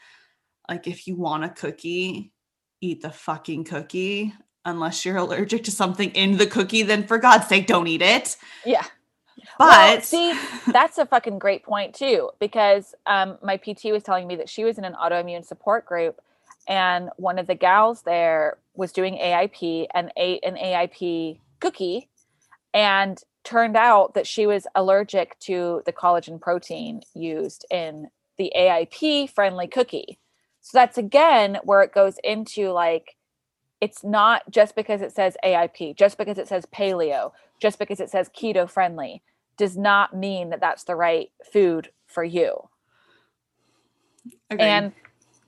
Like 0.68 0.86
if 0.86 1.06
you 1.06 1.16
want 1.16 1.44
a 1.44 1.48
cookie, 1.48 2.32
eat 2.80 3.02
the 3.02 3.10
fucking 3.10 3.64
cookie. 3.64 4.32
Unless 4.64 5.04
you're 5.04 5.16
allergic 5.18 5.64
to 5.64 5.70
something 5.70 6.10
in 6.10 6.36
the 6.36 6.46
cookie, 6.46 6.82
then 6.82 7.06
for 7.06 7.18
God's 7.18 7.48
sake, 7.48 7.66
don't 7.66 7.88
eat 7.88 8.02
it. 8.02 8.36
Yeah. 8.64 8.84
But 9.58 9.68
Well, 9.68 10.00
see, 10.02 10.38
that's 10.72 10.98
a 10.98 11.06
fucking 11.06 11.38
great 11.38 11.64
point 11.64 11.94
too, 11.94 12.30
because 12.38 12.94
um, 13.06 13.38
my 13.42 13.56
PT 13.56 13.86
was 13.86 14.02
telling 14.02 14.26
me 14.26 14.36
that 14.36 14.48
she 14.48 14.64
was 14.64 14.78
in 14.78 14.84
an 14.84 14.94
autoimmune 14.94 15.44
support 15.44 15.84
group, 15.84 16.20
and 16.68 17.10
one 17.16 17.38
of 17.38 17.46
the 17.46 17.54
gals 17.54 18.02
there 18.02 18.58
was 18.74 18.92
doing 18.92 19.18
AIP 19.18 19.86
and 19.94 20.12
ate 20.16 20.44
an 20.44 20.56
AIP 20.56 21.38
cookie, 21.60 22.08
and 22.74 23.22
turned 23.44 23.76
out 23.76 24.14
that 24.14 24.26
she 24.26 24.46
was 24.46 24.66
allergic 24.74 25.38
to 25.40 25.82
the 25.84 25.92
collagen 25.92 26.40
protein 26.40 27.02
used 27.14 27.66
in 27.70 28.08
the 28.38 28.52
AIP 28.56 29.30
friendly 29.30 29.66
cookie. 29.66 30.18
So 30.60 30.78
that's 30.78 30.96
again 30.96 31.58
where 31.64 31.82
it 31.82 31.92
goes 31.92 32.18
into 32.22 32.70
like, 32.70 33.16
it's 33.80 34.04
not 34.04 34.48
just 34.48 34.76
because 34.76 35.02
it 35.02 35.12
says 35.12 35.36
AIP, 35.44 35.96
just 35.96 36.16
because 36.16 36.38
it 36.38 36.46
says 36.46 36.66
paleo, 36.66 37.32
just 37.60 37.80
because 37.80 37.98
it 37.98 38.10
says 38.10 38.30
keto 38.30 38.70
friendly 38.70 39.22
does 39.56 39.76
not 39.76 40.16
mean 40.16 40.50
that 40.50 40.60
that's 40.60 40.84
the 40.84 40.94
right 40.94 41.30
food 41.52 41.90
for 42.06 42.22
you. 42.22 42.68
Agreed. 44.50 44.64
And 44.64 44.92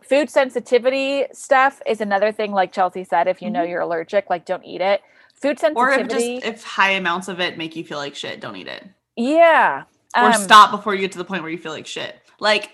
food 0.09 0.31
sensitivity 0.31 1.25
stuff 1.33 1.81
is 1.87 2.01
another 2.01 2.33
thing 2.33 2.53
like 2.53 2.73
Chelsea 2.73 3.05
said 3.05 3.27
if 3.29 3.41
you 3.43 3.51
know 3.51 3.65
Mhm. 3.65 3.69
you're 3.71 3.81
allergic 3.81 4.29
like 4.31 4.45
don't 4.45 4.65
eat 4.65 4.81
it. 4.81 5.03
Food 5.35 5.59
sensitivity 5.59 5.97
or 5.97 6.01
if 6.01 6.09
just 6.09 6.47
if 6.47 6.65
high 6.65 6.91
amounts 6.93 7.29
of 7.29 7.41
it 7.41 7.59
make 7.59 7.75
you 7.77 7.85
feel 7.85 7.99
like 7.99 8.15
shit, 8.15 8.41
don't 8.41 8.57
eat 8.57 8.69
it. 8.69 8.85
yeah. 9.17 9.85
Or 10.17 10.27
um, 10.27 10.33
stop 10.35 10.71
before 10.71 10.95
you 10.95 11.01
get 11.01 11.13
to 11.13 11.19
the 11.19 11.25
point 11.25 11.43
where 11.43 11.51
you 11.51 11.59
feel 11.59 11.73
like 11.73 11.87
shit. 11.87 12.17
Like 12.39 12.71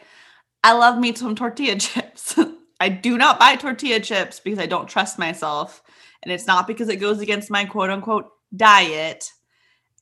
I 0.63 0.73
love 0.73 0.99
me 0.99 1.15
some 1.15 1.35
tortilla 1.35 1.77
chips. 1.79 2.39
I 2.79 2.89
do 2.89 3.17
not 3.19 3.39
buy 3.39 3.57
tortilla 3.57 4.01
chips 4.01 4.41
because 4.41 4.59
I 4.59 4.67
don't 4.67 4.89
trust 4.89 5.19
myself. 5.19 5.83
And 6.23 6.31
it's 6.33 6.47
not 6.47 6.67
because 6.67 6.89
it 6.91 6.97
goes 6.97 7.21
against 7.21 7.51
my 7.51 7.65
quote 7.65 7.91
unquote 7.91 8.29
diet 8.55 9.31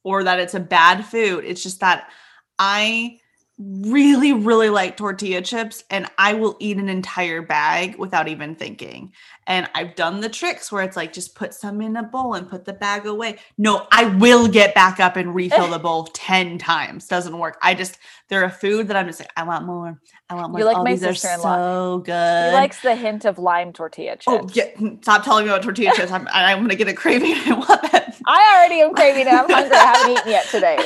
or 0.03 0.24
that 0.24 0.41
it's 0.41 0.55
a 0.55 0.61
bad 0.61 1.05
food. 1.05 1.45
It's 1.45 1.62
just 1.62 1.81
that 1.81 2.11
I 2.59 3.18
really, 3.59 4.32
really 4.32 4.70
like 4.70 4.96
tortilla 4.96 5.42
chips 5.42 5.82
and 5.90 6.06
I 6.16 6.34
will 6.34 6.56
eat 6.61 6.76
an 6.76 6.88
entire 6.88 7.42
bag 7.42 7.98
without 7.98 8.28
even 8.28 8.54
thinking. 8.54 9.12
And 9.48 9.68
I've 9.74 9.96
done 9.96 10.20
the 10.20 10.28
tricks 10.28 10.70
where 10.70 10.84
it's 10.84 10.96
like 10.96 11.12
just 11.12 11.34
put 11.34 11.52
some 11.52 11.80
in 11.80 11.96
a 11.96 12.04
bowl 12.04 12.34
and 12.34 12.48
put 12.48 12.64
the 12.64 12.72
bag 12.72 13.06
away. 13.06 13.38
No, 13.56 13.88
I 13.90 14.04
will 14.04 14.46
get 14.46 14.76
back 14.76 15.00
up 15.00 15.16
and 15.16 15.34
refill 15.34 15.68
the 15.68 15.78
bowl 15.80 16.04
10 16.12 16.59
times. 16.59 17.09
Doesn't 17.09 17.36
work. 17.36 17.59
I 17.61 17.74
just, 17.74 17.98
they're 18.28 18.44
a 18.44 18.50
food 18.50 18.86
that 18.88 18.96
I'm 18.96 19.06
just 19.06 19.18
like, 19.18 19.32
I 19.36 19.42
want 19.42 19.66
more. 19.66 20.00
I 20.30 20.34
want 20.34 20.52
more. 20.52 20.61
You 20.61 20.66
like 20.66 20.76
oh, 20.76 20.84
my 20.84 20.94
sister-in-law. 20.94 21.42
so 21.42 21.98
good. 22.04 22.50
He 22.50 22.54
likes 22.54 22.80
the 22.80 22.94
hint 22.94 23.24
of 23.24 23.38
lime 23.38 23.72
tortilla 23.72 24.16
oh, 24.28 24.46
chips. 24.46 24.52
Oh, 24.52 24.52
yeah. 24.54 24.70
Hmm, 24.76 25.02
stop 25.02 25.24
telling 25.24 25.46
me 25.46 25.50
about 25.50 25.64
tortilla 25.64 25.92
chips. 25.96 26.12
I'm, 26.12 26.28
I'm 26.30 26.59
going 26.59 26.68
to 26.68 26.76
get 26.76 26.86
a 26.86 26.94
craving. 26.94 27.34
I 27.34 27.54
want 27.54 27.90
that. 27.90 28.16
I 28.24 28.56
already 28.56 28.82
am 28.82 28.94
craving 28.94 29.26
it. 29.26 29.32
I'm 29.32 29.50
hungry. 29.50 29.76
I 29.76 29.84
haven't 29.84 30.12
eaten 30.12 30.30
yet 30.30 30.46
today. 30.46 30.78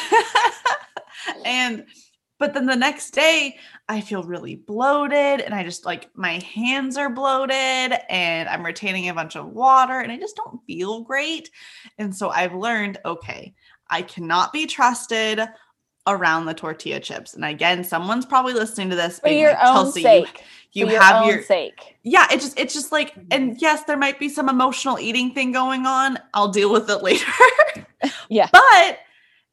and 1.44 1.84
but 2.43 2.55
then 2.55 2.66
the 2.66 2.74
next 2.74 3.12
day 3.12 3.57
I 3.88 4.01
feel 4.01 4.24
really 4.24 4.57
bloated 4.57 5.43
and 5.43 5.55
I 5.55 5.62
just 5.62 5.86
like 5.86 6.11
my 6.16 6.40
hands 6.40 6.97
are 6.97 7.09
bloated 7.09 7.97
and 8.11 8.49
I'm 8.49 8.66
retaining 8.66 9.09
a 9.09 9.14
bunch 9.14 9.36
of 9.36 9.47
water 9.53 10.01
and 10.01 10.11
I 10.11 10.16
just 10.18 10.34
don't 10.34 10.59
feel 10.66 11.03
great. 11.03 11.51
And 11.99 12.12
so 12.12 12.30
I've 12.30 12.53
learned 12.53 12.99
okay, 13.05 13.55
I 13.90 14.03
cannot 14.03 14.53
be 14.53 14.66
trusted 14.66 15.40
around 16.09 16.47
the 16.47 16.55
tortilla 16.55 16.99
chips. 16.99 17.34
And 17.34 17.45
again, 17.45 17.84
someone's 17.84 18.26
probably 18.26 18.55
listening 18.55 18.90
to 18.90 18.97
this 18.97 19.20
For 19.20 19.28
being 19.28 19.38
your 19.38 19.53
like, 19.53 19.64
own 19.64 19.74
Chelsea, 19.84 20.01
you- 20.01 20.05
sake. 20.05 20.43
you, 20.72 20.86
For 20.90 20.99
have 21.01 21.22
own 21.22 21.28
your 21.28 21.43
sake. 21.45 21.97
yeah, 22.03 22.26
it 22.32 22.40
just 22.40 22.59
it's 22.59 22.74
just 22.74 22.90
like 22.90 23.14
and 23.30 23.51
mm-hmm. 23.53 23.59
yes, 23.61 23.84
there 23.84 23.97
might 23.97 24.18
be 24.18 24.28
some 24.28 24.49
emotional 24.49 24.99
eating 24.99 25.32
thing 25.32 25.53
going 25.53 25.86
on. 25.86 26.18
I'll 26.34 26.49
deal 26.49 26.72
with 26.72 26.90
it 26.90 27.03
later. 27.05 27.30
Yeah. 28.28 28.49
But 28.51 28.99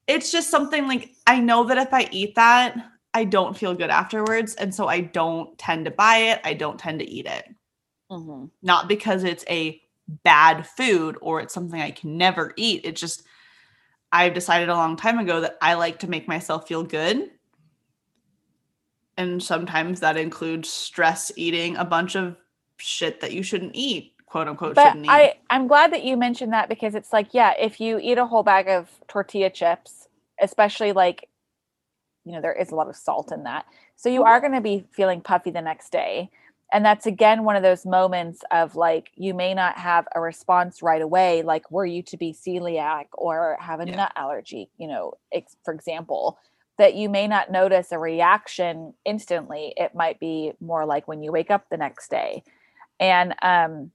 it's 0.10 0.32
just 0.32 0.50
something 0.50 0.88
like 0.88 1.12
I 1.28 1.40
know 1.40 1.64
that 1.66 1.78
if 1.78 1.94
I 1.94 2.10
eat 2.12 2.36
that, 2.36 2.76
I 3.14 3.26
don't 3.26 3.56
feel 3.56 3.76
good 3.76 3.92
afterwards. 3.92 4.56
And 4.56 4.74
so 4.74 4.88
I 4.88 5.02
don't 5.02 5.58
tend 5.58 5.86
to 5.86 5.92
buy 5.92 6.18
it. 6.18 6.42
I 6.44 6.56
don't 6.56 6.80
tend 6.80 7.00
to 7.00 7.10
eat 7.10 7.28
it. 7.28 7.48
hmm 8.10 8.46
Not 8.62 8.88
because 8.90 9.24
it's 9.24 9.46
a 9.48 9.80
bad 10.24 10.66
food 10.66 11.18
or 11.22 11.40
it's 11.40 11.54
something 11.54 11.80
I 11.80 11.92
can 11.92 12.18
never 12.18 12.54
eat. 12.58 12.82
It's 12.84 13.00
just 13.00 13.24
I've 14.12 14.34
decided 14.34 14.70
a 14.70 14.76
long 14.76 14.96
time 14.96 15.20
ago 15.20 15.42
that 15.42 15.58
I 15.62 15.76
like 15.76 16.00
to 16.00 16.10
make 16.10 16.28
myself 16.28 16.68
feel 16.68 16.84
good. 16.84 17.30
And 19.18 19.44
sometimes 19.44 20.00
that 20.00 20.18
includes 20.18 20.70
stress 20.70 21.32
eating 21.36 21.76
a 21.76 21.86
bunch 21.86 22.16
of 22.16 22.38
shit 22.78 23.20
that 23.20 23.34
you 23.34 23.44
shouldn't 23.44 23.76
eat, 23.76 24.14
quote 24.30 24.48
unquote, 24.48 24.76
But 24.76 24.80
shouldn't 24.80 25.06
eat. 25.06 25.10
I, 25.14 25.34
I'm 25.50 25.68
glad 25.68 25.94
that 25.94 26.04
you 26.04 26.18
mentioned 26.18 26.54
that 26.54 26.70
because 26.70 26.96
it's 26.96 27.14
like, 27.14 27.30
yeah, 27.34 27.54
if 27.60 27.80
you 27.80 28.00
eat 28.02 28.18
a 28.18 28.26
whole 28.26 28.44
bag 28.44 28.70
of 28.70 28.90
tortilla 29.08 29.50
chips, 29.50 30.08
especially 30.42 30.92
like, 30.92 31.30
you 32.26 32.34
know, 32.34 32.42
there 32.42 32.54
is 32.54 32.72
a 32.72 32.76
lot 32.76 32.90
of 32.90 32.96
salt 32.96 33.32
in 33.32 33.44
that. 33.44 33.66
So 33.96 34.10
you 34.10 34.24
are 34.24 34.40
going 34.40 34.54
to 34.54 34.62
be 34.62 34.86
feeling 34.92 35.22
puffy 35.22 35.52
the 35.52 35.62
next 35.62 35.92
day. 35.92 36.30
And 36.72 36.86
that's 36.86 37.08
again 37.08 37.44
one 37.46 37.56
of 37.56 37.64
those 37.64 37.86
moments 37.86 38.42
of 38.52 38.76
like, 38.76 39.10
you 39.16 39.34
may 39.34 39.56
not 39.56 39.78
have 39.80 40.08
a 40.14 40.22
response 40.22 40.84
right 40.84 41.02
away, 41.02 41.42
like, 41.42 41.72
were 41.72 41.86
you 41.86 42.04
to 42.04 42.18
be 42.18 42.34
celiac 42.34 43.06
or 43.14 43.58
have 43.60 43.80
a 43.80 43.86
Yeah. 43.88 43.96
nut 43.98 44.12
allergy, 44.16 44.70
you 44.78 44.88
know, 44.88 45.14
ex- 45.34 45.58
for 45.66 45.74
example, 45.74 46.38
that 46.78 46.94
you 46.96 47.10
may 47.10 47.28
not 47.28 47.52
notice 47.52 47.92
a 47.92 47.98
reaction 48.00 48.94
instantly. 49.04 49.74
It 49.78 49.96
might 49.96 50.20
be 50.20 50.54
more 50.62 50.86
like 50.86 51.08
when 51.08 51.24
you 51.24 51.32
wake 51.32 51.50
up 51.50 51.66
the 51.70 51.78
next 51.78 52.12
day. 52.12 52.44
And, 53.00 53.34
um, 53.42 53.92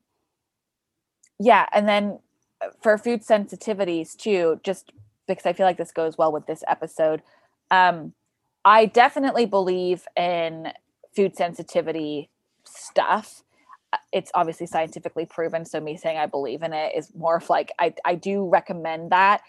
yeah 1.38 1.66
and 1.72 1.88
then 1.88 2.18
uh, 2.62 2.68
for 2.82 2.98
food 2.98 3.22
sensitivities 3.22 4.16
too 4.16 4.60
just 4.62 4.92
because 5.26 5.46
i 5.46 5.52
feel 5.52 5.66
like 5.66 5.78
this 5.78 5.92
goes 5.92 6.18
well 6.18 6.32
with 6.32 6.46
this 6.46 6.62
episode 6.68 7.22
um 7.70 8.12
i 8.64 8.86
definitely 8.86 9.46
believe 9.46 10.04
in 10.16 10.72
food 11.14 11.36
sensitivity 11.36 12.28
stuff. 12.64 13.42
Uh, 13.92 13.98
it's 14.12 14.30
obviously 14.34 14.66
scientifically 14.66 15.26
proven 15.26 15.64
so 15.64 15.80
me 15.80 15.96
saying 15.96 16.18
i 16.18 16.26
believe 16.26 16.62
in 16.62 16.72
it 16.72 16.92
is 16.96 17.14
more 17.14 17.36
of 17.36 17.48
like 17.48 17.70
i, 17.78 17.94
I 18.04 18.14
do 18.14 18.48
recommend 18.48 19.10
that 19.10 19.42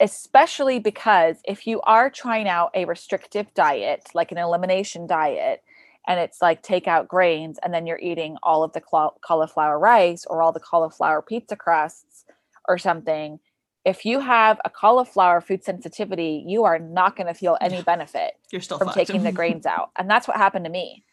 especially 0.00 0.78
because 0.78 1.36
if 1.44 1.66
you 1.66 1.80
are 1.82 2.10
trying 2.10 2.48
out 2.48 2.70
a 2.74 2.84
restrictive 2.86 3.52
diet 3.54 4.08
like 4.14 4.32
an 4.32 4.38
elimination 4.38 5.06
diet 5.06 5.62
and 6.06 6.18
it's 6.20 6.40
like 6.42 6.62
take 6.62 6.88
out 6.88 7.08
grains 7.08 7.58
and 7.62 7.72
then 7.74 7.86
you're 7.86 7.98
eating 7.98 8.36
all 8.42 8.62
of 8.62 8.72
the 8.72 8.80
cauliflower 9.22 9.78
rice 9.78 10.24
or 10.26 10.42
all 10.42 10.52
the 10.52 10.60
cauliflower 10.60 11.22
pizza 11.22 11.56
crusts 11.56 12.24
or 12.68 12.78
something. 12.78 13.38
If 13.84 14.04
you 14.04 14.20
have 14.20 14.60
a 14.64 14.70
cauliflower 14.70 15.40
food 15.40 15.64
sensitivity 15.64 16.44
you 16.46 16.64
are 16.64 16.78
not 16.78 17.16
going 17.16 17.26
to 17.26 17.34
feel 17.34 17.56
any 17.60 17.82
benefit 17.82 18.32
You're 18.50 18.60
still 18.60 18.78
from 18.78 18.88
fucked. 18.88 18.98
taking 18.98 19.22
the 19.22 19.32
grains 19.32 19.66
out 19.74 19.90
and 19.96 20.08
that's 20.10 20.26
what 20.28 20.36
happened 20.36 20.64
to 20.66 20.70
me. 20.70 21.04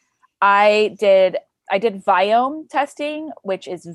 I 0.41 0.95
did 0.99 1.37
i 1.71 1.77
did 1.77 2.03
viome 2.05 2.69
testing 2.69 3.31
which 3.43 3.67
is 3.67 3.85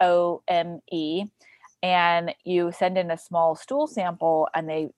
v-i-o-m-e 0.00 1.24
and 1.82 2.34
you 2.44 2.72
send 2.76 2.98
in 2.98 3.10
a 3.10 3.18
small 3.18 3.54
stool 3.54 3.86
sample 3.86 4.48
and 4.54 4.68
they 4.68 4.88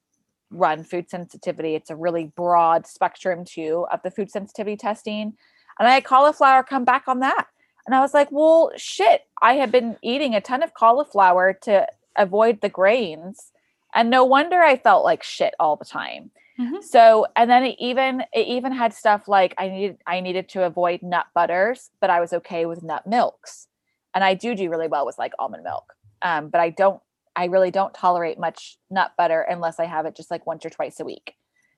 run 0.50 0.84
food 0.84 1.08
sensitivity. 1.08 1.74
It's 1.74 1.90
a 1.90 1.96
really 1.96 2.32
broad 2.36 2.86
spectrum 2.86 3.44
too 3.44 3.86
of 3.92 4.02
the 4.02 4.10
food 4.10 4.30
sensitivity 4.30 4.76
testing. 4.76 5.34
And 5.78 5.88
I 5.88 5.92
had 5.94 6.04
cauliflower 6.04 6.62
come 6.62 6.84
back 6.84 7.04
on 7.06 7.20
that. 7.20 7.46
And 7.86 7.94
I 7.94 8.00
was 8.00 8.14
like, 8.14 8.28
well, 8.30 8.70
shit, 8.76 9.22
I 9.40 9.54
had 9.54 9.72
been 9.72 9.96
eating 10.02 10.34
a 10.34 10.40
ton 10.40 10.62
of 10.62 10.74
cauliflower 10.74 11.52
to 11.62 11.86
avoid 12.16 12.60
the 12.60 12.68
grains. 12.68 13.52
And 13.94 14.10
no 14.10 14.24
wonder 14.24 14.60
I 14.60 14.76
felt 14.76 15.04
like 15.04 15.22
shit 15.22 15.54
all 15.58 15.76
the 15.76 15.84
time. 15.84 16.30
Mhm. 16.58 16.82
So, 16.82 17.26
and 17.36 17.50
then 17.50 17.64
it 17.64 17.76
even 17.78 18.22
it 18.32 18.46
even 18.46 18.72
had 18.72 18.92
stuff 18.92 19.28
like 19.28 19.54
I 19.56 19.68
needed 19.68 19.98
I 20.06 20.20
needed 20.20 20.48
to 20.50 20.64
avoid 20.64 21.02
nut 21.02 21.26
butters, 21.34 21.90
but 22.00 22.10
I 22.10 22.20
was 22.20 22.32
okay 22.34 22.66
with 22.66 22.82
nut 22.82 23.06
milks. 23.06 23.68
And 24.14 24.22
I 24.22 24.34
do 24.34 24.54
do 24.54 24.68
really 24.68 24.88
well 24.88 25.06
with 25.06 25.18
like 25.18 25.32
almond 25.38 25.64
milk. 25.64 25.94
Um, 26.22 26.48
but 26.50 26.60
I 26.60 26.70
don't 26.70 27.00
I 27.40 27.46
really 27.46 27.70
don't 27.70 27.94
tolerate 27.94 28.38
much 28.38 28.76
nut 28.90 29.12
butter 29.16 29.40
unless 29.48 29.80
I 29.80 29.86
have 29.86 30.04
it 30.04 30.14
just 30.14 30.30
like 30.30 30.46
once 30.46 30.62
or 30.66 30.68
twice 30.68 31.00
a 31.00 31.06
week. 31.06 31.36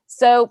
So 0.09 0.51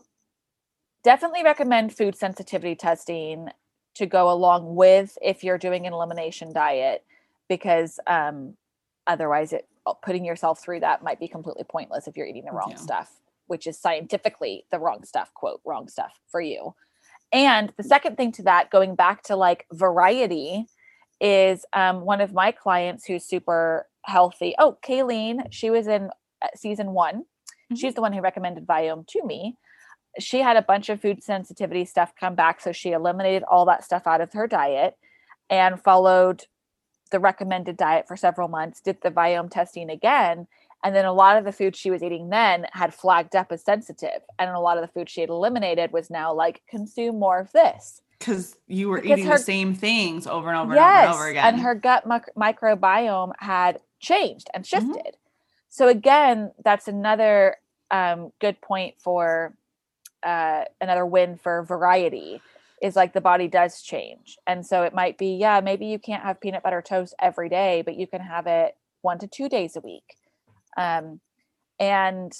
definitely 1.04 1.44
recommend 1.44 1.94
food 1.94 2.16
sensitivity 2.16 2.76
testing 2.76 3.50
to 3.96 4.06
go 4.06 4.32
along 4.32 4.74
with 4.74 5.18
if 5.22 5.44
you're 5.44 5.58
doing 5.58 5.86
an 5.86 5.92
elimination 5.92 6.54
diet 6.54 7.04
because 7.50 8.00
um, 8.08 8.56
otherwise 9.06 9.52
it 9.52 9.68
uh, 9.86 9.94
putting 9.96 10.24
yourself 10.24 10.64
through 10.64 10.80
that 10.80 11.04
might 11.04 11.20
be 11.20 11.28
completely 11.28 11.66
pointless 11.66 12.08
if 12.08 12.16
you're 12.16 12.26
eating 12.28 12.46
the 12.46 12.52
wrong 12.54 12.70
Yeah. 12.72 12.78
stuff 12.78 13.12
which 13.48 13.68
is 13.68 13.78
scientifically 13.78 14.64
the 14.72 14.80
wrong 14.80 15.04
stuff 15.04 15.34
quote 15.34 15.60
wrong 15.66 15.90
stuff 15.90 16.14
for 16.30 16.40
you 16.40 16.74
and 17.34 17.74
the 17.76 17.84
second 17.84 18.16
thing 18.16 18.32
to 18.34 18.44
that 18.44 18.70
going 18.70 18.96
back 18.96 19.24
to 19.24 19.36
like 19.36 19.66
variety 19.74 20.68
is 21.20 21.66
um, 21.74 22.02
one 22.02 22.22
of 22.22 22.32
my 22.34 22.52
clients 22.54 23.06
who's 23.06 23.26
super 23.26 23.88
healthy. 24.04 24.56
Oh, 24.60 24.78
Kayleen, 24.86 25.48
she 25.52 25.70
was 25.70 25.88
in 25.88 26.10
uh, 26.42 26.48
season 26.56 26.92
one. 26.92 27.24
She's 27.76 27.94
the 27.94 28.02
one 28.02 28.12
who 28.14 28.20
recommended 28.22 28.68
Viome 28.68 29.08
to 29.08 29.24
me. 29.26 29.56
She 30.20 30.40
had 30.40 30.58
a 30.58 30.62
bunch 30.62 30.90
of 30.90 31.00
food 31.02 31.24
sensitivity 31.24 31.86
stuff 31.86 32.12
come 32.20 32.36
back. 32.36 32.60
So 32.60 32.74
she 32.74 32.92
eliminated 32.92 33.44
all 33.50 33.66
that 33.68 33.84
stuff 33.86 34.06
out 34.06 34.20
of 34.20 34.34
her 34.34 34.46
diet 34.48 34.96
and 35.50 35.82
followed 35.82 36.46
the 37.12 37.20
recommended 37.20 37.78
diet 37.78 38.08
for 38.08 38.18
several 38.18 38.48
months, 38.50 38.82
did 38.82 38.98
the 39.02 39.10
Viome 39.12 39.50
testing 39.50 39.90
again. 39.90 40.48
And 40.84 40.94
then 40.96 41.06
a 41.06 41.14
lot 41.14 41.38
of 41.38 41.46
the 41.46 41.52
food 41.54 41.76
she 41.78 41.92
was 41.92 42.02
eating 42.04 42.30
then 42.30 42.66
had 42.74 42.94
flagged 42.94 43.36
up 43.38 43.52
as 43.52 43.64
sensitive. 43.64 44.22
And 44.40 44.50
a 44.50 44.60
lot 44.60 44.78
of 44.78 44.82
the 44.82 44.88
food 44.92 45.10
she 45.10 45.22
had 45.22 45.30
eliminated 45.30 45.92
was 45.94 46.10
now 46.10 46.34
like, 46.34 46.62
consume 46.68 47.20
more 47.20 47.40
of 47.40 47.52
this. 47.54 48.02
because 48.20 48.58
you 48.68 48.90
were 48.90 49.00
Because 49.00 49.20
eating 49.20 49.32
her- 49.32 49.38
the 49.38 49.44
same 49.44 49.76
things 49.76 50.28
over 50.28 50.50
and 50.50 50.58
over 50.58 50.74
yes, 50.76 51.06
and 51.06 51.14
over 51.14 51.14
and 51.14 51.14
over 51.20 51.28
again. 51.30 51.54
and 51.54 51.62
her 51.62 51.76
gut 51.76 52.06
mic- 52.08 52.36
microbiome 52.36 53.32
had 53.40 53.80
changed 54.02 54.50
and 54.54 54.66
Mhm. 54.66 54.70
shifted. 54.70 55.18
So 55.70 55.88
again, 55.88 56.54
that's 56.64 56.88
another 56.88 57.58
um, 57.92 58.32
good 58.40 58.62
point 58.62 59.00
for 59.00 59.54
uh, 60.24 60.66
another 60.80 61.06
win 61.06 61.38
for 61.38 61.64
variety. 61.64 62.42
Is 62.82 62.96
like 62.96 63.14
the 63.14 63.22
body 63.22 63.48
does 63.48 63.82
change, 63.84 64.40
and 64.48 64.66
so 64.66 64.84
it 64.84 64.94
might 64.94 65.18
be 65.18 65.36
yeah, 65.36 65.62
maybe 65.62 65.86
you 65.86 66.00
can't 66.00 66.24
have 66.24 66.42
peanut 66.42 66.64
butter 66.64 66.82
toast 66.82 67.14
every 67.20 67.48
day, 67.48 67.84
but 67.84 67.96
you 67.96 68.08
can 68.08 68.22
have 68.22 68.48
it 68.48 68.76
one 69.02 69.20
to 69.20 69.28
two 69.28 69.48
days 69.48 69.76
a 69.76 69.82
week. 69.82 70.18
Um, 70.78 71.22
and 71.80 72.36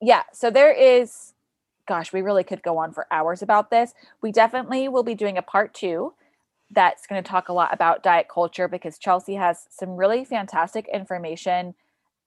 yeah, 0.00 0.24
so 0.32 0.50
there 0.50 0.72
is 0.72 1.34
gosh, 1.86 2.12
we 2.12 2.22
really 2.22 2.44
could 2.44 2.62
go 2.62 2.78
on 2.78 2.92
for 2.92 3.06
hours 3.10 3.42
about 3.42 3.70
this. 3.70 3.94
We 4.20 4.30
definitely 4.30 4.88
will 4.88 5.02
be 5.02 5.14
doing 5.16 5.38
a 5.38 5.42
part 5.42 5.74
two 5.74 6.14
that's 6.70 7.06
going 7.06 7.22
to 7.22 7.28
talk 7.28 7.48
a 7.48 7.52
lot 7.52 7.72
about 7.72 8.02
diet 8.02 8.28
culture 8.32 8.68
because 8.68 8.98
Chelsea 8.98 9.34
has 9.34 9.66
some 9.70 9.96
really 9.96 10.24
fantastic 10.24 10.88
information 10.92 11.74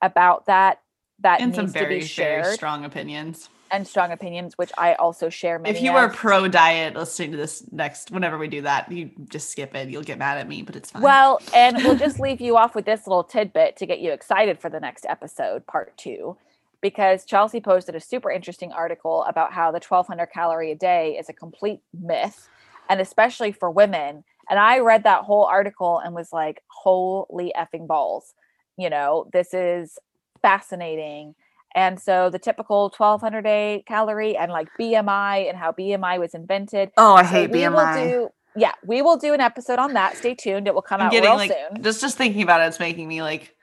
about 0.01 0.45
that 0.47 0.81
that 1.19 1.39
and 1.39 1.51
needs 1.51 1.57
some 1.57 1.67
to 1.67 1.71
very, 1.71 1.85
be 1.85 1.93
very 1.99 2.07
shared 2.07 2.53
strong 2.53 2.83
opinions. 2.83 3.49
and 3.71 3.87
strong 3.87 4.11
opinions, 4.11 4.57
which 4.57 4.71
I 4.77 4.95
also 4.95 5.29
share 5.29 5.57
many. 5.57 5.75
If 5.75 5.81
you 5.81 5.91
are 5.91 6.09
pro 6.09 6.47
diet 6.47 6.95
listening 6.95 7.31
to 7.31 7.37
this 7.37 7.63
next, 7.71 8.11
whenever 8.11 8.37
we 8.37 8.47
do 8.47 8.61
that, 8.63 8.91
you 8.91 9.11
just 9.29 9.49
skip 9.49 9.73
it. 9.75 9.89
You'll 9.89 10.03
get 10.03 10.17
mad 10.17 10.37
at 10.37 10.47
me, 10.47 10.61
but 10.61 10.75
it's 10.75 10.91
fine. 10.91 11.01
well, 11.01 11.41
and 11.55 11.77
we'll 11.77 11.95
just 11.95 12.19
leave 12.19 12.41
you 12.41 12.57
off 12.57 12.75
with 12.75 12.85
this 12.85 13.07
little 13.07 13.23
tidbit 13.23 13.77
to 13.77 13.85
get 13.85 13.99
you 13.99 14.11
excited 14.11 14.59
for 14.59 14.69
the 14.69 14.79
next 14.79 15.05
episode, 15.07 15.65
part 15.65 15.95
two. 15.97 16.35
because 16.81 17.23
Chelsea 17.23 17.61
posted 17.61 17.95
a 17.95 17.99
super 18.01 18.29
interesting 18.29 18.73
article 18.73 19.23
about 19.23 19.53
how 19.53 19.71
the 19.71 19.79
1200 19.79 20.27
calorie 20.27 20.71
a 20.71 20.75
day 20.75 21.15
is 21.17 21.29
a 21.29 21.33
complete 21.33 21.79
myth, 21.97 22.49
and 22.89 22.99
especially 22.99 23.53
for 23.53 23.71
women. 23.71 24.25
And 24.49 24.59
I 24.59 24.79
read 24.79 25.03
that 25.03 25.23
whole 25.23 25.45
article 25.45 25.99
and 25.99 26.13
was 26.13 26.31
like, 26.33 26.61
holy 26.67 27.53
effing 27.57 27.87
balls. 27.87 28.33
You 28.77 28.89
know, 28.89 29.29
this 29.31 29.53
is 29.53 29.97
fascinating. 30.41 31.35
And 31.75 31.99
so 31.99 32.29
the 32.29 32.39
typical 32.39 32.93
1200 32.95 33.41
day 33.41 33.83
calorie 33.87 34.37
and 34.37 34.51
like 34.51 34.67
BMI 34.79 35.49
and 35.49 35.57
how 35.57 35.71
BMI 35.71 36.19
was 36.19 36.33
invented. 36.33 36.91
Oh, 36.97 37.15
I 37.15 37.23
So 37.23 37.29
hate 37.29 37.49
will 37.51 37.57
BMI. 37.57 38.09
do- 38.09 38.29
yeah, 38.55 38.73
we 38.85 39.01
will 39.01 39.17
do 39.17 39.33
an 39.33 39.41
episode 39.41 39.79
on 39.79 39.93
that. 39.93 40.15
Stay 40.17 40.35
tuned. 40.35 40.67
It 40.67 40.75
will 40.75 40.83
come 40.83 41.01
I'm 41.01 41.07
out 41.07 41.11
getting 41.11 41.29
real 41.29 41.37
like 41.37 41.49
soon. 41.49 41.81
just 41.81 42.01
just 42.01 42.17
thinking 42.17 42.43
about 42.43 42.61
it, 42.61 42.65
it's 42.65 42.79
making 42.79 43.07
me 43.07 43.23
like 43.23 43.55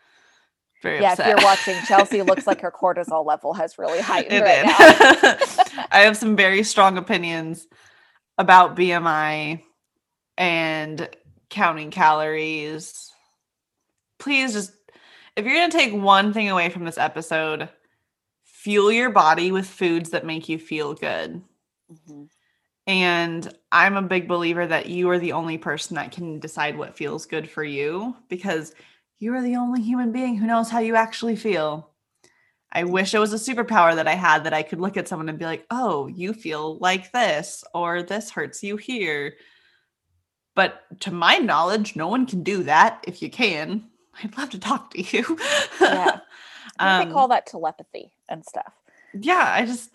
very 0.83 1.01
Yeah, 1.01 1.12
upset. 1.12 1.26
if 1.28 1.39
you're 1.39 1.45
watching, 1.47 1.81
Chelsea 1.87 2.22
looks 2.22 2.47
like 2.49 2.61
her 2.62 2.72
cortisol 2.83 3.24
level 3.24 3.55
has 3.55 3.78
really 3.78 4.01
heightened 4.01 4.33
It 4.35 4.43
right 4.43 4.66
now. 5.76 5.87
I 5.93 6.01
have 6.01 6.16
some 6.16 6.35
very 6.35 6.64
strong 6.64 6.99
opinions 6.99 7.68
about 8.39 8.74
BMI 8.74 9.62
and 10.41 11.09
counting 11.51 11.91
calories. 11.91 13.12
Please 14.18 14.55
just, 14.55 14.72
if 15.36 15.45
you're 15.45 15.55
going 15.55 15.70
to 15.70 15.76
take 15.76 15.93
one 15.93 16.32
thing 16.32 16.49
away 16.49 16.70
from 16.70 16.84
this 16.84 16.99
episode, 16.99 17.68
fuel 18.45 18.91
your 18.91 19.11
body 19.11 19.53
with 19.53 19.66
foods 19.66 20.11
that 20.11 20.24
make 20.24 20.49
you 20.49 20.59
feel 20.59 20.95
good. 20.95 21.43
Mm-hmm. 21.93 22.24
And 22.86 23.55
I'm 23.70 23.97
a 23.97 24.03
big 24.03 24.26
believer 24.26 24.66
that 24.66 24.88
you 24.88 25.11
are 25.11 25.18
the 25.18 25.32
only 25.32 25.59
person 25.59 25.95
that 25.97 26.11
can 26.11 26.41
decide 26.41 26.76
what 26.76 26.97
feels 26.97 27.26
good 27.26 27.49
for 27.49 27.62
you 27.62 28.16
because 28.28 28.74
you 29.18 29.34
are 29.34 29.43
the 29.43 29.57
only 29.57 29.82
human 29.82 30.11
being 30.11 30.36
who 30.36 30.47
knows 30.47 30.70
how 30.70 30.80
you 30.80 30.97
actually 30.97 31.36
feel. 31.36 31.91
I 32.72 32.82
mm-hmm. 32.82 32.93
wish 32.93 33.12
it 33.12 33.18
was 33.18 33.34
a 33.34 33.36
superpower 33.36 33.95
that 33.95 34.09
I 34.09 34.14
had 34.14 34.45
that 34.45 34.55
I 34.55 34.62
could 34.62 34.80
look 34.80 34.97
at 34.97 35.07
someone 35.07 35.28
and 35.28 35.38
be 35.38 35.45
like, 35.45 35.66
oh, 35.70 36.07
you 36.07 36.32
feel 36.32 36.78
like 36.78 37.12
this, 37.12 37.62
or 37.74 38.03
this 38.03 38.30
hurts 38.30 38.62
you 38.62 38.78
here. 38.78 39.34
But 40.55 41.01
to 41.01 41.11
my 41.11 41.36
knowledge, 41.36 41.96
no 41.96 42.09
one 42.09 42.26
can 42.26 42.42
do 42.42 42.62
that. 42.64 43.05
If 43.07 43.22
you 43.22 43.30
can, 43.30 43.84
I'd 44.22 44.36
love 44.36 44.51
to 44.51 44.59
talk 44.59 44.90
to 44.92 45.03
you. 45.03 45.38
Yeah. 45.80 46.20
Um, 46.78 47.09
they 47.09 47.12
call 47.12 47.28
that 47.28 47.46
telepathy 47.46 48.12
and 48.28 48.42
stuff. 48.42 48.72
yeah, 49.12 49.53
I 49.55 49.66
just, 49.66 49.90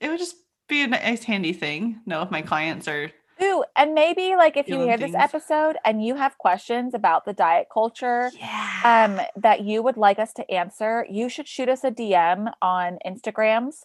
it 0.00 0.08
would 0.10 0.18
just 0.18 0.36
be 0.68 0.82
a 0.82 0.86
nice, 0.86 1.22
handy 1.22 1.54
thing. 1.54 2.00
Know 2.04 2.20
if 2.20 2.30
my 2.30 2.42
clients 2.42 2.88
are 2.88 3.10
Ooh, 3.42 3.64
and 3.76 3.94
maybe 3.94 4.34
like 4.34 4.56
if 4.56 4.66
you 4.66 4.80
hear 4.80 4.96
this 4.96 5.14
episode 5.14 5.76
and 5.84 6.04
you 6.04 6.14
have 6.14 6.38
questions 6.38 6.94
about 6.94 7.26
the 7.26 7.34
diet 7.34 7.68
culture 7.72 8.30
yeah. 8.38 8.80
um 8.84 9.20
that 9.36 9.60
you 9.62 9.82
would 9.82 9.98
like 9.98 10.18
us 10.18 10.32
to 10.34 10.50
answer, 10.50 11.06
you 11.10 11.28
should 11.28 11.46
shoot 11.46 11.68
us 11.68 11.84
a 11.84 11.90
DM 11.90 12.50
on 12.62 12.98
Instagrams 13.06 13.84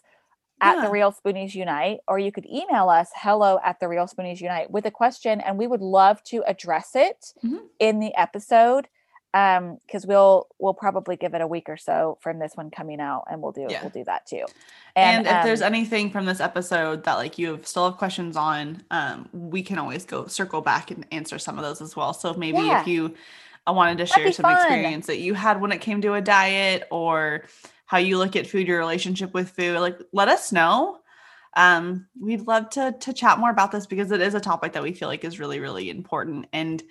at 0.62 0.76
Yeah. 0.76 0.84
the 0.86 0.90
real 0.90 1.12
spoonies 1.12 1.54
unite 1.54 1.98
or 2.08 2.18
you 2.18 2.32
could 2.32 2.46
email 2.46 2.88
us 2.88 3.10
hello 3.14 3.58
at 3.64 3.80
the 3.80 3.88
real 3.88 4.06
spoonies 4.06 4.40
unite 4.40 4.70
with 4.70 4.86
a 4.86 4.90
question 4.90 5.40
and 5.40 5.58
we 5.58 5.66
would 5.66 5.82
love 5.82 6.22
to 6.24 6.42
address 6.46 6.94
it 6.94 7.34
Mhm. 7.44 7.60
in 7.80 7.98
the 7.98 8.14
episode 8.16 8.88
um 9.34 9.78
because 9.86 10.06
we'll 10.06 10.46
we'll 10.58 10.74
probably 10.74 11.16
give 11.16 11.32
it 11.34 11.40
a 11.40 11.46
week 11.46 11.68
or 11.68 11.76
so 11.78 12.18
from 12.20 12.38
this 12.38 12.52
one 12.54 12.70
coming 12.70 13.00
out 13.00 13.24
and 13.30 13.40
we'll 13.42 13.50
do 13.52 13.66
Yeah. 13.68 13.80
we'll 13.82 13.90
do 13.90 14.04
that 14.04 14.24
too 14.26 14.44
And, 14.94 15.26
if 15.26 15.42
there's 15.42 15.62
um, 15.62 15.72
anything 15.74 16.10
from 16.10 16.26
this 16.26 16.38
episode 16.40 17.04
that 17.04 17.14
like 17.14 17.38
you 17.38 17.52
have 17.52 17.66
still 17.66 17.88
have 17.88 17.96
questions 17.98 18.36
on, 18.36 18.82
um, 18.90 19.26
we 19.32 19.62
can 19.62 19.78
always 19.78 20.04
go 20.04 20.26
circle 20.26 20.60
back 20.60 20.90
and 20.90 21.06
answer 21.10 21.38
some 21.38 21.56
of 21.56 21.64
those 21.64 21.80
as 21.80 21.96
well. 21.96 22.12
So 22.12 22.34
maybe 22.34 22.58
Yeah. 22.58 22.82
if 22.82 22.86
you 22.86 23.14
uh, 23.66 23.72
wanted 23.72 23.96
to 23.98 24.04
That'd 24.04 24.22
share 24.24 24.32
some 24.32 24.42
fun. 24.42 24.56
experience 24.56 25.06
that 25.06 25.18
you 25.20 25.32
had 25.32 25.62
when 25.62 25.72
it 25.72 25.80
came 25.80 26.02
to 26.02 26.12
a 26.12 26.20
diet 26.20 26.86
or 26.90 27.44
how 27.92 27.98
you 27.98 28.16
look 28.16 28.36
at 28.36 28.46
food, 28.46 28.66
your 28.66 28.78
relationship 28.78 29.34
with 29.34 29.50
food, 29.50 29.78
like 29.78 29.98
let 30.12 30.28
us 30.28 30.50
know. 30.50 30.98
Um, 31.54 32.06
we'd 32.18 32.46
love 32.46 32.70
to 32.70 32.96
to 32.98 33.12
chat 33.12 33.38
more 33.38 33.50
about 33.50 33.70
this 33.70 33.84
because 33.86 34.10
it 34.10 34.22
is 34.22 34.34
a 34.34 34.40
topic 34.40 34.72
that 34.72 34.82
we 34.82 34.94
feel 34.94 35.08
like 35.08 35.24
is 35.24 35.38
really, 35.38 35.60
really 35.60 35.90
important. 35.90 36.46
And 36.54 36.82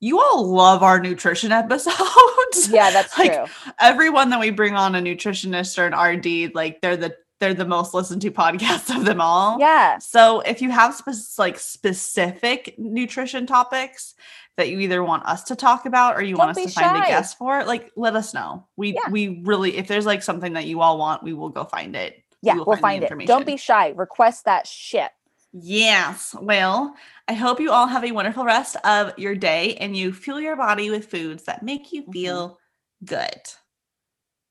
you 0.00 0.18
all 0.18 0.50
love 0.50 0.82
our 0.82 0.98
nutrition 0.98 1.52
episodes. 1.62 2.70
yeah 2.70 2.90
that's 2.90 3.18
like, 3.18 3.34
true 3.34 3.44
everyone 3.78 4.30
that 4.30 4.40
we 4.40 4.50
bring 4.50 4.74
on 4.74 4.94
a 4.94 5.00
nutritionist 5.00 5.76
or 5.78 5.86
an 5.86 5.94
RD, 5.94 6.54
like 6.54 6.80
they're 6.80 6.96
the 6.96 7.14
they're 7.38 7.52
the 7.52 7.66
most 7.66 7.92
listened 7.92 8.22
to 8.22 8.30
podcasts 8.42 8.94
of 8.96 9.04
them 9.04 9.20
all. 9.20 9.58
yeah 9.60 9.98
So 9.98 10.40
if 10.40 10.62
you 10.62 10.70
have 10.70 10.94
spec- 10.94 11.38
like 11.38 11.58
specific 11.58 12.78
nutrition 12.78 13.46
topics 13.46 14.14
that 14.56 14.68
you 14.70 14.80
either 14.80 15.02
want 15.04 15.24
us 15.26 15.44
to 15.44 15.56
talk 15.56 15.86
about 15.86 16.16
or 16.16 16.22
you 16.22 16.36
want 16.36 16.54
Don't 16.54 16.64
us 16.64 16.72
be 16.72 16.72
to 16.72 16.80
find 16.80 17.04
a 17.04 17.06
guest 17.08 17.36
for, 17.38 17.64
like 17.64 17.92
let 17.96 18.16
us 18.16 18.32
know. 18.34 18.66
We 18.76 18.94
Yeah. 18.94 19.10
we 19.10 19.42
really 19.44 19.76
if 19.76 19.86
there's 19.88 20.06
like 20.06 20.22
something 20.22 20.54
that 20.54 20.66
you 20.66 20.80
all 20.80 20.98
want, 20.98 21.22
we 21.22 21.32
will 21.34 21.50
go 21.50 21.64
find 21.64 21.94
it. 21.94 22.14
We 22.42 22.48
yeah 22.48 22.54
will 22.54 22.64
we'll 22.66 22.76
the 22.76 22.82
find 22.82 23.02
it 23.02 23.26
don't 23.26 23.46
be 23.46 23.56
shy 23.56 23.90
request 23.96 24.44
that 24.44 24.66
shit 24.66 25.10
Yes. 25.58 26.34
Well, 26.38 26.94
I 27.28 27.32
hope 27.32 27.60
you 27.60 27.70
all 27.70 27.86
have 27.86 28.04
a 28.04 28.12
wonderful 28.12 28.44
rest 28.44 28.76
of 28.84 29.18
your 29.18 29.34
day 29.34 29.74
and 29.76 29.96
you 29.96 30.12
fuel 30.12 30.38
your 30.38 30.54
body 30.56 30.90
with 30.90 31.06
foods 31.10 31.44
that 31.44 31.62
make 31.62 31.92
you 31.92 32.02
Mhm. 32.02 32.12
feel 32.12 32.58
good. 33.02 33.40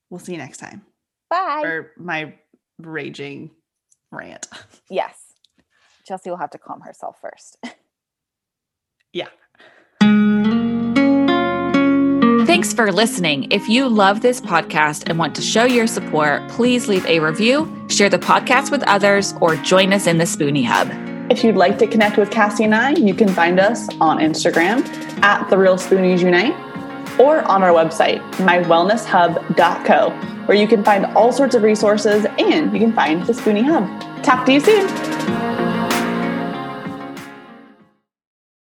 We'll 0.10 0.20
see 0.20 0.32
you 0.32 0.40
next 0.40 0.58
time. 0.58 0.84
bye 1.30 1.60
For 1.62 1.92
my 1.98 2.40
raging 2.80 3.52
rant. 4.12 4.48
Yes. 4.90 5.34
Chelsea 6.08 6.30
will 6.32 6.38
have 6.38 6.52
to 6.52 6.58
calm 6.58 6.82
herself 6.82 7.20
first. 7.22 7.58
Yeah. 9.14 9.30
Thanks 12.66 12.74
for 12.74 12.92
listening. 12.92 13.52
If 13.52 13.70
you 13.70 13.88
love 13.88 14.22
this 14.22 14.42
podcast 14.42 15.04
and 15.06 15.20
want 15.20 15.36
to 15.36 15.42
show 15.44 15.66
your 15.66 15.86
support, 15.86 16.50
please 16.50 16.88
leave 16.88 17.06
a 17.06 17.20
review, 17.20 17.72
share 17.90 18.10
the 18.10 18.18
podcast 18.18 18.72
with 18.72 18.82
others, 18.88 19.36
or 19.40 19.56
join 19.58 19.94
us 19.94 20.08
in 20.08 20.18
the 20.18 20.24
Spoonie 20.24 20.66
Hub. 20.66 20.90
If 21.32 21.44
you'd 21.44 21.58
like 21.58 21.78
to 21.78 21.86
connect 21.86 22.18
with 22.18 22.32
Cassie 22.32 22.64
and 22.64 22.74
I, 22.74 22.94
you 22.94 23.14
can 23.14 23.30
find 23.30 23.60
us 23.60 23.88
on 24.02 24.18
Instagram 24.18 24.84
at 25.22 25.48
The 25.52 25.60
Real 25.60 25.76
Spoonies 25.76 26.22
Unite 26.22 26.56
or 27.20 27.44
on 27.44 27.62
our 27.62 27.70
website, 27.70 28.20
mywellnesshub.co, 28.38 30.10
where 30.48 30.58
you 30.58 30.68
can 30.68 30.84
find 30.84 31.06
all 31.16 31.32
sorts 31.32 31.54
of 31.54 31.62
resources 31.62 32.26
and 32.40 32.74
you 32.74 32.80
can 32.80 32.94
find 32.94 33.28
the 33.28 33.34
Spoonie 33.34 33.64
Hub. 33.64 34.24
Talk 34.24 34.44
to 34.48 34.54
you 34.54 34.60
soon. 34.60 35.65